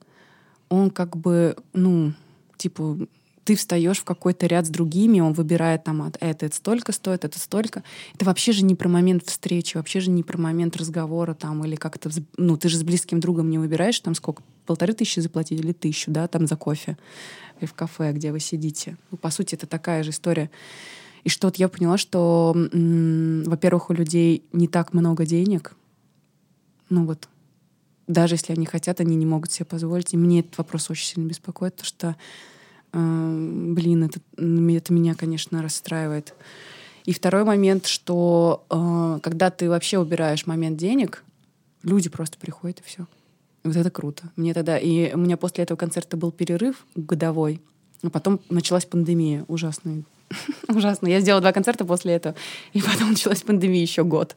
он 0.69 0.91
как 0.91 1.17
бы, 1.17 1.57
ну, 1.73 2.13
типа, 2.57 2.99
ты 3.45 3.57
встаешь 3.57 3.99
в 3.99 4.05
какой-то 4.05 4.47
ряд 4.47 4.67
с 4.67 4.71
другими, 4.71 5.21
он 5.21 5.33
выбирает 5.33 5.85
там 5.85 6.03
от 6.03 6.17
это, 6.21 6.47
это 6.47 6.55
столько 6.55 6.93
стоит, 6.93 7.25
это 7.25 7.39
столько. 7.39 7.83
Это 8.15 8.25
вообще 8.25 8.53
же 8.53 8.65
не 8.65 8.75
про 8.75 8.89
момент 8.89 9.25
встречи, 9.27 9.77
вообще 9.77 10.01
же 10.01 10.11
не 10.11 10.23
про 10.23 10.39
момент 10.39 10.77
разговора 10.77 11.35
там 11.35 11.65
или 11.65 11.75
как-то, 11.75 12.11
ну, 12.37 12.57
ты 12.57 12.69
же 12.69 12.79
с 12.79 12.83
близким 12.83 13.21
другом 13.21 13.51
не 13.51 13.59
выбираешь 13.59 13.99
там 14.01 14.15
сколько, 14.15 14.43
полторы 14.65 14.93
тысячи 14.93 15.21
заплатить 15.21 15.61
или 15.61 15.73
тысячу, 15.73 16.11
да, 16.11 16.29
там 16.29 16.47
за 16.47 16.57
кофе 16.57 16.97
или 17.61 17.67
в 17.67 17.75
кафе, 17.75 18.13
где 18.13 18.31
вы 18.33 18.41
сидите. 18.41 18.97
Ну, 19.11 19.19
по 19.19 19.31
сути, 19.31 19.57
это 19.57 19.67
такая 19.67 20.03
же 20.03 20.11
история. 20.11 20.51
И 21.25 21.29
что 21.29 21.49
вот 21.49 21.57
я 21.57 21.69
поняла, 21.69 21.99
что, 21.99 22.53
во-первых, 22.55 23.91
у 23.91 23.93
людей 23.93 24.43
не 24.53 24.67
так 24.67 24.93
много 24.93 25.25
денег, 25.25 25.75
ну 26.93 27.07
вот, 27.07 27.29
даже 28.07 28.35
если 28.35 28.53
они 28.53 28.67
хотят, 28.67 29.01
они 29.01 29.17
не 29.17 29.27
могут 29.27 29.51
себе 29.51 29.65
позволить. 29.65 30.13
И 30.13 30.17
мне 30.17 30.41
этот 30.41 30.59
вопрос 30.59 30.91
очень 30.91 31.07
сильно 31.07 31.29
беспокоит, 31.29 31.75
потому 31.75 31.87
что 31.87 32.17
блин, 32.93 34.05
это, 34.05 34.21
это 34.37 34.93
меня, 34.93 35.15
конечно, 35.15 35.63
расстраивает. 35.63 36.35
И 37.07 37.15
второй 37.15 37.45
момент, 37.45 37.87
что 37.87 38.67
э, 38.69 39.19
когда 39.23 39.51
ты 39.51 39.71
вообще 39.71 39.99
убираешь 39.99 40.47
момент 40.47 40.77
денег, 40.77 41.25
люди 41.83 42.11
просто 42.11 42.37
приходят 42.39 42.81
и 42.81 42.83
все. 42.83 43.07
Вот 43.65 43.77
это 43.77 43.91
круто. 43.91 44.25
Мне 44.37 44.53
тогда 44.53 44.79
и 44.79 45.13
у 45.15 45.17
меня 45.17 45.39
после 45.39 45.65
этого 45.65 45.79
концерта 45.79 46.19
был 46.19 46.33
перерыв 46.33 46.85
годовой, 46.95 47.63
а 48.03 48.11
потом 48.11 48.41
началась 48.51 48.85
пандемия 48.85 49.47
ужасная. 49.49 50.03
Ужасно. 50.69 51.09
Я 51.09 51.21
сделала 51.21 51.41
два 51.41 51.53
концерта 51.53 51.87
после 51.87 52.13
этого, 52.13 52.35
и 52.75 52.83
потом 52.83 53.11
началась 53.13 53.43
пандемия 53.43 53.81
еще 53.81 54.05
год. 54.05 54.37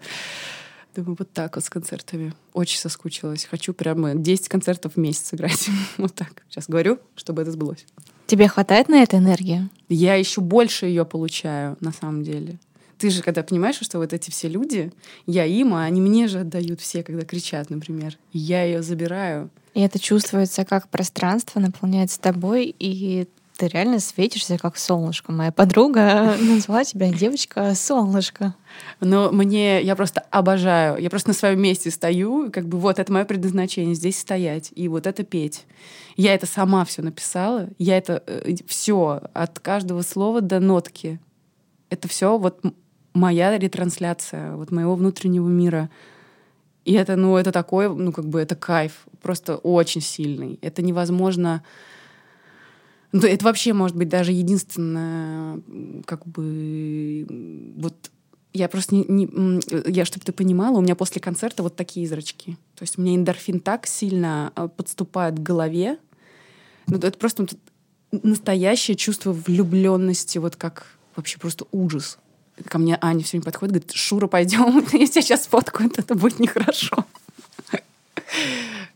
Думаю, 0.95 1.17
вот 1.19 1.31
так 1.33 1.55
вот 1.55 1.65
с 1.65 1.69
концертами. 1.69 2.33
Очень 2.53 2.79
соскучилась. 2.79 3.45
Хочу 3.45 3.73
прямо 3.73 4.15
10 4.15 4.47
концертов 4.47 4.93
в 4.93 4.97
месяц 4.97 5.33
играть. 5.33 5.67
вот 5.97 6.15
так. 6.15 6.43
Сейчас 6.49 6.69
говорю, 6.69 6.99
чтобы 7.15 7.41
это 7.41 7.51
сбылось. 7.51 7.85
Тебе 8.27 8.47
хватает 8.47 8.87
на 8.87 9.03
это 9.03 9.17
энергии? 9.17 9.69
Я 9.89 10.15
еще 10.15 10.41
больше 10.41 10.85
ее 10.85 11.05
получаю, 11.05 11.77
на 11.81 11.91
самом 11.91 12.23
деле. 12.23 12.57
Ты 12.97 13.09
же, 13.09 13.21
когда 13.21 13.43
понимаешь, 13.43 13.77
что 13.81 13.99
вот 13.99 14.13
эти 14.13 14.31
все 14.31 14.47
люди, 14.47 14.91
я 15.27 15.45
им, 15.45 15.73
а 15.73 15.83
они 15.83 15.99
мне 15.99 16.27
же 16.27 16.39
отдают 16.39 16.79
все, 16.79 17.03
когда 17.03 17.23
кричат, 17.23 17.69
например. 17.69 18.17
я 18.31 18.63
ее 18.63 18.81
забираю. 18.81 19.49
И 19.73 19.81
это 19.81 19.99
чувствуется, 19.99 20.63
как 20.63 20.87
пространство 20.87 21.59
наполняется 21.59 22.19
тобой, 22.21 22.73
и 22.79 23.27
ты 23.57 23.67
реально 23.67 23.99
светишься, 23.99 24.57
как 24.57 24.77
солнышко. 24.77 25.31
Моя 25.31 25.51
подруга 25.51 26.35
назвала 26.39 26.83
тебя 26.83 27.11
девочка 27.11 27.73
солнышко. 27.75 28.55
Но 28.99 29.31
мне, 29.31 29.81
я 29.81 29.95
просто 29.95 30.21
обожаю. 30.31 31.01
Я 31.01 31.09
просто 31.09 31.29
на 31.29 31.33
своем 31.33 31.61
месте 31.61 31.91
стою, 31.91 32.51
как 32.51 32.67
бы 32.67 32.77
вот 32.79 32.99
это 32.99 33.11
мое 33.11 33.25
предназначение, 33.25 33.95
здесь 33.95 34.19
стоять 34.19 34.71
и 34.75 34.87
вот 34.87 35.07
это 35.07 35.23
петь. 35.23 35.65
Я 36.17 36.33
это 36.33 36.45
сама 36.45 36.85
все 36.85 37.01
написала. 37.01 37.69
Я 37.77 37.97
это 37.97 38.23
э, 38.27 38.55
все 38.67 39.21
от 39.33 39.59
каждого 39.59 40.01
слова 40.01 40.41
до 40.41 40.59
нотки. 40.59 41.19
Это 41.89 42.07
все 42.07 42.37
вот 42.37 42.61
моя 43.13 43.57
ретрансляция 43.57 44.55
вот 44.55 44.71
моего 44.71 44.95
внутреннего 44.95 45.47
мира. 45.47 45.89
И 46.83 46.93
это, 46.93 47.15
ну, 47.15 47.35
это 47.35 47.51
такой, 47.51 47.93
ну, 47.93 48.11
как 48.11 48.27
бы, 48.27 48.39
это 48.39 48.55
кайф, 48.55 49.07
просто 49.21 49.55
очень 49.57 50.01
сильный. 50.01 50.59
Это 50.61 50.81
невозможно... 50.83 51.63
Ну, 53.17 53.25
это 53.25 53.45
вообще, 53.45 53.71
может 53.71 53.95
быть, 53.95 54.09
даже 54.09 54.33
единственное, 54.33 55.61
как 56.03 56.27
бы, 56.27 57.25
вот 57.77 58.11
я 58.51 58.67
просто 58.67 58.93
не, 58.93 59.05
не 59.07 59.89
я, 59.89 60.03
чтобы 60.03 60.25
ты 60.25 60.33
понимала, 60.33 60.77
у 60.77 60.81
меня 60.81 60.95
после 60.95 61.21
концерта 61.21 61.63
вот 61.63 61.77
такие 61.77 62.09
зрачки. 62.09 62.57
То 62.75 62.83
есть 62.83 62.97
у 62.97 63.01
меня 63.01 63.15
эндорфин 63.15 63.61
так 63.61 63.87
сильно 63.87 64.51
а, 64.55 64.67
подступает 64.67 65.35
к 65.35 65.39
голове. 65.39 65.97
Ну, 66.87 66.97
это 66.97 67.17
просто 67.17 67.47
настоящее 68.11 68.97
чувство 68.97 69.31
влюбленности, 69.31 70.37
вот 70.37 70.57
как 70.57 70.85
вообще 71.15 71.39
просто 71.39 71.67
ужас 71.71 72.17
ко 72.67 72.77
мне 72.79 72.97
Аня 72.99 73.23
все 73.23 73.31
время 73.37 73.45
подходит, 73.45 73.75
говорит, 73.75 73.91
Шура, 73.93 74.27
пойдем, 74.27 74.85
я 74.91 75.07
тебя 75.07 75.21
сейчас 75.21 75.45
сфоткаю, 75.45 75.89
это 75.95 76.15
будет 76.15 76.39
нехорошо. 76.39 77.05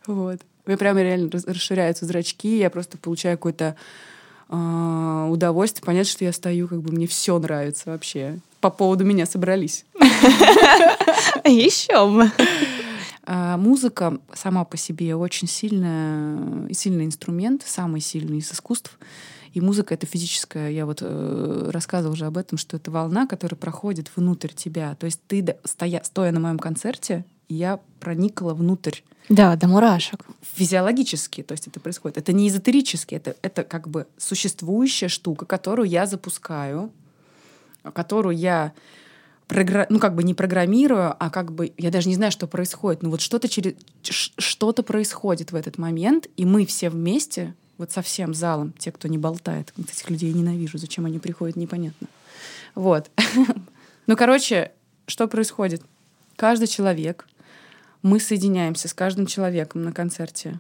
Вот. 0.10 0.40
Меня 0.66 0.78
прямо 0.78 1.04
реально 1.04 1.30
расширяются 1.46 2.06
зрачки, 2.06 2.58
я 2.58 2.72
просто 2.72 2.98
получаю 2.98 3.38
какое-то 3.38 3.76
э, 4.50 5.28
удовольствие 5.30 5.86
понять, 5.86 6.08
что 6.08 6.26
я 6.26 6.34
стою, 6.34 6.68
как 6.68 6.82
бы 6.82 6.92
мне 6.92 7.06
все 7.06 7.38
нравится 7.38 7.92
вообще. 7.92 8.40
По 8.60 8.72
поводу 8.72 9.06
меня 9.06 9.28
собрались. 9.28 9.86
Еще 11.46 12.10
бы. 12.10 12.32
А, 13.24 13.58
музыка 13.58 14.20
сама 14.34 14.66
по 14.66 14.78
себе 14.78 15.16
очень 15.16 15.48
сильная, 15.48 16.74
сильный 16.74 17.06
инструмент, 17.06 17.62
самый 17.64 18.02
сильный 18.02 18.40
из 18.40 18.52
искусств. 18.52 18.98
И 19.54 19.62
музыка— 19.62 19.94
это 19.96 20.08
физическая. 20.08 20.72
Я 20.72 20.88
вот 20.88 21.00
э, 21.02 21.70
рассказывала 21.72 22.14
уже 22.14 22.26
об 22.26 22.38
этом, 22.38 22.58
что 22.58 22.78
это 22.78 22.90
волна, 22.90 23.28
которая 23.28 23.58
проходит 23.58 24.12
внутрь 24.16 24.50
тебя. 24.56 24.96
То 24.96 25.06
есть 25.06 25.22
ты, 25.28 25.56
стоя, 25.66 26.02
стоя 26.04 26.32
на 26.32 26.40
моем 26.40 26.58
концерте, 26.58 27.26
я 27.48 27.80
проникла 28.00 28.56
внутрь. 28.56 29.02
Да, 29.30 29.56
до 29.56 29.68
мурашек. 29.68 30.26
Физиологически, 30.56 31.44
то 31.44 31.54
есть 31.54 31.68
это 31.68 31.80
происходит. 31.80 32.18
Это 32.18 32.34
не 32.34 32.48
эзотерически, 32.48 33.16
это, 33.16 33.36
это 33.44 33.64
как 33.64 33.88
бы 33.88 34.08
существующая 34.18 35.08
штука, 35.08 35.46
которую 35.46 35.88
я 35.88 36.08
запускаю, 36.08 36.92
которую 37.94 38.36
я 38.36 38.74
програ... 39.48 39.86
ну 39.90 40.00
как 40.00 40.16
бы 40.16 40.24
не 40.24 40.34
программирую, 40.34 41.16
а 41.18 41.30
как 41.30 41.52
бы 41.52 41.74
я 41.78 41.92
даже 41.92 42.10
не 42.10 42.16
знаю, 42.16 42.32
что 42.32 42.48
происходит. 42.48 43.04
Но 43.04 43.12
вот 43.12 43.22
что-то 43.22 43.48
через 43.48 43.76
что-то 44.02 44.82
происходит 44.82 45.52
в 45.52 45.56
этот 45.56 45.78
момент, 45.78 46.28
и 46.36 46.46
мы 46.46 46.66
все 46.66 46.90
вместе 46.90 47.54
вот 47.78 47.92
со 47.92 48.02
всем 48.02 48.34
залом, 48.34 48.74
те, 48.78 48.92
кто 48.92 49.08
не 49.08 49.18
болтает. 49.18 49.74
Вот 49.78 49.90
этих 49.90 50.10
людей 50.10 50.32
я 50.32 50.38
ненавижу. 50.38 50.78
Зачем 50.78 51.06
они 51.06 51.20
приходят, 51.20 51.56
непонятно. 51.56 52.08
Вот. 52.76 53.12
Ну, 54.08 54.18
короче, 54.18 54.72
что 55.06 55.28
происходит? 55.28 55.84
Каждый 56.36 56.66
человек, 56.66 57.28
мы 58.02 58.20
соединяемся 58.20 58.88
с 58.88 58.94
каждым 58.94 59.26
человеком 59.26 59.84
на 59.84 59.92
концерте. 59.92 60.60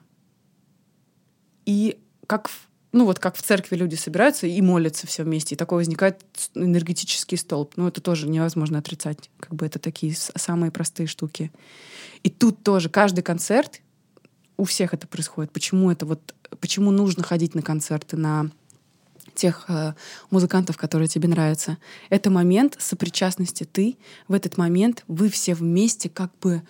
И 1.65 1.99
как 2.27 2.49
в, 2.49 2.67
ну 2.91 3.05
вот 3.05 3.19
как 3.19 3.35
в 3.35 3.41
церкви 3.41 3.75
люди 3.75 3.95
собираются 3.95 4.47
и 4.47 4.61
молятся 4.61 5.07
все 5.07 5.23
вместе, 5.23 5.55
и 5.55 5.57
такой 5.57 5.79
возникает 5.79 6.21
энергетический 6.55 7.37
столб. 7.37 7.73
Ну, 7.75 7.87
это 7.87 8.01
тоже 8.01 8.27
невозможно 8.27 8.79
отрицать. 8.79 9.29
Как 9.39 9.53
бы 9.53 9.65
это 9.65 9.79
такие 9.79 10.15
самые 10.15 10.71
простые 10.71 11.07
штуки. 11.07 11.51
И 12.23 12.29
тут 12.29 12.63
тоже 12.63 12.89
каждый 12.89 13.21
концерт 13.21 13.81
у 14.57 14.65
всех 14.65 14.93
это 14.93 15.07
происходит. 15.07 15.51
Почему 15.51 15.89
это 15.89 16.05
вот, 16.05 16.35
почему 16.59 16.91
нужно 16.91 17.23
ходить 17.23 17.55
на 17.55 17.61
концерты, 17.61 18.17
на 18.17 18.51
тех 19.33 19.65
э, 19.69 19.93
музыкантов, 20.31 20.77
которые 20.77 21.07
тебе 21.07 21.29
нравятся. 21.29 21.77
Это 22.09 22.29
момент 22.29 22.75
сопричастности. 22.77 23.63
Ты 23.63 23.97
в 24.27 24.33
этот 24.33 24.57
момент, 24.57 25.03
вы 25.07 25.29
все 25.29 25.53
вместе 25.53 26.09
как 26.09 26.31
бы 26.39 26.61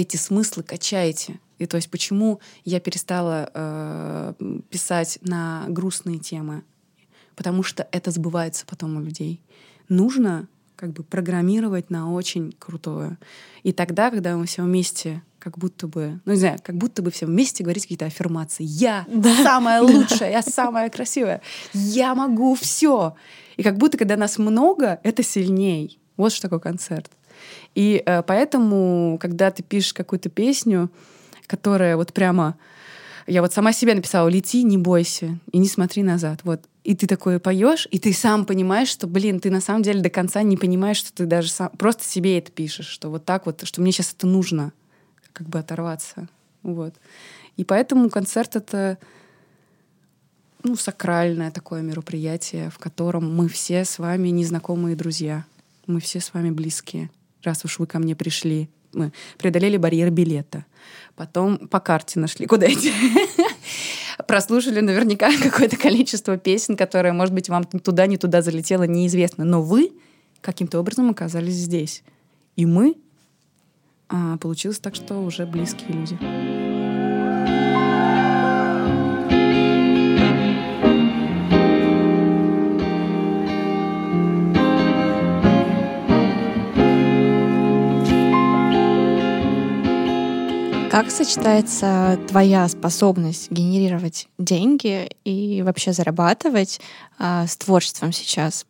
эти 0.00 0.16
смыслы 0.16 0.62
качаете. 0.62 1.40
И 1.58 1.66
то 1.66 1.76
есть 1.76 1.90
почему 1.90 2.40
я 2.64 2.80
перестала 2.80 3.50
э, 3.52 4.34
писать 4.68 5.18
на 5.22 5.64
грустные 5.68 6.18
темы? 6.18 6.64
Потому 7.34 7.62
что 7.62 7.86
это 7.92 8.10
сбывается 8.10 8.64
потом 8.66 8.96
у 8.96 9.00
людей. 9.00 9.40
Нужно 9.88 10.48
как 10.76 10.92
бы 10.92 11.02
программировать 11.02 11.90
на 11.90 12.12
очень 12.12 12.54
крутое. 12.58 13.18
И 13.62 13.72
тогда, 13.72 14.10
когда 14.10 14.36
мы 14.36 14.46
все 14.46 14.62
вместе 14.62 15.22
как 15.38 15.58
будто 15.58 15.86
бы, 15.86 16.20
ну 16.24 16.32
не 16.32 16.38
знаю, 16.38 16.58
как 16.62 16.76
будто 16.76 17.02
бы 17.02 17.10
все 17.10 17.24
вместе 17.24 17.62
говорить 17.62 17.84
какие-то 17.84 18.06
аффирмации. 18.06 18.64
Я 18.64 19.06
да. 19.08 19.32
самая 19.42 19.80
лучшая, 19.82 20.32
я 20.32 20.42
самая 20.42 20.90
красивая, 20.90 21.40
я 21.72 22.14
могу 22.14 22.54
все. 22.54 23.14
И 23.56 23.62
как 23.62 23.78
будто, 23.78 23.96
когда 23.96 24.16
нас 24.16 24.38
много, 24.38 24.98
это 25.02 25.22
сильней. 25.22 26.00
Вот 26.16 26.32
что 26.32 26.42
такое 26.42 26.58
концерт. 26.58 27.10
И 27.74 28.02
э, 28.04 28.22
поэтому, 28.22 29.18
когда 29.20 29.50
ты 29.50 29.62
пишешь 29.62 29.92
какую-то 29.92 30.28
песню, 30.28 30.90
которая 31.46 31.96
вот 31.96 32.12
прямо... 32.12 32.56
Я 33.26 33.42
вот 33.42 33.52
сама 33.52 33.72
себе 33.72 33.94
написала 33.94 34.28
«Лети, 34.28 34.62
не 34.62 34.78
бойся 34.78 35.38
и 35.50 35.58
не 35.58 35.68
смотри 35.68 36.02
назад». 36.02 36.40
Вот. 36.44 36.62
И 36.84 36.94
ты 36.94 37.08
такое 37.08 37.40
поешь, 37.40 37.88
и 37.90 37.98
ты 37.98 38.12
сам 38.12 38.44
понимаешь, 38.44 38.88
что, 38.88 39.08
блин, 39.08 39.40
ты 39.40 39.50
на 39.50 39.60
самом 39.60 39.82
деле 39.82 40.00
до 40.00 40.10
конца 40.10 40.42
не 40.42 40.56
понимаешь, 40.56 40.98
что 40.98 41.12
ты 41.12 41.26
даже 41.26 41.50
сам... 41.50 41.70
Просто 41.70 42.04
себе 42.04 42.38
это 42.38 42.52
пишешь, 42.52 42.86
что 42.86 43.10
вот 43.10 43.24
так 43.24 43.46
вот, 43.46 43.66
что 43.66 43.80
мне 43.80 43.90
сейчас 43.90 44.14
это 44.16 44.28
нужно 44.28 44.72
как 45.32 45.48
бы 45.48 45.58
оторваться. 45.58 46.28
Вот. 46.62 46.94
И 47.56 47.64
поэтому 47.64 48.08
концерт— 48.10 48.54
это 48.56 48.98
ну, 50.62 50.76
сакральное 50.76 51.50
такое 51.50 51.82
мероприятие, 51.82 52.70
в 52.70 52.78
котором 52.78 53.34
мы 53.34 53.48
все 53.48 53.84
с 53.84 53.98
вами 53.98 54.28
незнакомые 54.28 54.96
друзья. 54.96 55.44
Мы 55.86 56.00
все 56.00 56.20
с 56.20 56.32
вами 56.34 56.50
близкие. 56.50 57.10
Раз 57.46 57.64
уж 57.64 57.78
вы 57.78 57.86
ко 57.86 58.00
мне 58.00 58.16
пришли, 58.16 58.68
мы 58.92 59.12
преодолели 59.38 59.76
барьер 59.76 60.10
билета. 60.10 60.66
Потом 61.14 61.68
по 61.68 61.78
карте 61.78 62.18
нашли, 62.18 62.46
куда 62.46 62.66
идти. 62.72 62.92
Прослушали 64.26 64.80
наверняка 64.80 65.30
какое-то 65.42 65.76
количество 65.76 66.36
песен, 66.36 66.76
которые, 66.76 67.12
может 67.12 67.32
быть, 67.32 67.48
вам 67.48 67.64
туда, 67.64 68.06
не 68.06 68.16
туда 68.16 68.42
залетело, 68.42 68.82
неизвестно. 68.82 69.44
Но 69.44 69.62
вы 69.62 69.92
каким-то 70.40 70.80
образом 70.80 71.08
оказались 71.08 71.54
здесь. 71.54 72.02
И 72.56 72.66
мы 72.66 72.96
а 74.08 74.36
получилось 74.38 74.78
так, 74.78 74.94
что 74.94 75.18
уже 75.20 75.46
близкие 75.46 75.92
люди. 75.92 76.75
Как 90.96 91.10
сочетается 91.10 92.18
твоя 92.26 92.66
способность 92.68 93.50
генерировать 93.50 94.28
деньги 94.38 95.10
и 95.24 95.60
вообще 95.60 95.92
зарабатывать 95.92 96.80
а, 97.18 97.46
с 97.46 97.54
творчеством 97.58 98.12
сейчас? 98.12 98.64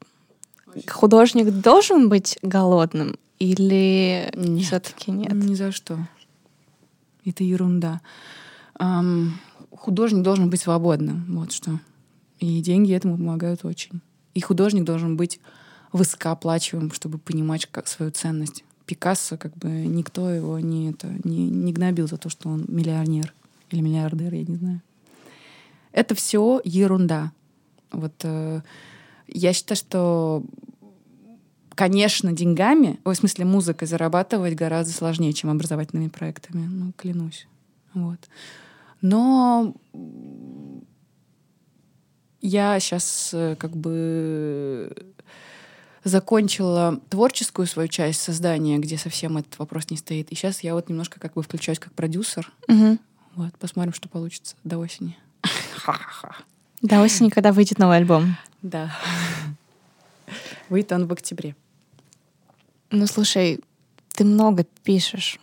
Художник 0.89 1.49
должен 1.53 2.09
быть 2.09 2.37
голодным 2.43 3.17
или 3.39 4.29
все-таки 4.61 5.13
нет? 5.13 5.35
Ни 5.35 5.55
за 5.55 5.71
что. 5.71 6.01
Это 7.25 7.45
ерунда. 7.45 8.01
Эм, 8.81 9.39
художник 9.71 10.25
должен 10.25 10.51
быть 10.51 10.63
свободным, 10.63 11.27
вот 11.29 11.53
что. 11.53 11.79
И 12.41 12.61
деньги 12.61 12.93
этому 12.93 13.19
помогают 13.19 13.65
очень. 13.65 14.01
И 14.35 14.41
художник 14.41 14.83
должен 14.83 15.17
быть 15.17 15.39
высокооплачиваемым, 15.93 16.91
чтобы 16.91 17.19
понимать 17.19 17.67
как 17.67 17.87
свою 17.87 18.11
ценность. 18.11 18.65
Пикассо, 18.87 19.37
как 19.37 19.57
бы 19.57 19.69
никто 19.69 20.31
его 20.31 20.59
не, 20.61 20.91
это, 20.91 21.09
не, 21.25 21.49
не 21.49 21.73
гнобил 21.73 22.09
за 22.09 22.17
то, 22.17 22.29
что 22.29 22.49
он 22.49 22.65
миллионер 22.69 23.35
или 23.71 23.81
миллиардер, 23.81 24.33
я 24.33 24.45
не 24.45 24.57
знаю. 24.57 24.83
Это 25.93 26.15
все 26.15 26.61
ерунда. 26.65 27.33
Вот 27.91 28.15
э, 28.23 28.61
я 29.29 29.53
считаю, 29.53 29.77
что 29.77 30.45
Конечно, 31.77 32.33
деньгами, 32.33 32.99
в 33.05 33.15
смысле 33.15 33.45
музыкой 33.45 33.87
зарабатывать 33.87 34.55
гораздо 34.55 34.95
сложнее, 34.95 35.35
чем 35.35 35.51
образовательными 35.51 36.09
проектами, 36.09 36.67
ну, 36.67 36.93
клянусь. 36.97 37.47
Вот. 37.93 38.19
Но 39.03 39.75
я 42.41 42.81
сейчас 42.81 43.31
э, 43.35 43.57
как 43.57 43.77
бы 43.77 44.91
закончила 46.07 47.01
творческую 47.11 47.67
свою 47.67 47.89
часть 47.89 48.21
создания, 48.23 48.79
где 48.79 48.97
совсем 48.97 49.39
этот 49.39 49.59
вопрос 49.59 49.91
не 49.91 49.97
стоит. 49.97 50.31
И 50.31 50.37
сейчас 50.37 50.61
я 50.61 50.75
вот 50.75 50.89
немножко 50.89 51.19
как 51.19 51.35
бы 51.35 51.43
включаюсь 51.43 51.81
как 51.81 51.93
продюсер. 51.95 52.53
Мгм. 52.69 53.01
Вот, 53.35 53.53
посмотрим, 53.59 53.93
что 53.93 54.09
получится 54.09 54.55
до 54.63 54.79
осени. 54.79 55.19
До 56.81 57.01
осени, 57.01 57.29
когда 57.29 57.53
выйдет 57.53 57.79
новый 57.79 57.97
альбом. 57.97 58.37
Да. 58.63 58.97
Выйдет 60.69 60.93
он 60.93 61.07
в 61.07 61.13
октябре. 61.13 61.57
Ну, 62.93 63.07
слушай, 63.09 63.59
ты 64.15 64.25
много 64.25 64.65
пишешь. 64.85 65.41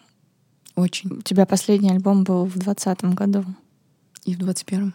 Очень. 0.76 1.18
У 1.18 1.22
тебя 1.22 1.46
последний 1.46 1.92
альбом 1.92 2.24
был 2.24 2.46
в 2.46 2.58
двадцатом 2.58 3.16
году. 3.16 3.44
И 4.24 4.34
в 4.34 4.40
21-м. 4.40 4.94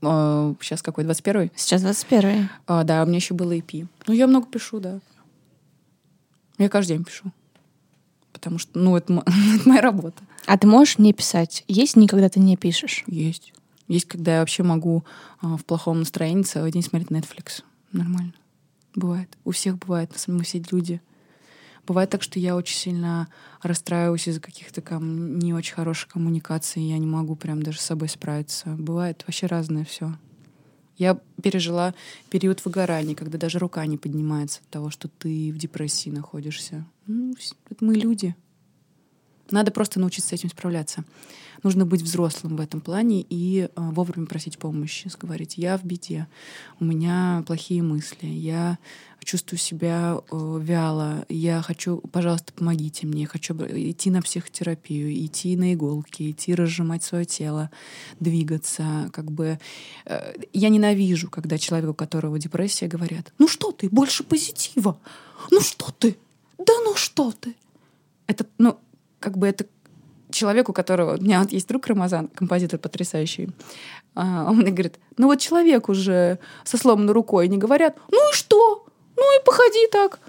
Сейчас 0.00 0.82
какой? 0.82 1.04
21-й? 1.04 1.52
Сейчас 1.56 1.82
21 1.82 2.48
А, 2.66 2.84
да, 2.84 3.02
у 3.02 3.06
меня 3.06 3.16
еще 3.16 3.34
было 3.34 3.56
EP. 3.56 3.86
Ну, 4.06 4.14
я 4.14 4.26
много 4.26 4.46
пишу, 4.46 4.80
да. 4.80 5.00
Я 6.58 6.68
каждый 6.68 6.96
день 6.96 7.04
пишу. 7.04 7.32
Потому 8.32 8.58
что, 8.58 8.78
ну, 8.78 8.96
это, 8.96 9.12
это 9.56 9.68
моя 9.68 9.80
работа. 9.80 10.22
А 10.46 10.56
ты 10.56 10.66
можешь 10.66 10.98
не 10.98 11.12
писать? 11.12 11.64
Есть 11.68 11.96
никогда 11.96 12.28
ты 12.28 12.40
не 12.40 12.56
пишешь? 12.56 13.04
Есть. 13.06 13.52
Есть, 13.88 14.06
когда 14.06 14.34
я 14.34 14.40
вообще 14.40 14.62
могу 14.62 15.04
а, 15.40 15.56
в 15.56 15.64
плохом 15.64 16.00
настроении 16.00 16.42
целый 16.42 16.70
день 16.70 16.82
смотреть 16.82 17.10
Netflix. 17.10 17.62
Нормально. 17.92 18.34
Бывает. 18.94 19.28
У 19.44 19.50
всех 19.50 19.78
бывает. 19.78 20.12
На 20.12 20.18
самом 20.18 20.38
деле, 20.38 20.38
мы 20.38 20.62
все 20.62 20.76
люди. 20.76 21.00
Бывает 21.88 22.10
так, 22.10 22.22
что 22.22 22.38
я 22.38 22.54
очень 22.54 22.76
сильно 22.76 23.28
расстраиваюсь 23.62 24.28
из-за 24.28 24.40
каких-то 24.40 24.82
там 24.82 25.38
не 25.38 25.54
очень 25.54 25.74
хороших 25.74 26.10
коммуникаций, 26.10 26.82
я 26.82 26.98
не 26.98 27.06
могу 27.06 27.34
прям 27.34 27.62
даже 27.62 27.78
с 27.78 27.82
собой 27.86 28.10
справиться. 28.10 28.68
Бывает 28.78 29.24
вообще 29.26 29.46
разное 29.46 29.86
все. 29.86 30.12
Я 30.98 31.18
пережила 31.42 31.94
период 32.28 32.62
выгорания, 32.64 33.14
когда 33.14 33.38
даже 33.38 33.58
рука 33.58 33.86
не 33.86 33.96
поднимается 33.96 34.60
от 34.60 34.68
того, 34.68 34.90
что 34.90 35.08
ты 35.08 35.50
в 35.50 35.56
депрессии 35.56 36.10
находишься. 36.10 36.84
Ну, 37.06 37.34
мы 37.80 37.94
люди. 37.94 38.36
Надо 39.50 39.70
просто 39.70 39.98
научиться 39.98 40.28
с 40.28 40.32
этим 40.32 40.50
справляться. 40.50 41.04
Нужно 41.62 41.86
быть 41.86 42.02
взрослым 42.02 42.56
в 42.56 42.60
этом 42.60 42.80
плане 42.80 43.24
и 43.28 43.68
а, 43.74 43.90
вовремя 43.90 44.26
просить 44.26 44.58
помощи, 44.58 45.10
говорить, 45.18 45.56
я 45.56 45.78
в 45.78 45.84
беде, 45.84 46.28
у 46.78 46.84
меня 46.84 47.42
плохие 47.46 47.82
мысли, 47.82 48.26
я 48.26 48.78
чувствую 49.28 49.58
себя 49.58 50.16
э, 50.32 50.58
вяло, 50.62 51.26
я 51.28 51.60
хочу, 51.60 51.98
пожалуйста, 52.12 52.54
помогите 52.54 53.06
мне, 53.06 53.22
я 53.22 53.26
хочу 53.28 53.52
б- 53.54 53.68
идти 53.90 54.10
на 54.10 54.22
психотерапию, 54.22 55.12
идти 55.26 55.54
на 55.54 55.74
иголки, 55.74 56.30
идти 56.30 56.54
разжимать 56.54 57.02
свое 57.02 57.26
тело, 57.26 57.70
двигаться, 58.20 59.10
как 59.12 59.30
бы. 59.30 59.58
э, 60.06 60.32
Я 60.54 60.70
ненавижу, 60.70 61.28
когда 61.30 61.58
человеку, 61.58 61.90
у 61.92 61.94
которого 61.94 62.38
депрессия, 62.38 62.88
говорят, 62.88 63.32
ну 63.38 63.48
что 63.48 63.70
ты, 63.70 63.90
больше 63.90 64.24
позитива, 64.24 64.98
ну 65.50 65.60
что 65.60 65.92
ты, 65.98 66.16
да 66.56 66.72
ну 66.84 66.94
что 66.96 67.30
ты. 67.38 67.54
Это, 68.26 68.46
ну, 68.56 68.78
как 69.20 69.36
бы 69.36 69.46
это 69.46 69.66
человеку, 70.30 70.72
у 70.72 70.74
которого... 70.74 71.16
У 71.18 71.20
меня 71.22 71.40
вот 71.40 71.52
есть 71.52 71.68
друг 71.68 71.86
Рамазан, 71.86 72.28
композитор 72.28 72.78
потрясающий. 72.78 73.50
А, 74.14 74.46
Он 74.48 74.56
мне 74.56 74.70
говорит, 74.70 74.98
ну 75.18 75.26
вот 75.26 75.38
человек 75.40 75.88
уже 75.90 76.38
со 76.64 76.78
сломанной 76.78 77.12
рукой 77.12 77.48
не 77.48 77.58
говорят, 77.58 77.98
ну 78.10 78.30
и 78.30 78.34
что? 78.34 78.86
Ну 79.18 79.38
и 79.38 79.44
походи 79.44 79.86
так. 79.90 80.20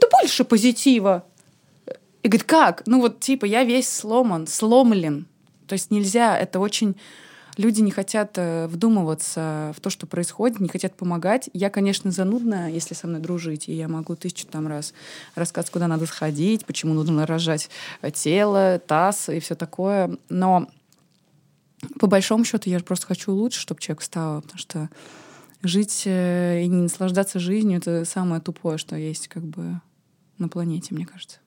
Да 0.00 0.08
больше 0.10 0.44
позитива. 0.44 1.24
И 2.22 2.28
говорит, 2.28 2.46
как? 2.46 2.82
Ну 2.86 3.00
вот 3.00 3.20
типа 3.20 3.44
я 3.44 3.62
весь 3.62 3.88
сломан, 3.88 4.46
сломлен. 4.46 5.26
То 5.66 5.74
есть 5.74 5.90
нельзя, 5.90 6.36
это 6.38 6.58
очень... 6.58 6.96
Люди 7.58 7.80
не 7.80 7.90
хотят 7.90 8.38
э, 8.38 8.68
вдумываться 8.68 9.74
в 9.76 9.80
то, 9.80 9.90
что 9.90 10.06
происходит, 10.06 10.60
не 10.60 10.68
хотят 10.68 10.94
помогать. 10.94 11.50
Я, 11.52 11.70
конечно, 11.70 12.12
занудна, 12.12 12.68
если 12.68 12.94
со 12.94 13.08
мной 13.08 13.20
дружить, 13.20 13.68
и 13.68 13.72
я 13.72 13.88
могу 13.88 14.14
тысячу 14.14 14.46
там 14.46 14.68
раз 14.68 14.94
рассказывать, 15.34 15.72
куда 15.72 15.88
надо 15.88 16.06
сходить, 16.06 16.64
почему 16.64 16.94
нужно 16.94 17.26
рожать 17.26 17.68
э, 18.00 18.12
тело, 18.12 18.78
таз 18.78 19.28
и 19.28 19.40
все 19.40 19.56
такое. 19.56 20.16
Но 20.28 20.68
по 21.98 22.06
большому 22.06 22.44
счету 22.44 22.70
я 22.70 22.78
просто 22.78 23.08
хочу 23.08 23.32
лучше, 23.32 23.60
чтобы 23.60 23.80
человек 23.80 24.02
встал, 24.02 24.42
потому 24.42 24.58
что 24.58 24.88
жить 25.62 26.02
э, 26.06 26.62
и 26.62 26.68
не 26.68 26.82
наслаждаться 26.82 27.38
жизнью— 27.38 27.78
это 27.78 28.04
самое 28.04 28.40
тупое, 28.40 28.78
что 28.78 28.96
есть 28.96 29.28
как 29.28 29.42
бы 29.42 29.80
на 30.38 30.48
планете, 30.48 30.94
мне 30.94 31.06
кажется. 31.06 31.38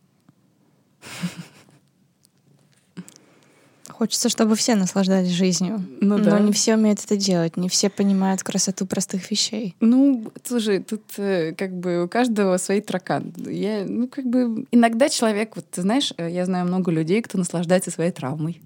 Хочется, 3.89 4.29
чтобы 4.29 4.55
все 4.55 4.75
наслаждались 4.75 5.29
жизнью. 5.29 5.85
Ну 6.01 6.17
Но 6.17 6.23
да. 6.23 6.39
не 6.39 6.51
все 6.51 6.75
умеют 6.75 7.03
это 7.03 7.17
делать, 7.17 7.55
не 7.55 7.69
все 7.69 7.89
понимают 7.89 8.41
красоту 8.41 8.87
простых 8.87 9.29
вещей. 9.29 9.75
Ну, 9.79 10.31
слушай, 10.43 10.79
тут 10.79 11.03
э, 11.17 11.53
как 11.53 11.71
бы 11.71 12.05
у 12.05 12.07
каждого 12.07 12.57
свои 12.57 12.81
таракан. 12.81 13.31
Я, 13.37 13.85
ну, 13.87 14.07
как 14.07 14.25
бы 14.25 14.65
иногда 14.71 15.07
человек, 15.07 15.55
вот 15.55 15.69
ты 15.69 15.83
знаешь, 15.83 16.13
э, 16.17 16.31
я 16.31 16.45
знаю 16.45 16.65
много 16.65 16.89
людей, 16.91 17.21
кто 17.21 17.37
наслаждается 17.37 17.91
своей 17.91 18.11
травмой. 18.11 18.59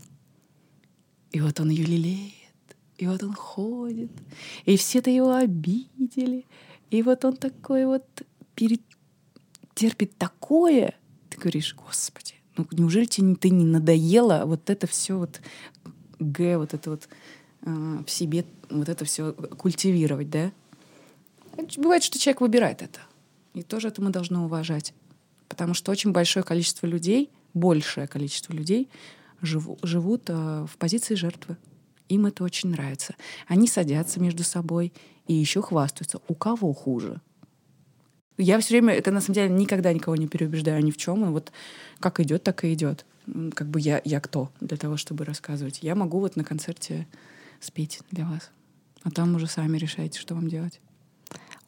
И 1.32 1.42
вот 1.42 1.60
он 1.60 1.70
ее 1.70 1.84
лелеет, 1.84 2.45
и 2.98 3.08
вот 3.08 3.24
он 3.24 3.34
ходит, 3.34 4.12
и 4.66 4.78
все-то 4.78 5.10
его 5.10 5.34
обидели, 5.34 6.46
и 6.92 7.02
вот 7.02 7.26
он 7.26 7.36
такой 7.36 7.86
вот 7.86 8.06
пере- 8.56 8.80
терпит 9.74 10.18
такое. 10.18 10.96
Ты 11.30 11.38
говоришь, 11.38 11.76
господи, 11.76 12.36
ну 12.58 12.68
неужели 12.72 13.06
тебе 13.06 13.36
ты 13.36 13.50
не 13.50 13.66
надоело 13.66 14.44
вот 14.46 14.70
это 14.70 14.88
все 14.88 15.18
вот 15.18 15.42
г, 16.20 16.58
вот 16.58 16.74
это 16.74 16.90
вот 16.92 17.10
э, 17.64 18.04
в 18.06 18.10
себе, 18.10 18.46
вот 18.70 18.90
это 18.90 19.04
все 19.06 19.34
культивировать, 19.34 20.30
да? 20.30 20.52
Бывает, 21.78 22.04
что 22.04 22.20
человек 22.20 22.42
выбирает 22.42 22.82
это. 22.82 23.00
И 23.54 23.64
тоже 23.64 23.88
это 23.88 24.02
мы 24.02 24.10
должны 24.10 24.40
уважать. 24.40 24.94
Потому 25.48 25.74
что 25.74 25.92
очень 25.92 26.12
большое 26.12 26.44
количество 26.44 26.86
людей, 26.86 27.30
большее 27.54 28.08
количество 28.08 28.54
людей 28.54 28.90
живу- 29.42 29.80
живут 29.84 30.24
э, 30.28 30.66
в 30.70 30.78
позиции 30.78 31.16
жертвы. 31.16 31.58
Им 32.10 32.26
это 32.26 32.44
очень 32.44 32.70
нравится. 32.70 33.16
Они 33.48 33.68
садятся 33.68 34.20
между 34.20 34.44
собой 34.44 34.94
и 35.28 35.34
еще 35.34 35.62
хвастаются. 35.62 36.20
У 36.28 36.36
кого 36.36 36.74
хуже? 36.74 37.22
Я 38.38 38.60
все 38.60 38.74
время, 38.74 38.94
это 38.94 39.12
на 39.12 39.22
самом 39.22 39.36
деле 39.36 39.50
никогда 39.50 39.94
никого 39.94 40.16
не 40.16 40.28
переубеждаю 40.28 40.84
ни 40.84 40.92
в 40.92 40.98
чем. 40.98 41.26
И 41.26 41.30
вот 41.30 41.52
как 42.00 42.20
идет, 42.20 42.44
так 42.44 42.64
и 42.64 42.74
идет. 42.74 43.06
Как 43.54 43.68
бы 43.68 43.80
я, 43.80 44.02
я 44.04 44.20
кто 44.20 44.52
для 44.60 44.78
того, 44.78 44.98
чтобы 44.98 45.26
рассказывать? 45.26 45.80
Я 45.82 45.96
могу 45.96 46.20
вот 46.20 46.36
на 46.36 46.44
концерте 46.44 47.08
спеть 47.60 48.00
для 48.12 48.26
вас. 48.26 48.52
А 49.04 49.12
там 49.12 49.36
уже 49.36 49.48
сами 49.48 49.78
решайте, 49.78 50.20
что 50.20 50.36
вам 50.36 50.48
делать. 50.48 50.80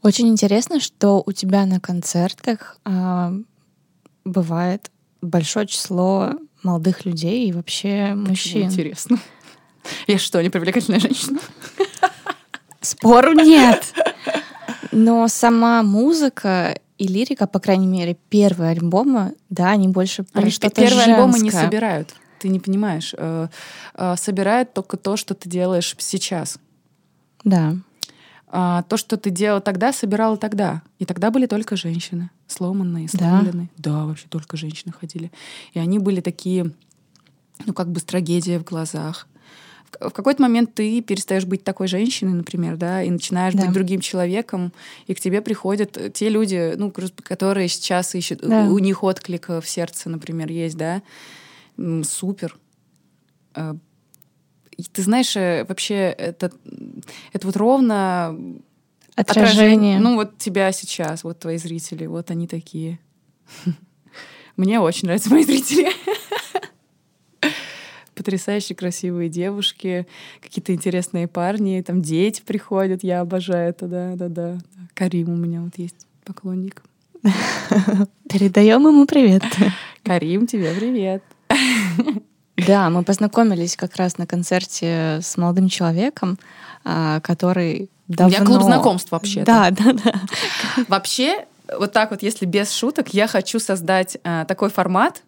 Очень 0.03 0.27
интересно, 0.27 0.79
что 0.79 1.23
у 1.25 1.31
тебя 1.31 1.65
на 1.65 1.79
концертах 1.79 2.79
а, 2.83 3.33
бывает 4.25 4.91
большое 5.21 5.65
число 5.67 6.33
молодых 6.63 7.05
людей 7.05 7.47
и 7.47 7.53
вообще 7.53 8.09
Почему 8.09 8.29
мужчин. 8.29 8.63
Интересно. 8.63 9.19
Я 10.07 10.17
что, 10.17 10.41
не 10.41 10.49
привлекательная 10.49 10.99
женщина? 10.99 11.39
Спору 12.81 13.33
нет. 13.33 13.93
Но 14.91 15.27
сама 15.27 15.83
музыка 15.83 16.79
и 16.97 17.07
лирика, 17.07 17.47
по 17.47 17.59
крайней 17.59 17.87
мере, 17.87 18.17
первые 18.29 18.71
альбомы, 18.71 19.35
да, 19.49 19.71
они 19.71 19.87
больше 19.87 20.23
про 20.23 20.41
Они 20.41 20.51
что-то 20.51 20.75
первые 20.81 21.05
альбомы 21.13 21.33
не 21.39 21.49
женское. 21.49 21.65
собирают. 21.65 22.15
Ты 22.39 22.49
не 22.49 22.59
понимаешь. 22.59 23.13
Э, 23.17 23.47
э, 23.95 24.15
Собирают 24.17 24.73
только 24.73 24.97
то, 24.97 25.17
что 25.17 25.33
ты 25.33 25.49
делаешь 25.49 25.95
сейчас. 25.99 26.59
Да. 27.43 27.75
А 28.49 28.83
то, 28.83 28.95
что 28.97 29.17
ты 29.17 29.29
делал 29.29 29.59
тогда, 29.59 29.91
собирала 29.91 30.37
тогда. 30.37 30.81
И 30.99 31.05
тогда 31.05 31.31
были 31.31 31.47
только 31.47 31.75
женщины. 31.75 32.29
Сломанные, 32.47 33.09
Да? 33.11 33.17
сломленные. 33.39 33.69
Да, 33.77 34.05
вообще 34.05 34.27
только 34.29 34.55
женщины 34.55 34.93
ходили. 34.97 35.31
И 35.73 35.79
они 35.79 35.99
были 35.99 36.21
такие, 36.21 36.71
ну, 37.65 37.73
как 37.73 37.89
бы 37.91 37.99
с 37.99 38.03
трагедией 38.03 38.57
в 38.59 38.63
глазах. 38.63 39.27
В 39.99 40.11
какой-то 40.11 40.41
момент 40.41 40.73
ты 40.75 41.01
перестаешь 41.01 41.45
быть 41.45 41.63
такой 41.63 41.87
женщиной, 41.87 42.33
например, 42.33 42.77
да, 42.77 43.03
и 43.03 43.09
начинаешь 43.09 43.53
Да. 43.53 43.63
быть 43.65 43.73
другим 43.73 43.99
человеком, 44.01 44.73
и 45.07 45.13
к 45.13 45.19
тебе 45.19 45.41
приходят 45.41 45.97
те 46.13 46.29
люди, 46.29 46.73
ну, 46.77 46.91
которые 47.23 47.67
сейчас 47.67 48.13
ищут, 48.15 48.39
Да. 48.41 48.63
у 48.65 48.79
них 48.79 49.03
отклик 49.03 49.49
э, 49.49 49.61
в 49.61 49.67
сердце, 49.69 50.09
например, 50.09 50.51
есть, 50.51 50.77
да, 50.77 51.01
супер. 52.03 52.57
Э, 53.55 53.75
и 54.77 54.83
ты 54.83 55.01
знаешь, 55.01 55.35
э, 55.35 55.65
вообще 55.67 55.95
это, 56.17 56.51
это 57.33 57.47
вот 57.47 57.55
ровно 57.55 58.37
Отражение. 59.15 59.99
Ну, 59.99 60.13
вот 60.15 60.37
тебя 60.37 60.71
сейчас, 60.71 61.23
вот 61.23 61.39
твои 61.39 61.57
зрители, 61.57 62.05
вот 62.05 62.29
они 62.29 62.47
такие. 62.47 62.99
Мне 64.57 64.79
очень 64.79 65.07
нравятся 65.07 65.31
мои 65.31 65.43
зрители. 65.43 65.89
Потрясающие 68.17 68.75
красивые 68.75 69.29
девушки, 69.29 70.07
какие-то 70.41 70.73
интересные 70.73 71.27
парни, 71.27 71.83
там 71.85 72.01
дети 72.01 72.41
приходят, 72.43 73.03
я 73.03 73.21
обожаю 73.21 73.69
это, 73.69 73.85
да, 73.87 74.15
да, 74.15 74.27
да. 74.27 74.57
Карим 74.95 75.29
у 75.29 75.35
меня 75.35 75.61
вот 75.61 75.73
есть 75.77 76.07
поклонник. 76.25 76.81
Передаем 78.27 78.87
ему 78.87 79.05
привет. 79.05 79.43
Карим, 80.03 80.47
тебе 80.47 80.73
привет. 80.73 81.23
Да, 82.65 82.89
мы 82.89 83.03
познакомились 83.03 83.75
как 83.75 83.95
раз 83.97 84.17
на 84.17 84.25
концерте 84.25 85.19
с 85.21 85.37
молодым 85.37 85.69
человеком, 85.69 86.39
а, 86.83 87.19
который 87.19 87.89
давно... 88.07 88.37
У 88.37 88.39
меня 88.39 88.45
клуб 88.45 88.63
знакомств 88.63 89.11
вообще. 89.11 89.43
Да, 89.43 89.69
да, 89.69 89.93
да. 89.93 90.13
Вообще, 90.87 91.45
вот 91.77 91.93
так 91.93 92.09
вот, 92.09 92.23
если 92.23 92.45
без 92.45 92.71
шуток, 92.71 93.13
я 93.13 93.27
хочу 93.27 93.59
создать 93.59 94.17
а, 94.23 94.45
такой 94.45 94.71
формат, 94.71 95.21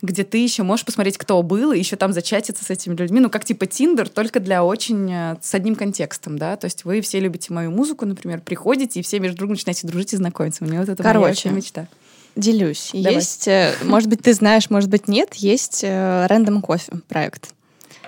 где 0.00 0.24
ты 0.24 0.38
еще 0.38 0.62
можешь 0.62 0.84
посмотреть, 0.84 1.18
кто 1.18 1.42
был, 1.42 1.72
и 1.72 1.78
еще 1.78 1.96
там 1.96 2.12
зачатиться 2.12 2.64
с 2.64 2.70
этими 2.70 2.94
людьми. 2.94 3.20
Ну, 3.20 3.30
как 3.30 3.44
типа 3.44 3.66
Тиндер, 3.66 4.08
только 4.08 4.40
для 4.40 4.64
очень... 4.64 5.10
Э, 5.12 5.36
с 5.40 5.54
одним 5.54 5.74
контекстом, 5.74 6.38
да? 6.38 6.56
То 6.56 6.66
есть 6.66 6.84
вы 6.84 7.00
все 7.00 7.18
любите 7.20 7.52
мою 7.52 7.70
музыку, 7.70 8.06
например, 8.06 8.40
приходите, 8.40 9.00
и 9.00 9.02
все 9.02 9.18
между 9.18 9.38
другом 9.38 9.54
начинаете 9.54 9.86
дружить 9.86 10.12
и 10.12 10.16
знакомиться. 10.16 10.64
У 10.64 10.68
меня 10.68 10.80
вот 10.80 10.88
это 10.88 11.02
Короче, 11.02 11.48
моя 11.48 11.56
мечта. 11.56 11.88
Делюсь. 12.36 12.90
Давай. 12.92 13.14
Есть, 13.14 13.48
э, 13.48 13.74
может 13.82 14.08
быть, 14.08 14.22
ты 14.22 14.32
знаешь, 14.34 14.70
может 14.70 14.88
быть, 14.88 15.08
нет, 15.08 15.34
есть 15.34 15.82
Random 15.82 16.58
э, 16.58 16.60
Coffee 16.60 17.00
проект. 17.08 17.52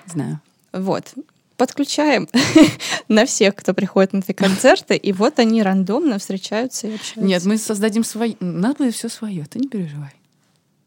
Знаю. 0.06 0.40
Вот 0.72 1.12
подключаем 1.56 2.26
на 3.08 3.26
всех, 3.26 3.54
кто 3.54 3.74
приходит 3.74 4.14
на 4.14 4.20
эти 4.20 4.32
концерты, 4.32 4.96
и 4.96 5.12
вот 5.12 5.38
они 5.38 5.62
рандомно 5.62 6.18
встречаются 6.18 6.86
и 6.86 6.94
общаются. 6.94 7.20
Нет, 7.20 7.44
мы 7.44 7.58
создадим 7.58 8.02
свои... 8.02 8.34
Надо 8.40 8.76
будет 8.78 8.94
все 8.94 9.10
свое, 9.10 9.44
ты 9.44 9.58
не 9.58 9.68
переживай. 9.68 10.14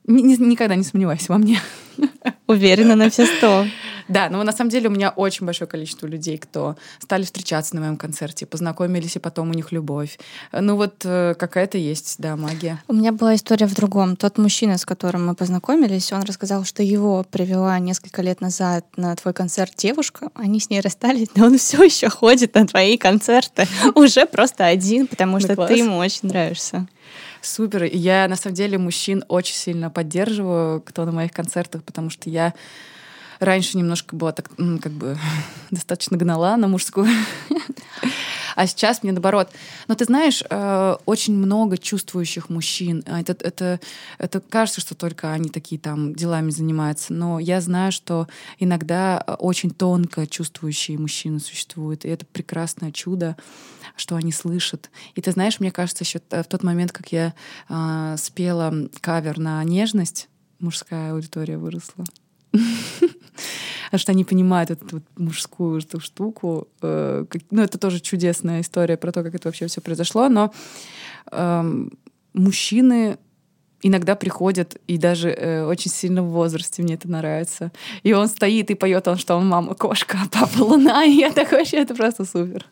Ни, 0.05 0.35
никогда 0.35 0.75
не 0.75 0.83
сомневайся 0.83 1.31
во 1.31 1.37
мне. 1.37 1.59
Уверена 2.47 2.95
на 2.95 3.09
все 3.09 3.25
сто. 3.25 3.65
Да, 4.07 4.29
но 4.29 4.43
на 4.43 4.51
самом 4.51 4.69
деле 4.69 4.89
у 4.89 4.91
меня 4.91 5.09
очень 5.09 5.45
большое 5.45 5.67
количество 5.67 6.07
людей, 6.07 6.37
кто 6.37 6.75
стали 6.99 7.23
встречаться 7.23 7.75
на 7.75 7.81
моем 7.81 7.97
концерте, 7.97 8.45
познакомились, 8.45 9.15
и 9.15 9.19
потом 9.19 9.49
у 9.49 9.53
них 9.53 9.71
любовь. 9.71 10.19
Ну 10.51 10.75
вот 10.75 11.01
э, 11.05 11.35
какая-то 11.37 11.77
есть, 11.77 12.15
да, 12.17 12.35
магия. 12.35 12.83
У 12.87 12.93
меня 12.93 13.11
была 13.11 13.35
история 13.35 13.65
в 13.65 13.73
другом. 13.73 14.15
Тот 14.15 14.37
мужчина, 14.37 14.77
с 14.77 14.85
которым 14.85 15.27
мы 15.27 15.35
познакомились, 15.35 16.11
он 16.11 16.23
рассказал, 16.23 16.65
что 16.65 16.83
его 16.83 17.25
привела 17.29 17.79
несколько 17.79 18.21
лет 18.21 18.41
назад 18.41 18.85
на 18.97 19.15
твой 19.15 19.33
концерт 19.33 19.73
девушка. 19.77 20.29
Они 20.33 20.59
с 20.59 20.69
ней 20.69 20.81
расстались, 20.81 21.29
но 21.35 21.45
он 21.45 21.57
все 21.57 21.81
еще 21.83 22.09
ходит 22.09 22.55
на 22.55 22.67
твои 22.67 22.97
концерты. 22.97 23.67
Уже 23.95 24.25
просто 24.25 24.65
один, 24.65 25.07
потому 25.07 25.39
что 25.39 25.55
ты 25.55 25.75
ему 25.75 25.97
очень 25.97 26.27
нравишься. 26.29 26.87
Супер. 27.43 27.83
Я, 27.83 28.27
на 28.29 28.37
самом 28.37 28.55
деле, 28.55 28.77
мужчин 28.77 29.25
очень 29.27 29.55
сильно 29.55 29.89
поддерживаю, 29.89 30.79
кто 30.79 31.03
на 31.05 31.11
моих 31.11 31.33
концертах, 31.33 31.83
потому 31.83 32.09
что 32.09 32.29
я 32.29 32.53
раньше 33.39 33.77
немножко 33.77 34.15
была 34.15 34.31
так, 34.31 34.49
как 34.81 34.91
бы, 34.93 35.17
достаточно 35.71 36.15
гнала 36.15 36.55
на 36.55 36.67
мужскую. 36.67 37.09
А 38.55 38.67
сейчас 38.67 39.03
мне 39.03 39.11
наоборот. 39.11 39.49
Но 39.87 39.95
ты 39.95 40.05
знаешь, 40.05 40.43
э, 40.49 40.95
очень 41.05 41.35
много 41.35 41.77
чувствующих 41.77 42.49
мужчин. 42.49 43.03
А 43.07 43.21
это, 43.21 43.35
это, 43.39 43.79
это 44.17 44.39
кажется, 44.41 44.81
что 44.81 44.95
только 44.95 45.31
они 45.31 45.49
такие 45.49 45.79
там 45.79 46.13
делами 46.13 46.49
занимаются. 46.49 47.13
Но 47.13 47.39
я 47.39 47.61
знаю, 47.61 47.91
что 47.91 48.27
иногда 48.59 49.23
очень 49.39 49.71
тонко 49.71 50.27
чувствующие 50.27 50.97
мужчины 50.97 51.39
существуют. 51.39 52.05
И 52.05 52.09
это 52.09 52.25
прекрасное 52.25 52.91
чудо, 52.91 53.35
что 53.95 54.15
они 54.15 54.31
слышат. 54.31 54.89
И 55.15 55.21
ты 55.21 55.31
знаешь, 55.31 55.59
мне 55.59 55.71
кажется, 55.71 56.03
еще 56.03 56.19
в 56.29 56.43
тот 56.45 56.63
момент, 56.63 56.91
как 56.91 57.11
я 57.11 57.33
э, 57.69 58.15
спела 58.17 58.73
кавер 59.01 59.39
на 59.39 59.63
нежность, 59.63 60.29
мужская 60.59 61.13
аудитория 61.13 61.57
выросла. 61.57 62.05
Потому 63.85 63.99
что 63.99 64.11
они 64.11 64.25
понимают 64.25 64.71
эту 64.71 64.85
вот 64.91 65.03
мужскую 65.17 65.79
эту 65.79 65.99
штуку. 65.99 66.67
Э, 66.81 67.25
ну, 67.51 67.61
это 67.61 67.77
тоже 67.77 67.99
чудесная 67.99 68.61
история 68.61 68.97
про 68.97 69.11
то, 69.11 69.23
как 69.23 69.35
это 69.35 69.47
вообще 69.47 69.67
все 69.67 69.81
произошло. 69.81 70.29
Но 70.29 70.51
э, 71.31 71.87
мужчины 72.33 73.17
иногда 73.83 74.15
приходят 74.15 74.77
и 74.87 74.97
даже 74.97 75.29
э, 75.29 75.65
очень 75.65 75.91
сильно 75.91 76.23
в 76.23 76.29
возрасте, 76.29 76.81
мне 76.81 76.95
это 76.95 77.07
нравится. 77.09 77.71
И 78.01 78.13
он 78.13 78.27
стоит 78.27 78.71
и 78.71 78.75
поет 78.75 79.07
он, 79.07 79.17
что 79.17 79.35
он 79.35 79.47
мама 79.47 79.75
кошка, 79.75 80.17
а 80.23 80.29
папа 80.29 80.63
луна, 80.63 81.03
и 81.05 81.11
я 81.11 81.31
такой 81.31 81.59
вообще, 81.59 81.77
это 81.77 81.93
просто 81.93 82.25
супер. 82.25 82.65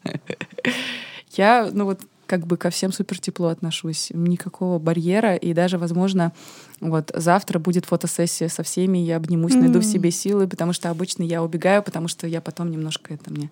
Я, 1.32 1.70
ну 1.72 1.86
вот, 1.86 2.02
как 2.32 2.48
бы 2.48 2.56
ко 2.56 2.70
всем 2.70 2.94
супер 2.94 3.20
тепло 3.20 3.50
отношусь. 3.50 4.08
Никакого 4.14 4.80
барьера. 4.80 5.36
И 5.36 5.54
даже, 5.54 5.78
возможно, 5.78 6.32
вот 6.80 7.12
завтра 7.14 7.60
будет 7.60 7.86
фотосессия 7.86 8.48
со 8.48 8.64
всеми, 8.64 9.00
я 9.00 9.18
обнимусь, 9.18 9.52
mm. 9.52 9.60
найду 9.60 9.80
в 9.82 9.84
себе 9.84 10.12
силы, 10.12 10.48
потому 10.48 10.72
что 10.72 10.90
обычно 10.90 11.24
я 11.24 11.44
убегаю, 11.44 11.84
потому 11.84 12.08
что 12.08 12.28
я 12.28 12.40
потом 12.40 12.72
немножко 12.72 13.14
это 13.14 13.34
мне... 13.34 13.50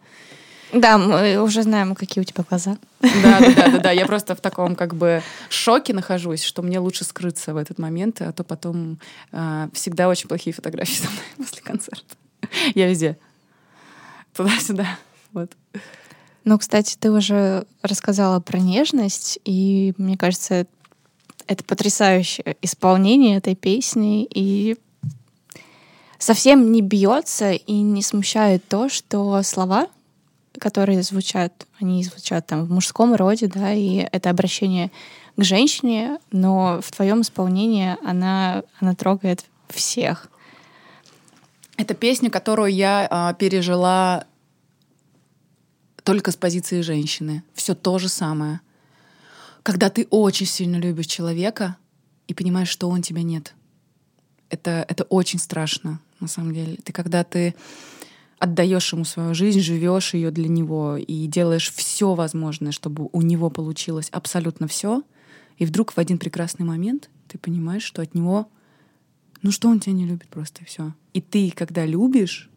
Да, 0.71 0.97
мы 0.97 1.41
уже 1.41 1.63
знаем, 1.63 1.93
какие 1.93 2.21
у 2.21 2.23
тебя 2.23 2.45
глаза. 2.47 2.77
Да, 3.01 3.39
да, 3.41 3.53
да, 3.53 3.67
да, 3.67 3.79
да. 3.79 3.91
Я 3.91 4.05
просто 4.07 4.33
в 4.33 4.39
таком 4.39 4.77
как 4.77 4.95
бы 4.95 5.21
шоке 5.49 5.93
нахожусь, 5.93 6.43
что 6.43 6.61
мне 6.61 6.79
лучше 6.79 7.03
скрыться 7.03 7.53
в 7.53 7.57
этот 7.57 7.79
момент, 7.79 8.21
а 8.21 8.31
то 8.31 8.45
потом 8.45 8.97
э, 9.33 9.67
всегда 9.73 10.07
очень 10.07 10.29
плохие 10.29 10.53
фотографии 10.53 11.01
со 11.01 11.09
мной 11.09 11.23
после 11.37 11.61
концерта. 11.63 12.15
Я 12.75 12.87
везде. 12.87 13.17
Туда-сюда. 14.33 14.87
Вот. 15.33 15.51
Ну, 16.43 16.57
кстати, 16.57 16.95
ты 16.99 17.11
уже 17.11 17.65
рассказала 17.81 18.39
про 18.39 18.59
нежность, 18.59 19.39
и 19.45 19.93
мне 19.97 20.17
кажется, 20.17 20.65
это 21.47 21.63
потрясающее 21.63 22.55
исполнение 22.61 23.37
этой 23.37 23.55
песни, 23.55 24.25
и 24.25 24.77
совсем 26.17 26.71
не 26.71 26.81
бьется 26.81 27.51
и 27.51 27.73
не 27.73 28.01
смущает 28.01 28.67
то, 28.67 28.89
что 28.89 29.41
слова, 29.43 29.87
которые 30.59 31.03
звучат, 31.03 31.65
они 31.79 32.03
звучат 32.03 32.47
там 32.47 32.65
в 32.65 32.71
мужском 32.71 33.15
роде, 33.15 33.47
да, 33.47 33.73
и 33.73 34.07
это 34.11 34.29
обращение 34.29 34.91
к 35.35 35.43
женщине, 35.43 36.19
но 36.31 36.79
в 36.81 36.91
твоем 36.91 37.21
исполнении 37.21 37.97
она, 38.03 38.63
она 38.79 38.93
трогает 38.93 39.45
всех. 39.69 40.29
Это 41.77 41.93
песня, 41.93 42.29
которую 42.29 42.73
я 42.73 43.07
а, 43.09 43.33
пережила 43.33 44.25
только 46.09 46.31
с 46.31 46.35
позиции 46.35 46.81
женщины. 46.81 47.43
Все 47.53 47.75
то 47.75 47.99
же 47.99 48.09
самое. 48.09 48.61
Когда 49.61 49.91
ты 49.91 50.07
очень 50.09 50.47
сильно 50.47 50.77
любишь 50.77 51.05
человека 51.05 51.77
и 52.27 52.33
понимаешь, 52.33 52.69
что 52.69 52.89
он 52.89 53.03
тебя 53.03 53.21
нет. 53.21 53.53
Это, 54.49 54.83
это 54.89 55.03
очень 55.03 55.37
страшно, 55.37 55.99
на 56.19 56.27
самом 56.27 56.55
деле. 56.55 56.77
Ты 56.83 56.93
когда 56.93 57.23
ты 57.23 57.53
отдаешь 58.39 58.91
ему 58.91 59.05
свою 59.05 59.35
жизнь, 59.35 59.59
живешь 59.59 60.15
ее 60.15 60.31
для 60.31 60.47
него 60.47 60.97
и 60.97 61.27
делаешь 61.27 61.71
все 61.71 62.15
возможное, 62.15 62.71
чтобы 62.71 63.07
у 63.11 63.21
него 63.21 63.51
получилось 63.51 64.09
абсолютно 64.09 64.67
все, 64.67 65.03
и 65.59 65.65
вдруг 65.67 65.91
в 65.91 65.99
один 65.99 66.17
прекрасный 66.17 66.65
момент 66.65 67.11
ты 67.27 67.37
понимаешь, 67.37 67.83
что 67.83 68.01
от 68.01 68.15
него, 68.15 68.49
ну 69.43 69.51
что 69.51 69.69
он 69.69 69.79
тебя 69.79 69.93
не 69.93 70.07
любит 70.07 70.29
просто 70.29 70.63
и 70.63 70.65
все. 70.65 70.91
И 71.13 71.21
ты, 71.21 71.51
когда 71.51 71.85
любишь, 71.85 72.49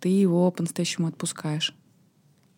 ты 0.00 0.10
его 0.10 0.50
по-настоящему 0.50 1.08
отпускаешь 1.08 1.74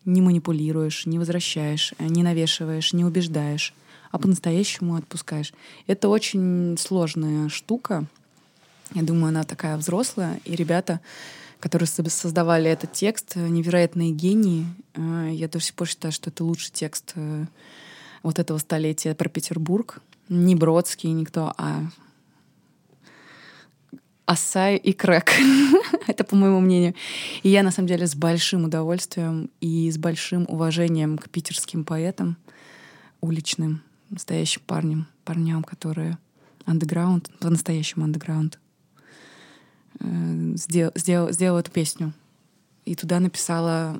не 0.05 0.21
манипулируешь, 0.21 1.05
не 1.05 1.19
возвращаешь, 1.19 1.93
э, 1.97 2.05
не 2.05 2.23
навешиваешь, 2.23 2.93
не 2.93 3.05
убеждаешь, 3.05 3.73
а 4.11 4.17
по-настоящему 4.17 4.95
отпускаешь. 4.95 5.53
Это 5.87 6.09
очень 6.09 6.77
сложная 6.77 7.49
штука. 7.49 8.05
Я 8.93 9.03
думаю, 9.03 9.29
она 9.29 9.43
такая 9.43 9.77
взрослая. 9.77 10.39
И 10.45 10.55
ребята, 10.55 10.99
которые 11.59 11.87
создавали 11.87 12.69
этот 12.69 12.93
текст, 12.93 13.33
э, 13.35 13.47
невероятные 13.47 14.11
гении. 14.11 14.65
Э, 14.95 15.29
я 15.31 15.47
до 15.47 15.59
сих 15.59 15.75
пор 15.75 15.87
считаю, 15.87 16.11
что 16.11 16.29
это 16.29 16.43
лучший 16.43 16.71
текст 16.71 17.13
вот 18.21 18.37
этого 18.37 18.57
столетия 18.57 19.15
про 19.15 19.29
Петербург. 19.29 20.01
Не 20.27 20.55
Бродский, 20.55 21.11
никто, 21.11 21.53
а 21.57 21.83
Асай 24.29 24.77
и 24.77 24.93
Крэк. 24.93 25.31
Это 26.07 26.23
по 26.23 26.35
моему 26.35 26.59
мнению. 26.59 26.93
И 27.41 27.49
я, 27.49 27.63
на 27.63 27.71
самом 27.71 27.87
деле, 27.87 28.05
с 28.05 28.13
большим 28.13 28.65
удовольствием 28.65 29.49
и 29.59 29.89
с 29.89 29.97
большим 29.97 30.45
уважением 30.47 31.17
к 31.17 31.31
питерским 31.31 31.83
поэтам, 31.83 32.37
уличным, 33.21 33.81
настоящим 34.11 34.61
парням, 34.67 35.07
парням, 35.25 35.63
которые 35.63 36.19
андеграунд, 36.65 37.31
по-настоящему 37.39 38.05
андеграунд, 38.05 38.59
сделал, 39.99 41.31
сделал, 41.31 41.57
эту 41.57 41.71
песню. 41.71 42.13
И 42.85 42.93
туда 42.93 43.19
написала 43.19 43.99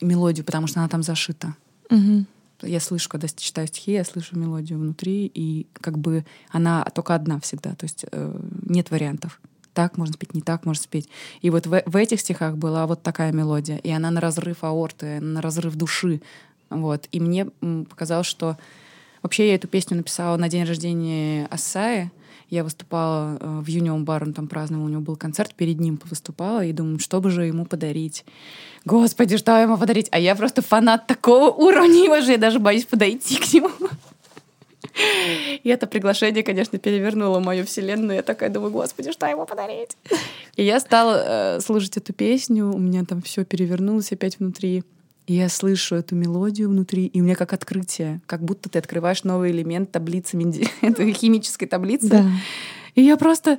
мелодию, 0.00 0.46
потому 0.46 0.68
что 0.68 0.80
она 0.80 0.88
там 0.88 1.02
зашита. 1.02 1.54
Угу. 1.90 2.24
Я 2.62 2.80
слышу, 2.80 3.10
когда 3.10 3.28
читаю 3.28 3.66
стихи, 3.66 3.92
я 3.92 4.04
слышу 4.04 4.38
мелодию 4.38 4.78
внутри, 4.78 5.30
и 5.34 5.66
как 5.74 5.98
бы 5.98 6.24
она 6.48 6.82
только 6.94 7.14
одна 7.14 7.38
всегда, 7.40 7.74
то 7.74 7.84
есть 7.84 8.06
э, 8.10 8.40
нет 8.62 8.90
вариантов 8.90 9.38
так 9.76 9.98
можно 9.98 10.14
спеть, 10.14 10.34
не 10.34 10.40
так 10.40 10.64
можно 10.64 10.82
спеть. 10.82 11.08
И 11.42 11.50
вот 11.50 11.66
в, 11.66 11.82
в 11.84 11.96
этих 11.96 12.20
стихах 12.20 12.56
была 12.56 12.86
вот 12.86 13.02
такая 13.02 13.30
мелодия, 13.30 13.76
и 13.76 13.90
она 13.90 14.10
на 14.10 14.22
разрыв 14.22 14.64
аорты, 14.64 15.20
на 15.20 15.42
разрыв 15.42 15.74
души. 15.76 16.22
Вот. 16.70 17.06
И 17.12 17.20
мне 17.20 17.44
показалось, 17.90 18.26
что 18.26 18.56
вообще 19.22 19.48
я 19.48 19.54
эту 19.54 19.68
песню 19.68 19.98
написала 19.98 20.38
на 20.38 20.48
день 20.48 20.64
рождения 20.64 21.46
Асаи. 21.50 22.10
Я 22.48 22.64
выступала 22.64 23.36
э, 23.38 23.60
в 23.60 23.66
Юнион 23.66 24.04
Бар, 24.04 24.22
он 24.22 24.32
там 24.32 24.46
праздновал, 24.46 24.86
у 24.86 24.88
него 24.88 25.02
был 25.02 25.16
концерт, 25.16 25.52
перед 25.54 25.80
ним 25.80 26.00
выступала, 26.04 26.64
и 26.64 26.72
думаю, 26.72 27.00
что 27.00 27.20
бы 27.20 27.30
же 27.30 27.44
ему 27.44 27.66
подарить. 27.66 28.24
Господи, 28.84 29.36
что 29.36 29.60
ему 29.60 29.76
подарить? 29.76 30.08
А 30.12 30.18
я 30.20 30.36
просто 30.36 30.62
фанат 30.62 31.08
такого 31.08 31.50
уровня 31.50 32.04
его 32.04 32.20
же, 32.22 32.32
я 32.32 32.38
даже 32.38 32.60
боюсь 32.60 32.84
подойти 32.84 33.36
к 33.36 33.52
нему. 33.52 33.70
И 35.62 35.68
это 35.68 35.86
приглашение, 35.86 36.42
конечно, 36.42 36.78
перевернуло 36.78 37.38
мою 37.40 37.64
вселенную. 37.64 38.16
Я 38.16 38.22
такая 38.22 38.50
думаю, 38.50 38.72
господи, 38.72 39.12
что 39.12 39.26
ему 39.26 39.46
подарить? 39.46 39.96
И 40.56 40.64
я 40.64 40.80
стала 40.80 41.56
э, 41.56 41.60
слушать 41.60 41.96
эту 41.96 42.12
песню, 42.12 42.72
у 42.72 42.78
меня 42.78 43.04
там 43.04 43.20
все 43.22 43.44
перевернулось 43.44 44.12
опять 44.12 44.38
внутри. 44.38 44.84
И 45.26 45.34
я 45.34 45.48
слышу 45.48 45.96
эту 45.96 46.14
мелодию 46.14 46.68
внутри, 46.68 47.06
и 47.06 47.20
у 47.20 47.24
меня 47.24 47.34
как 47.34 47.52
открытие, 47.52 48.20
как 48.26 48.42
будто 48.42 48.70
ты 48.70 48.78
открываешь 48.78 49.24
новый 49.24 49.50
элемент 49.50 49.90
таблицы, 49.90 50.38
этой 50.82 51.12
химической 51.12 51.66
таблицы. 51.66 52.08
Да. 52.08 52.24
И 52.94 53.02
я 53.02 53.16
просто 53.16 53.58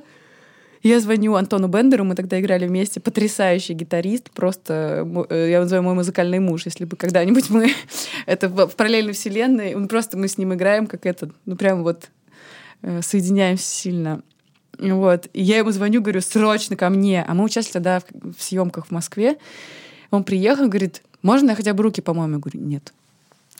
я 0.82 1.00
звоню 1.00 1.34
Антону 1.34 1.68
Бендеру, 1.68 2.04
мы 2.04 2.14
тогда 2.14 2.40
играли 2.40 2.66
вместе, 2.66 3.00
потрясающий 3.00 3.74
гитарист, 3.74 4.30
просто, 4.30 5.06
э, 5.30 5.50
я 5.50 5.60
называю 5.60 5.82
мой 5.82 5.94
музыкальный 5.94 6.38
муж, 6.38 6.66
если 6.66 6.84
бы 6.84 6.96
когда-нибудь 6.96 7.50
мы, 7.50 7.72
это 8.26 8.48
в 8.48 8.76
параллельной 8.76 9.12
вселенной, 9.12 9.74
он 9.74 9.88
просто 9.88 10.16
мы 10.16 10.28
с 10.28 10.38
ним 10.38 10.54
играем, 10.54 10.86
как 10.86 11.06
это, 11.06 11.30
ну 11.46 11.56
прям 11.56 11.82
вот 11.82 12.08
э, 12.82 13.02
соединяемся 13.02 13.64
сильно. 13.64 14.22
Вот. 14.78 15.28
И 15.32 15.42
я 15.42 15.58
ему 15.58 15.72
звоню, 15.72 16.00
говорю, 16.00 16.20
срочно 16.20 16.76
ко 16.76 16.88
мне. 16.88 17.24
А 17.26 17.34
мы 17.34 17.42
участвовали 17.42 17.82
тогда 17.82 17.98
в, 17.98 18.34
в 18.38 18.40
съемках 18.40 18.86
в 18.86 18.90
Москве. 18.92 19.36
Он 20.12 20.22
приехал, 20.22 20.68
говорит, 20.68 21.02
можно 21.20 21.50
я 21.50 21.56
хотя 21.56 21.74
бы 21.74 21.82
руки 21.82 22.00
помою? 22.00 22.30
Я 22.30 22.38
говорю, 22.38 22.60
нет 22.60 22.92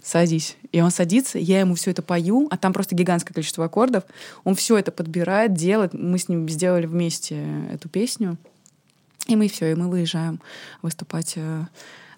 садись. 0.02 0.56
И 0.72 0.80
он 0.80 0.90
садится, 0.90 1.38
я 1.38 1.60
ему 1.60 1.74
все 1.74 1.90
это 1.90 2.02
пою, 2.02 2.48
а 2.50 2.56
там 2.56 2.72
просто 2.72 2.94
гигантское 2.94 3.34
количество 3.34 3.64
аккордов. 3.64 4.04
Он 4.44 4.54
все 4.54 4.76
это 4.76 4.92
подбирает, 4.92 5.54
делает. 5.54 5.94
Мы 5.94 6.18
с 6.18 6.28
ним 6.28 6.48
сделали 6.48 6.86
вместе 6.86 7.42
эту 7.72 7.88
песню. 7.88 8.36
И 9.26 9.36
мы 9.36 9.48
все, 9.48 9.72
и 9.72 9.74
мы 9.74 9.88
выезжаем 9.88 10.40
выступать 10.80 11.34
э, 11.36 11.66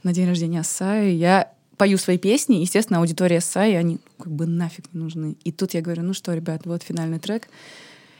на 0.02 0.12
день 0.12 0.28
рождения 0.28 0.60
Ассаи. 0.60 1.10
Я 1.10 1.52
пою 1.76 1.98
свои 1.98 2.18
песни, 2.18 2.56
естественно, 2.56 3.00
аудитория 3.00 3.38
Ассаи, 3.38 3.74
они 3.74 3.98
как 4.18 4.30
бы 4.30 4.46
нафиг 4.46 4.84
не 4.92 5.00
нужны. 5.00 5.36
И 5.44 5.50
тут 5.50 5.74
я 5.74 5.80
говорю, 5.80 6.02
ну 6.02 6.14
что, 6.14 6.34
ребят, 6.34 6.66
вот 6.66 6.82
финальный 6.82 7.18
трек. 7.18 7.48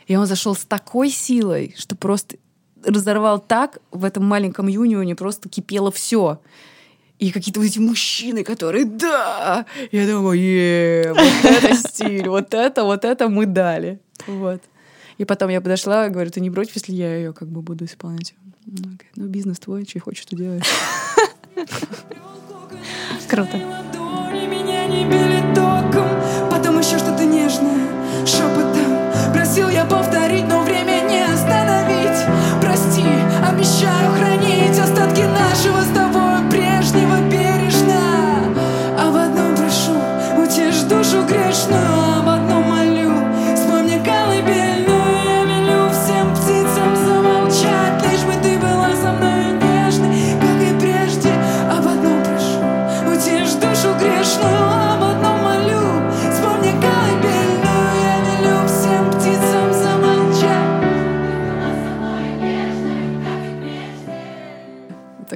И 0.06 0.16
он 0.16 0.26
зашел 0.26 0.54
с 0.54 0.64
такой 0.64 1.10
силой, 1.10 1.74
что 1.78 1.94
просто 1.94 2.36
разорвал 2.84 3.38
так, 3.38 3.78
в 3.90 4.04
этом 4.04 4.24
маленьком 4.24 4.66
юнионе 4.66 5.14
просто 5.14 5.48
кипело 5.48 5.92
все 5.92 6.40
и 7.20 7.30
какие-то 7.32 7.60
вот 7.60 7.66
эти 7.66 7.78
мужчины, 7.78 8.42
которые 8.44 8.86
«да!» 8.86 9.66
Я 9.92 10.06
думаю, 10.06 10.38
е 10.38 11.12
вот 11.12 11.44
это 11.44 11.74
стиль, 11.74 12.28
вот 12.28 12.54
это, 12.54 12.84
вот 12.84 13.04
это 13.04 13.28
мы 13.28 13.44
дали. 13.46 14.00
Вот. 14.26 14.62
И 15.18 15.26
потом 15.26 15.50
я 15.50 15.60
подошла 15.60 16.08
говорю, 16.08 16.30
ты 16.30 16.40
не 16.40 16.50
против, 16.50 16.76
если 16.76 16.94
я 16.94 17.14
ее 17.14 17.34
как 17.34 17.48
бы 17.48 17.60
буду 17.60 17.84
исполнять? 17.84 18.34
Ну, 18.66 18.96
ну 19.16 19.26
бизнес 19.26 19.58
твой, 19.58 19.84
что 19.86 20.00
хочешь, 20.00 20.22
что 20.22 20.34
делаешь. 20.34 20.64
Круто. 23.28 23.60
Потом 26.50 26.78
еще 26.78 26.98
что-то 26.98 27.24
нежное, 27.24 28.26
шепотом 28.26 29.34
Просил 29.34 29.68
я 29.68 29.84
повторить, 29.84 30.48
но 30.48 30.59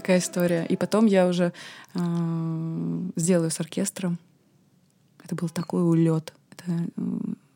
Такая 0.05 0.19
история. 0.19 0.67
И 0.67 0.77
потом 0.77 1.07
я 1.07 1.27
уже 1.27 1.53
э, 1.95 3.11
сделаю 3.17 3.51
с 3.51 3.59
оркестром 3.59 4.19
это 5.25 5.35
был 5.35 5.49
такой 5.49 5.83
улет. 5.83 6.35
Это, 6.51 6.87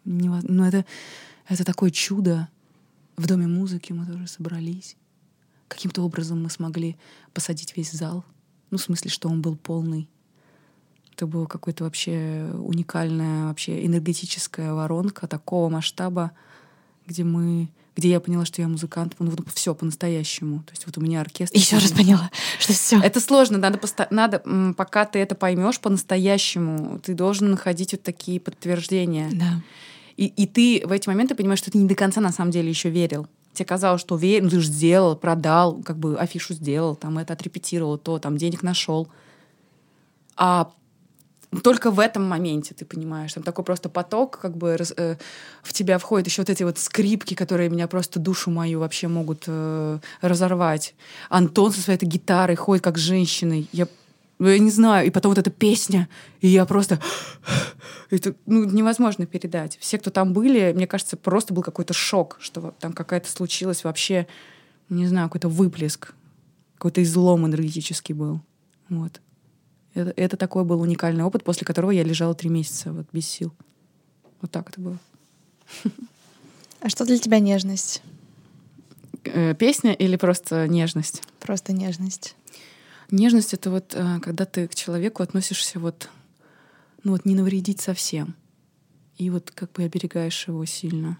ну, 0.04 0.64
это, 0.64 0.84
это 1.46 1.64
такое 1.64 1.90
чудо. 1.90 2.48
В 3.16 3.26
Доме 3.26 3.46
музыки 3.46 3.92
мы 3.92 4.06
тоже 4.06 4.26
собрались. 4.26 4.96
Каким-то 5.68 6.02
образом 6.02 6.42
мы 6.42 6.50
смогли 6.50 6.96
посадить 7.34 7.76
весь 7.76 7.92
зал. 7.92 8.24
Ну, 8.70 8.78
в 8.78 8.82
смысле, 8.82 9.10
что 9.10 9.28
он 9.28 9.42
был 9.42 9.56
полный. 9.56 10.08
Это 11.12 11.26
была 11.26 11.46
какая-то 11.46 11.84
вообще 11.84 12.50
уникальная, 12.54 13.46
вообще 13.46 13.84
энергетическая 13.84 14.72
воронка 14.72 15.26
такого 15.26 15.68
масштаба, 15.68 16.32
где 17.06 17.24
мы 17.24 17.68
где 17.98 18.10
я 18.10 18.20
поняла, 18.20 18.44
что 18.44 18.62
я 18.62 18.68
музыкант, 18.68 19.16
ну 19.18 19.28
вот 19.28 19.40
все 19.52 19.74
по-настоящему. 19.74 20.60
То 20.60 20.70
есть 20.70 20.86
вот 20.86 20.96
у 20.98 21.00
меня 21.00 21.20
оркестр. 21.20 21.58
Еще 21.58 21.78
раз 21.78 21.90
поняла, 21.90 22.30
что 22.60 22.72
все. 22.72 23.00
Это 23.00 23.18
сложно, 23.18 23.58
надо, 23.58 23.76
посто... 23.76 24.06
надо, 24.10 24.40
пока 24.76 25.04
ты 25.04 25.18
это 25.18 25.34
поймешь 25.34 25.80
по-настоящему, 25.80 27.00
ты 27.00 27.14
должен 27.14 27.50
находить 27.50 27.90
вот 27.90 28.04
такие 28.04 28.38
подтверждения. 28.38 29.28
Да. 29.32 29.62
И, 30.16 30.26
и 30.26 30.46
ты 30.46 30.86
в 30.86 30.92
эти 30.92 31.08
моменты 31.08 31.34
понимаешь, 31.34 31.58
что 31.58 31.72
ты 31.72 31.78
не 31.78 31.88
до 31.88 31.96
конца 31.96 32.20
на 32.20 32.30
самом 32.30 32.52
деле 32.52 32.68
еще 32.68 32.88
верил. 32.88 33.26
Тебе 33.52 33.66
казалось, 33.66 34.00
что 34.00 34.14
верил, 34.14 34.44
ну, 34.44 34.50
ты 34.50 34.60
же 34.60 34.68
сделал, 34.68 35.16
продал, 35.16 35.82
как 35.82 35.98
бы 35.98 36.16
афишу 36.16 36.54
сделал, 36.54 36.94
там 36.94 37.18
это 37.18 37.32
отрепетировал, 37.32 37.98
то, 37.98 38.20
там 38.20 38.38
денег 38.38 38.62
нашел. 38.62 39.08
А 40.36 40.70
только 41.62 41.90
в 41.90 41.98
этом 41.98 42.24
моменте 42.24 42.74
ты 42.74 42.84
понимаешь, 42.84 43.32
там 43.32 43.42
такой 43.42 43.64
просто 43.64 43.88
поток, 43.88 44.38
как 44.38 44.56
бы 44.56 44.76
раз, 44.76 44.92
э, 44.96 45.16
в 45.62 45.72
тебя 45.72 45.98
входят 45.98 46.26
еще 46.26 46.42
вот 46.42 46.50
эти 46.50 46.62
вот 46.62 46.78
скрипки, 46.78 47.34
которые 47.34 47.70
меня 47.70 47.88
просто 47.88 48.20
душу 48.20 48.50
мою 48.50 48.80
вообще 48.80 49.08
могут 49.08 49.44
э, 49.46 49.98
разорвать. 50.20 50.94
Антон 51.30 51.72
со 51.72 51.80
своей 51.80 51.96
этой 51.96 52.06
гитарой 52.06 52.56
ходит 52.56 52.84
как 52.84 52.98
женщиной. 52.98 53.68
Я, 53.72 53.88
ну, 54.38 54.48
я 54.48 54.58
не 54.58 54.70
знаю, 54.70 55.06
и 55.06 55.10
потом 55.10 55.30
вот 55.30 55.38
эта 55.38 55.50
песня, 55.50 56.08
и 56.40 56.48
я 56.48 56.66
просто... 56.66 57.00
Это 58.10 58.34
ну, 58.46 58.64
невозможно 58.64 59.26
передать. 59.26 59.76
Все, 59.80 59.98
кто 59.98 60.10
там 60.10 60.32
были, 60.32 60.72
мне 60.72 60.86
кажется, 60.86 61.16
просто 61.16 61.52
был 61.52 61.62
какой-то 61.62 61.92
шок, 61.92 62.38
что 62.40 62.74
там 62.78 62.92
какая-то 62.94 63.30
случилась 63.30 63.84
вообще, 63.84 64.26
не 64.88 65.06
знаю, 65.06 65.28
какой-то 65.28 65.48
выплеск, 65.48 66.14
какой-то 66.76 67.02
излом 67.02 67.46
энергетический 67.46 68.14
был. 68.14 68.40
Вот. 68.88 69.20
Это, 69.98 70.12
это 70.16 70.36
такой 70.36 70.64
был 70.64 70.80
уникальный 70.80 71.24
опыт, 71.24 71.42
после 71.42 71.66
которого 71.66 71.90
я 71.90 72.04
лежала 72.04 72.34
три 72.34 72.48
месяца 72.48 72.92
вот 72.92 73.06
без 73.12 73.26
сил. 73.26 73.52
Вот 74.40 74.50
так 74.50 74.70
это 74.70 74.80
было. 74.80 74.98
А 76.80 76.88
что 76.88 77.04
для 77.04 77.18
тебя 77.18 77.40
нежность? 77.40 78.02
Э, 79.24 79.54
песня 79.54 79.92
или 79.92 80.14
просто 80.14 80.68
нежность? 80.68 81.22
Просто 81.40 81.72
нежность. 81.72 82.36
Нежность 83.10 83.52
это 83.52 83.70
вот 83.70 83.94
э, 83.96 84.20
когда 84.20 84.44
ты 84.44 84.68
к 84.68 84.74
человеку 84.76 85.24
относишься 85.24 85.80
вот, 85.80 86.08
ну 87.02 87.12
вот 87.12 87.24
не 87.24 87.34
навредить 87.34 87.80
совсем. 87.80 88.36
И 89.16 89.30
вот 89.30 89.50
как 89.50 89.72
бы 89.72 89.82
оберегаешь 89.82 90.46
его 90.46 90.64
сильно. 90.64 91.18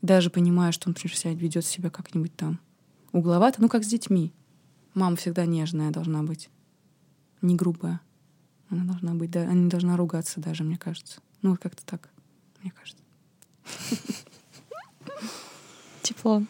Даже 0.00 0.30
понимая, 0.30 0.72
что 0.72 0.88
он, 0.88 0.96
например, 0.98 1.36
ведет 1.38 1.64
себя 1.64 1.88
как-нибудь 1.88 2.34
там 2.34 2.58
угловато, 3.12 3.62
ну 3.62 3.68
как 3.68 3.84
с 3.84 3.86
детьми. 3.86 4.32
Мама 4.94 5.14
всегда 5.14 5.46
нежная 5.46 5.92
должна 5.92 6.24
быть 6.24 6.50
не 7.42 7.56
грубая. 7.56 8.00
Она 8.68 8.84
должна 8.84 9.14
быть, 9.14 9.30
да, 9.30 9.42
она 9.42 9.54
не 9.54 9.68
должна 9.68 9.96
ругаться 9.96 10.40
даже, 10.40 10.64
мне 10.64 10.78
кажется. 10.78 11.20
Ну, 11.42 11.50
вот 11.50 11.60
как-то 11.60 11.84
так, 11.84 12.08
мне 12.62 12.72
кажется. 12.72 13.02
Тепло. 16.02 16.42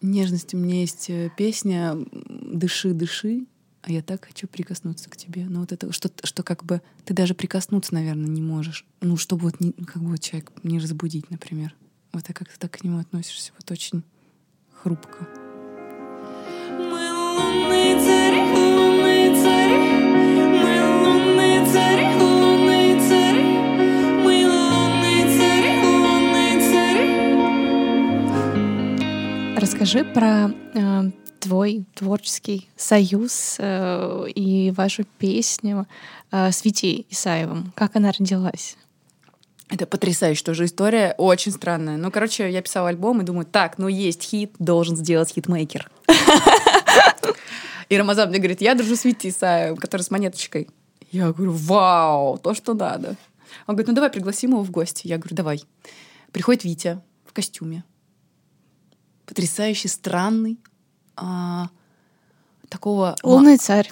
Нежность. 0.00 0.54
У 0.54 0.56
меня 0.56 0.80
есть 0.80 1.10
э, 1.10 1.30
песня 1.36 1.94
«Дыши, 2.14 2.92
дыши», 2.92 3.46
а 3.82 3.92
я 3.92 4.02
так 4.02 4.26
хочу 4.26 4.46
прикоснуться 4.46 5.08
к 5.10 5.16
тебе. 5.16 5.46
Но 5.46 5.60
вот 5.60 5.72
это, 5.72 5.92
что, 5.92 6.10
что 6.24 6.42
как 6.42 6.64
бы 6.64 6.82
ты 7.04 7.14
даже 7.14 7.34
прикоснуться, 7.34 7.94
наверное, 7.94 8.28
не 8.28 8.42
можешь. 8.42 8.86
Ну, 9.00 9.16
чтобы 9.16 9.44
вот 9.44 9.60
не, 9.60 9.72
как 9.72 10.02
бы 10.02 10.10
вот 10.10 10.20
человек 10.20 10.52
не 10.62 10.78
разбудить, 10.78 11.30
например. 11.30 11.74
Вот 12.12 12.24
ты 12.24 12.32
как-то 12.32 12.58
так 12.58 12.72
к 12.72 12.84
нему 12.84 12.98
относишься. 12.98 13.52
Вот 13.58 13.70
очень 13.70 14.02
хрупко. 14.82 15.26
Мы 16.78 17.12
лунные 17.12 17.89
Расскажи 29.80 30.04
про 30.04 30.50
э, 30.74 31.10
твой 31.38 31.86
творческий 31.94 32.68
союз 32.76 33.56
э, 33.58 34.26
и 34.34 34.72
вашу 34.72 35.04
песню 35.16 35.86
э, 36.30 36.52
с 36.52 36.66
Витей 36.66 37.06
Исаевым. 37.08 37.72
Как 37.74 37.96
она 37.96 38.12
родилась? 38.12 38.76
Это 39.70 39.86
потрясающая 39.86 40.44
тоже 40.44 40.66
история, 40.66 41.14
очень 41.16 41.50
странная. 41.50 41.96
Ну, 41.96 42.10
короче, 42.10 42.50
я 42.50 42.60
писала 42.60 42.90
альбом 42.90 43.22
и 43.22 43.24
думаю, 43.24 43.46
так, 43.46 43.78
ну 43.78 43.88
есть 43.88 44.22
хит, 44.22 44.52
должен 44.58 44.96
сделать 44.96 45.30
хитмейкер. 45.30 45.90
И 47.88 47.96
Рамазан 47.96 48.28
мне 48.28 48.38
говорит, 48.38 48.60
я 48.60 48.74
дружу 48.74 48.96
с 48.96 49.06
Витей 49.06 49.30
Исаевым, 49.30 49.78
который 49.78 50.02
с 50.02 50.10
монеточкой. 50.10 50.68
Я 51.10 51.32
говорю, 51.32 51.52
вау, 51.52 52.36
то, 52.36 52.52
что 52.52 52.74
надо. 52.74 53.16
Он 53.66 53.76
говорит, 53.76 53.88
ну 53.88 53.94
давай 53.94 54.10
пригласим 54.10 54.50
его 54.50 54.62
в 54.62 54.70
гости. 54.70 55.06
Я 55.06 55.16
говорю, 55.16 55.36
давай. 55.36 55.64
Приходит 56.32 56.64
Витя 56.64 57.00
в 57.24 57.32
костюме. 57.32 57.82
Потрясающий, 59.30 59.88
странный. 59.88 60.58
а, 61.16 61.68
такого... 62.68 63.14
Лунный 63.22 63.58
царь. 63.58 63.90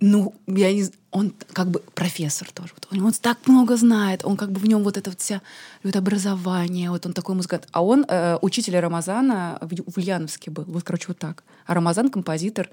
ну, 0.00 0.32
я 0.46 0.72
не 0.72 0.88
он 1.10 1.32
как 1.52 1.68
бы 1.68 1.80
профессор 1.94 2.50
тоже. 2.52 2.72
Вот 2.74 2.88
он, 2.92 3.06
он 3.06 3.12
так 3.12 3.46
много 3.46 3.76
знает, 3.76 4.24
он 4.24 4.36
как 4.36 4.52
бы 4.52 4.60
в 4.60 4.66
нем 4.66 4.82
вот 4.84 4.96
это 4.96 5.10
вот 5.10 5.20
вся 5.20 5.42
вот 5.82 5.96
образование, 5.96 6.90
вот 6.90 7.06
он 7.06 7.12
такой 7.12 7.34
музыкант. 7.34 7.68
А 7.72 7.84
он 7.84 8.04
э, 8.08 8.38
учитель 8.42 8.78
Рамазана 8.78 9.58
в, 9.60 9.92
в 9.92 9.98
Ульяновске 9.98 10.50
был. 10.50 10.64
Вот, 10.66 10.84
короче, 10.84 11.06
вот 11.08 11.18
так. 11.18 11.44
А 11.66 11.74
Рамазан 11.74 12.10
композитор 12.10 12.70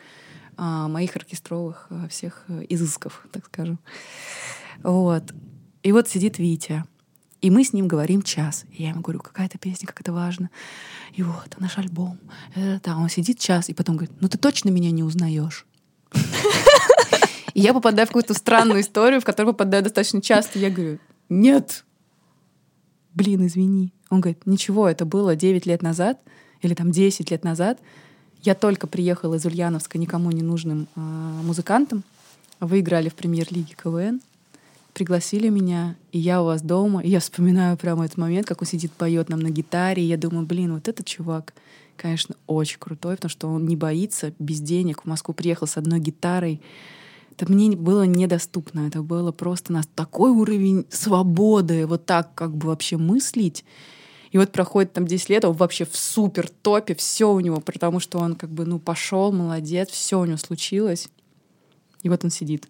а, 0.57 0.87
моих 0.87 1.15
оркестровых 1.15 1.87
а, 1.89 2.07
всех 2.07 2.45
э, 2.47 2.65
изысков, 2.69 3.25
так 3.31 3.45
скажем. 3.45 3.79
Вот. 4.83 5.23
И 5.83 5.91
вот 5.91 6.07
сидит 6.07 6.37
Витя. 6.37 6.83
И 7.41 7.49
мы 7.49 7.63
с 7.63 7.73
ним 7.73 7.87
говорим 7.87 8.21
час. 8.21 8.65
И 8.71 8.83
я 8.83 8.89
ему 8.89 9.01
говорю, 9.01 9.19
какая 9.19 9.47
это 9.47 9.57
песня, 9.57 9.87
как 9.87 9.99
это 10.01 10.13
важно. 10.13 10.49
И 11.13 11.23
вот, 11.23 11.55
наш 11.59 11.77
альбом. 11.77 12.19
Это, 12.55 12.95
он 12.95 13.09
сидит 13.09 13.39
час, 13.39 13.69
и 13.69 13.73
потом 13.73 13.97
говорит, 13.97 14.15
ну 14.21 14.29
ты 14.29 14.37
точно 14.37 14.69
меня 14.69 14.91
не 14.91 15.03
узнаешь? 15.03 15.65
И 17.53 17.59
я 17.59 17.73
попадаю 17.73 18.05
в 18.05 18.09
какую-то 18.09 18.33
странную 18.33 18.81
историю, 18.81 19.19
в 19.19 19.25
которую 19.25 19.53
попадаю 19.53 19.83
достаточно 19.83 20.21
часто. 20.21 20.57
Я 20.57 20.69
говорю, 20.69 20.99
нет, 21.29 21.83
блин, 23.13 23.45
извини. 23.45 23.93
Он 24.09 24.21
говорит, 24.21 24.45
ничего, 24.45 24.87
это 24.87 25.05
было 25.05 25.35
9 25.35 25.65
лет 25.65 25.81
назад 25.81 26.19
или 26.61 26.73
там 26.73 26.91
10 26.91 27.29
лет 27.31 27.43
назад. 27.43 27.79
Я 28.41 28.55
только 28.55 28.87
приехала 28.87 29.35
из 29.35 29.45
Ульяновска 29.45 29.97
никому 29.97 30.31
не 30.31 30.43
нужным 30.43 30.87
а, 30.95 30.99
музыкантом. 31.43 32.03
Вы 32.59 32.79
играли 32.79 33.09
в 33.09 33.15
премьер-лиге 33.15 33.75
КВН, 33.75 34.21
пригласили 34.93 35.49
меня, 35.49 35.95
и 36.11 36.19
я 36.19 36.41
у 36.41 36.45
вас 36.45 36.61
дома. 36.61 37.01
И 37.01 37.09
я 37.09 37.19
вспоминаю 37.19 37.77
прямо 37.77 38.05
этот 38.05 38.17
момент, 38.17 38.47
как 38.47 38.61
он 38.61 38.67
сидит, 38.67 38.91
поет 38.91 39.29
нам 39.29 39.39
на 39.39 39.49
гитаре. 39.49 40.03
И 40.03 40.07
я 40.07 40.17
думаю, 40.17 40.45
блин, 40.45 40.73
вот 40.73 40.87
этот 40.87 41.05
чувак, 41.05 41.53
конечно, 41.97 42.35
очень 42.47 42.79
крутой, 42.79 43.15
потому 43.15 43.29
что 43.29 43.47
он 43.47 43.65
не 43.65 43.75
боится 43.75 44.33
без 44.39 44.59
денег. 44.59 45.03
В 45.03 45.05
Москву 45.07 45.33
приехал 45.33 45.67
с 45.67 45.77
одной 45.77 45.99
гитарой. 45.99 46.61
Это 47.31 47.51
мне 47.51 47.75
было 47.75 48.03
недоступно. 48.03 48.87
Это 48.87 49.01
было 49.01 49.31
просто 49.31 49.73
на 49.73 49.83
такой 49.95 50.31
уровень 50.31 50.85
свободы, 50.89 51.87
вот 51.87 52.05
так 52.05 52.33
как 52.35 52.55
бы 52.55 52.67
вообще 52.67 52.97
мыслить. 52.97 53.63
И 54.31 54.37
вот 54.37 54.51
проходит 54.51 54.93
там 54.93 55.05
10 55.05 55.29
лет, 55.29 55.45
он 55.45 55.53
вообще 55.53 55.85
в 55.85 55.95
супер 55.95 56.49
топе, 56.49 56.95
все 56.95 57.31
у 57.31 57.39
него, 57.39 57.59
потому 57.59 57.99
что 57.99 58.19
он 58.19 58.35
как 58.35 58.49
бы, 58.49 58.65
ну, 58.65 58.79
пошел, 58.79 59.31
молодец, 59.31 59.89
все 59.89 60.19
у 60.19 60.25
него 60.25 60.37
случилось. 60.37 61.09
И 62.01 62.09
вот 62.09 62.23
он 62.23 62.31
сидит. 62.31 62.67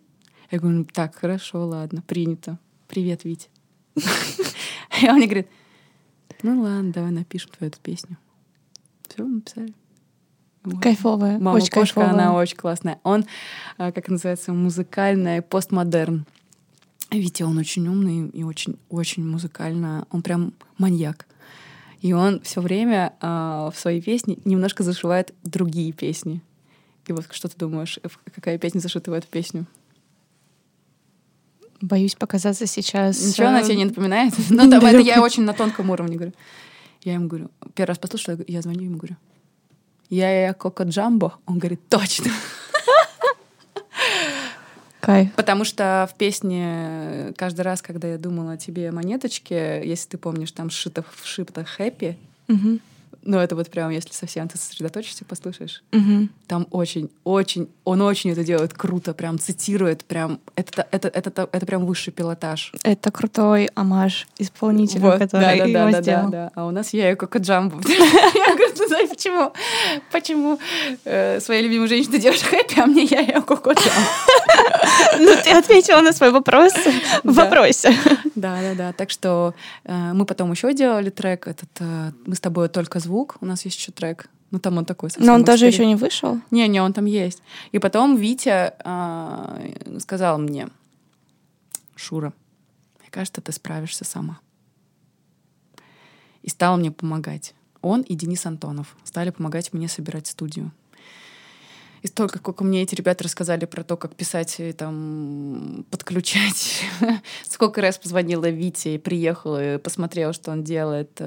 Я 0.52 0.60
говорю, 0.60 0.80
ну, 0.80 0.86
так, 0.86 1.16
хорошо, 1.16 1.66
ладно, 1.66 2.02
принято. 2.02 2.60
Привет, 2.88 3.24
Витя. 3.24 3.48
И 5.02 5.08
он 5.08 5.16
мне 5.16 5.26
говорит, 5.26 5.48
ну 6.44 6.62
ладно, 6.62 6.92
давай 6.92 7.12
напишем 7.12 7.52
твою 7.52 7.70
эту 7.70 7.80
песню. 7.80 8.18
Все, 9.08 9.26
написали. 9.26 9.74
Вот. 10.64 10.84
Кайфовая. 10.84 11.40
Мама 11.40 11.56
очень 11.56 11.70
кошка, 11.70 12.02
кайфовая. 12.02 12.12
она 12.12 12.36
очень 12.36 12.58
классная. 12.58 13.00
Он, 13.04 13.26
а, 13.78 13.92
как 13.92 14.10
называется, 14.10 14.52
музыкальный 14.52 15.42
постмодерн. 15.42 16.26
Витя, 17.10 17.44
он 17.44 17.58
очень 17.58 17.88
умный 17.88 18.30
и 18.30 18.44
очень, 18.44 18.78
очень 18.90 19.26
музыкально. 19.26 20.06
Он 20.12 20.22
прям 20.22 20.54
маньяк. 20.78 21.28
И 22.02 22.14
он 22.14 22.42
все 22.42 22.62
время 22.62 23.14
а, 23.22 23.72
в 23.72 23.80
своей 23.80 24.02
песне 24.02 24.38
немножко 24.44 24.84
зашивает 24.84 25.34
другие 25.44 25.94
песни. 25.94 26.42
И 27.08 27.14
вот 27.14 27.28
что 27.32 27.48
ты 27.48 27.58
думаешь, 27.58 28.00
какая 28.34 28.58
песня 28.58 28.80
зашита 28.80 29.12
в 29.12 29.14
эту 29.14 29.28
песню? 29.28 29.66
Боюсь 31.82 32.16
показаться 32.16 32.68
сейчас. 32.68 33.20
Ничего 33.20 33.48
она 33.48 33.62
э, 33.62 33.64
тебе 33.64 33.76
не 33.76 33.86
напоминает? 33.86 34.34
Ну, 34.50 34.70
там 34.70 34.86
это 34.86 35.00
я 35.00 35.22
очень 35.22 35.44
на 35.44 35.54
тонком 35.54 35.90
уровне 35.90 36.16
говорю. 36.16 36.34
Я 37.04 37.14
ему 37.14 37.28
говорю, 37.28 37.50
первый 37.74 37.90
раз 37.90 37.98
послушала, 37.98 38.38
я 38.48 38.62
звоню 38.62 38.84
ему, 38.84 38.98
говорю, 38.98 39.16
я 40.10 40.48
я 40.48 40.54
Коко 40.54 40.84
Джамбо. 40.84 41.34
Он 41.48 41.58
говорит, 41.58 41.82
точно. 41.90 42.30
Кайф. 45.00 45.34
Потому 45.34 45.64
что 45.64 46.08
в 46.12 46.18
песне 46.18 47.34
каждый 47.36 47.62
раз, 47.62 47.82
когда 47.82 48.08
я 48.08 48.20
думала 48.20 48.52
о 48.52 48.58
тебе 48.58 48.92
монеточки, 48.92 49.54
если 49.54 50.10
ты 50.10 50.18
помнишь, 50.20 50.52
там 50.52 50.70
сшито 50.70 51.04
вшито 51.24 51.66
хэппи, 51.66 52.18
Мгм. 52.48 52.82
Ну 53.24 53.38
это 53.38 53.56
вот 53.56 53.70
прям, 53.70 53.90
если 53.92 54.12
совсем 54.14 54.48
ты 54.48 54.58
сосредоточишься, 54.58 55.26
послушаешь, 55.26 55.84
Мгм. 55.92 56.30
там 56.48 56.68
очень, 56.72 57.10
очень, 57.24 57.70
он 57.84 58.02
очень 58.02 58.32
это 58.32 58.44
делает 58.44 58.74
круто, 58.74 59.14
прям 59.14 59.38
цитирует, 59.40 60.04
прям, 60.06 60.40
это, 60.56 60.88
это, 60.92 61.08
это, 61.08 61.30
это, 61.30 61.50
это 61.52 61.66
прям 61.66 61.86
высший 61.86 62.12
пилотаж. 62.14 62.74
Это 62.84 63.12
крутой 63.12 63.70
амаш 63.76 64.28
исполнителю, 64.40 65.02
Вот, 65.02 65.20
который 65.20 65.42
да, 65.42 65.56
да, 65.58 65.66
его 65.66 65.74
да, 65.74 65.92
да, 65.92 66.02
сделал. 66.02 66.24
да, 66.30 66.46
да. 66.46 66.52
А 66.56 66.66
у 66.66 66.72
нас 66.72 66.94
я 66.94 67.16
Коко 67.16 67.40
Джамбо. 67.40 67.78
Я 67.88 68.56
говорю, 68.56 68.74
ну 68.78 68.88
знаешь, 68.88 69.10
почему? 69.10 69.54
Почему 70.12 70.60
э, 71.06 71.40
своей 71.40 71.64
любимой 71.64 71.88
женщине 71.88 72.18
делаешь 72.20 72.42
хэппи, 72.42 72.80
а 72.80 72.86
мне 72.86 73.04
я 73.04 73.22
и 73.22 73.34
Коко 73.42 73.72
Джамбо? 73.74 73.92
Ну, 75.20 75.36
ты 75.44 75.52
ответила 75.52 76.02
на 76.02 76.14
свой 76.14 76.32
вопрос 76.32 76.74
в 77.24 77.36
Да. 77.36 77.44
вопросе. 77.44 77.94
Да, 78.36 78.58
да, 78.62 78.74
да. 78.76 78.94
Так 78.94 79.10
что 79.12 79.54
э, 79.84 80.14
мы 80.14 80.26
потом 80.26 80.52
еще 80.52 80.74
делали 80.74 81.10
трек. 81.10 81.48
Этот 81.48 81.70
э, 81.80 82.12
мы 82.26 82.36
с 82.36 82.40
тобой 82.40 82.70
только 82.70 83.00
звук. 83.00 83.11
У 83.42 83.46
нас 83.46 83.66
есть 83.66 83.78
еще 83.78 83.92
трек. 83.92 84.30
Ну 84.52 84.60
там 84.60 84.78
он 84.78 84.86
такой. 84.86 85.10
совсем 85.10 85.28
Но 85.28 85.34
он 85.34 85.46
тоже 85.46 85.66
еще 85.66 85.86
не 85.86 85.96
вышел. 85.96 86.40
Не, 86.52 86.68
не, 86.68 86.82
он 86.82 86.94
там 86.94 87.06
есть. 87.06 87.42
И 87.72 87.80
потом 87.80 88.18
Витя 88.18 88.74
э, 88.84 90.00
сказал 90.00 90.38
мне, 90.38 90.68
Шура, 91.96 92.34
мне 93.00 93.10
кажется, 93.10 93.42
ты 93.42 93.52
справишься 93.52 94.04
сама. 94.04 94.40
И 96.44 96.50
стал 96.50 96.78
мне 96.78 96.92
помогать. 96.92 97.54
Он 97.82 98.02
и 98.02 98.16
Денис 98.16 98.46
Антонов 98.46 98.96
стали 99.04 99.30
помогать 99.30 99.74
мне 99.74 99.88
собирать 99.88 100.28
студию. 100.28 100.72
И 102.02 102.08
столько, 102.08 102.40
сколько 102.40 102.64
мне 102.64 102.82
эти 102.82 102.96
ребята 102.96 103.24
рассказали 103.24 103.66
про 103.66 103.84
то, 103.84 103.96
как 103.96 104.16
писать 104.16 104.60
и 104.60 104.74
там 104.74 105.86
подключать. 105.92 106.84
Сколько 107.48 107.80
раз 107.82 108.00
позвонила 108.00 108.50
Вите 108.50 108.96
и 108.96 108.98
приехала, 108.98 109.76
и 109.76 109.78
посмотрела, 109.78 110.34
что 110.34 110.52
он 110.52 110.64
делает. 110.64 111.22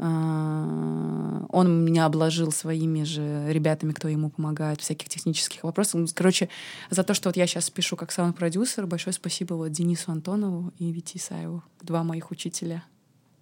Э, 0.00 0.02
а, 0.02 1.44
Он 1.50 1.84
меня 1.84 2.06
обложил 2.06 2.52
своими 2.52 3.02
же 3.04 3.44
ребятами, 3.52 3.92
кто 3.92 4.08
ему 4.08 4.30
помогает 4.30 4.80
всяких 4.80 5.08
технических 5.08 5.62
вопросах. 5.62 6.00
Ну, 6.00 6.06
Короче, 6.14 6.48
за 6.88 7.04
то, 7.04 7.12
что 7.12 7.28
вот 7.28 7.36
я 7.36 7.46
сейчас 7.46 7.68
пишу 7.68 7.96
как 7.96 8.10
саунд-продюсер, 8.10 8.86
большое 8.86 9.12
спасибо 9.12 9.54
вот 9.54 9.68
Денису 9.68 10.10
Антонову 10.10 10.72
и 10.78 10.90
Вите 10.90 11.18
Исаеву, 11.18 11.62
два 11.82 12.02
моих 12.02 12.30
учителя. 12.30 12.82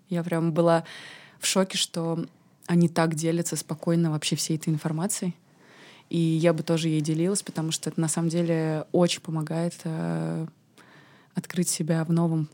Я 0.09 0.25
прям 0.25 0.53
была 0.53 0.85
в 1.39 1.47
шоке, 1.47 1.79
что 1.79 2.27
они 2.67 2.89
так 2.89 3.15
делятся 3.15 3.55
спокойно 3.57 4.11
вообще 4.11 4.35
всей 4.35 4.57
этой 4.57 4.71
информацией. 4.71 5.37
И 6.11 6.19
я 6.19 6.53
бы 6.53 6.63
тоже 6.63 6.89
ей 6.89 7.03
делилась, 7.03 7.43
потому 7.43 7.71
что 7.71 7.91
это 7.91 8.01
на 8.01 8.09
самом 8.09 8.31
деле 8.31 8.87
очень 8.93 9.21
помогает 9.21 9.75
э, 9.85 10.47
открыть 11.35 11.69
себя 11.69 12.03
в 12.05 12.11
новом 12.11 12.49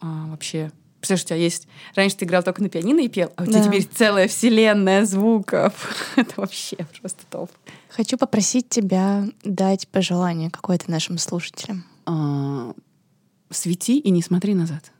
а, 0.00 0.26
вообще. 0.28 0.70
Представляешь, 1.00 1.24
у 1.24 1.28
тебя 1.28 1.36
есть... 1.36 1.68
Раньше 1.94 2.16
ты 2.16 2.24
играл 2.24 2.42
только 2.42 2.60
на 2.62 2.68
пианино 2.68 3.00
и 3.00 3.08
пел, 3.08 3.32
а 3.36 3.42
у 3.44 3.46
тебя 3.46 3.60
Да. 3.60 3.64
теперь 3.68 3.84
целая 3.86 4.26
вселенная 4.28 5.04
звуков. 5.04 5.72
это 6.16 6.32
вообще 6.36 6.76
просто 7.00 7.24
топ. 7.30 7.50
Хочу 7.88 8.18
попросить 8.18 8.68
тебя 8.68 9.24
дать 9.44 9.86
пожелание 9.88 10.50
какое-то 10.50 10.90
нашим 10.90 11.18
слушателям. 11.18 11.84
А, 12.06 12.72
свети 13.50 13.98
и 13.98 14.10
не 14.10 14.22
смотри 14.22 14.54
назад. 14.54 14.90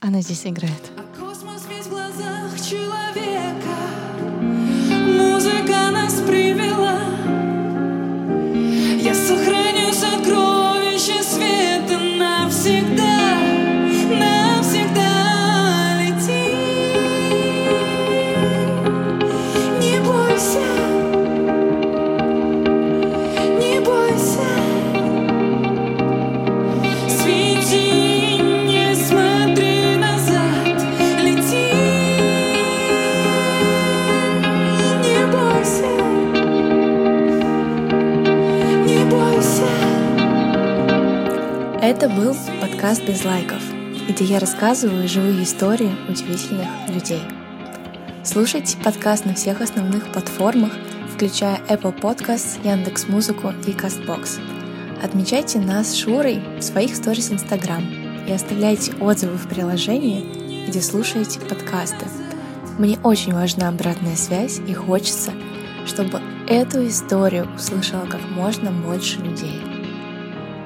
Она 0.00 0.20
здесь 0.20 0.46
играет. 0.46 0.90
А 0.96 1.18
космос 1.18 1.66
весь 1.68 1.86
в 1.86 1.90
глазах 1.90 2.50
человека 2.60 3.76
Музыка 5.06 5.90
нас 5.92 6.14
привела 6.26 6.51
Это 41.94 42.08
был 42.08 42.34
подкаст 42.58 43.04
«Без 43.06 43.22
лайков», 43.22 43.62
где 44.08 44.24
я 44.24 44.38
рассказываю 44.38 45.06
живые 45.06 45.42
истории 45.42 45.94
удивительных 46.08 46.66
людей. 46.88 47.20
Слушайте 48.24 48.78
подкаст 48.82 49.26
на 49.26 49.34
всех 49.34 49.60
основных 49.60 50.10
платформах, 50.10 50.72
включая 51.14 51.58
Apple 51.68 51.94
Podcasts, 52.00 52.58
Яндекс.Музыку 52.64 53.52
и 53.66 53.72
Castbox. 53.72 54.40
Отмечайте 55.02 55.58
нас 55.58 55.90
с 55.90 55.96
Шурой 55.96 56.40
в 56.58 56.62
своих 56.62 56.96
сторис 56.96 57.30
Инстаграм 57.30 57.84
и 58.26 58.32
оставляйте 58.32 58.94
отзывы 58.94 59.36
в 59.36 59.46
приложении, 59.46 60.66
где 60.66 60.80
слушаете 60.80 61.40
подкасты. 61.40 62.06
Мне 62.78 62.98
очень 63.04 63.34
важна 63.34 63.68
обратная 63.68 64.16
связь 64.16 64.60
и 64.66 64.72
хочется, 64.72 65.32
чтобы 65.84 66.22
эту 66.48 66.88
историю 66.88 67.50
услышало 67.54 68.06
как 68.06 68.22
можно 68.30 68.70
больше 68.70 69.20
людей. 69.20 69.71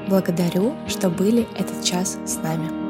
Благодарю, 0.09 0.75
что 0.87 1.11
были 1.11 1.49
этот 1.59 1.85
час 1.85 2.19
с 2.25 2.37
нами. 2.37 2.86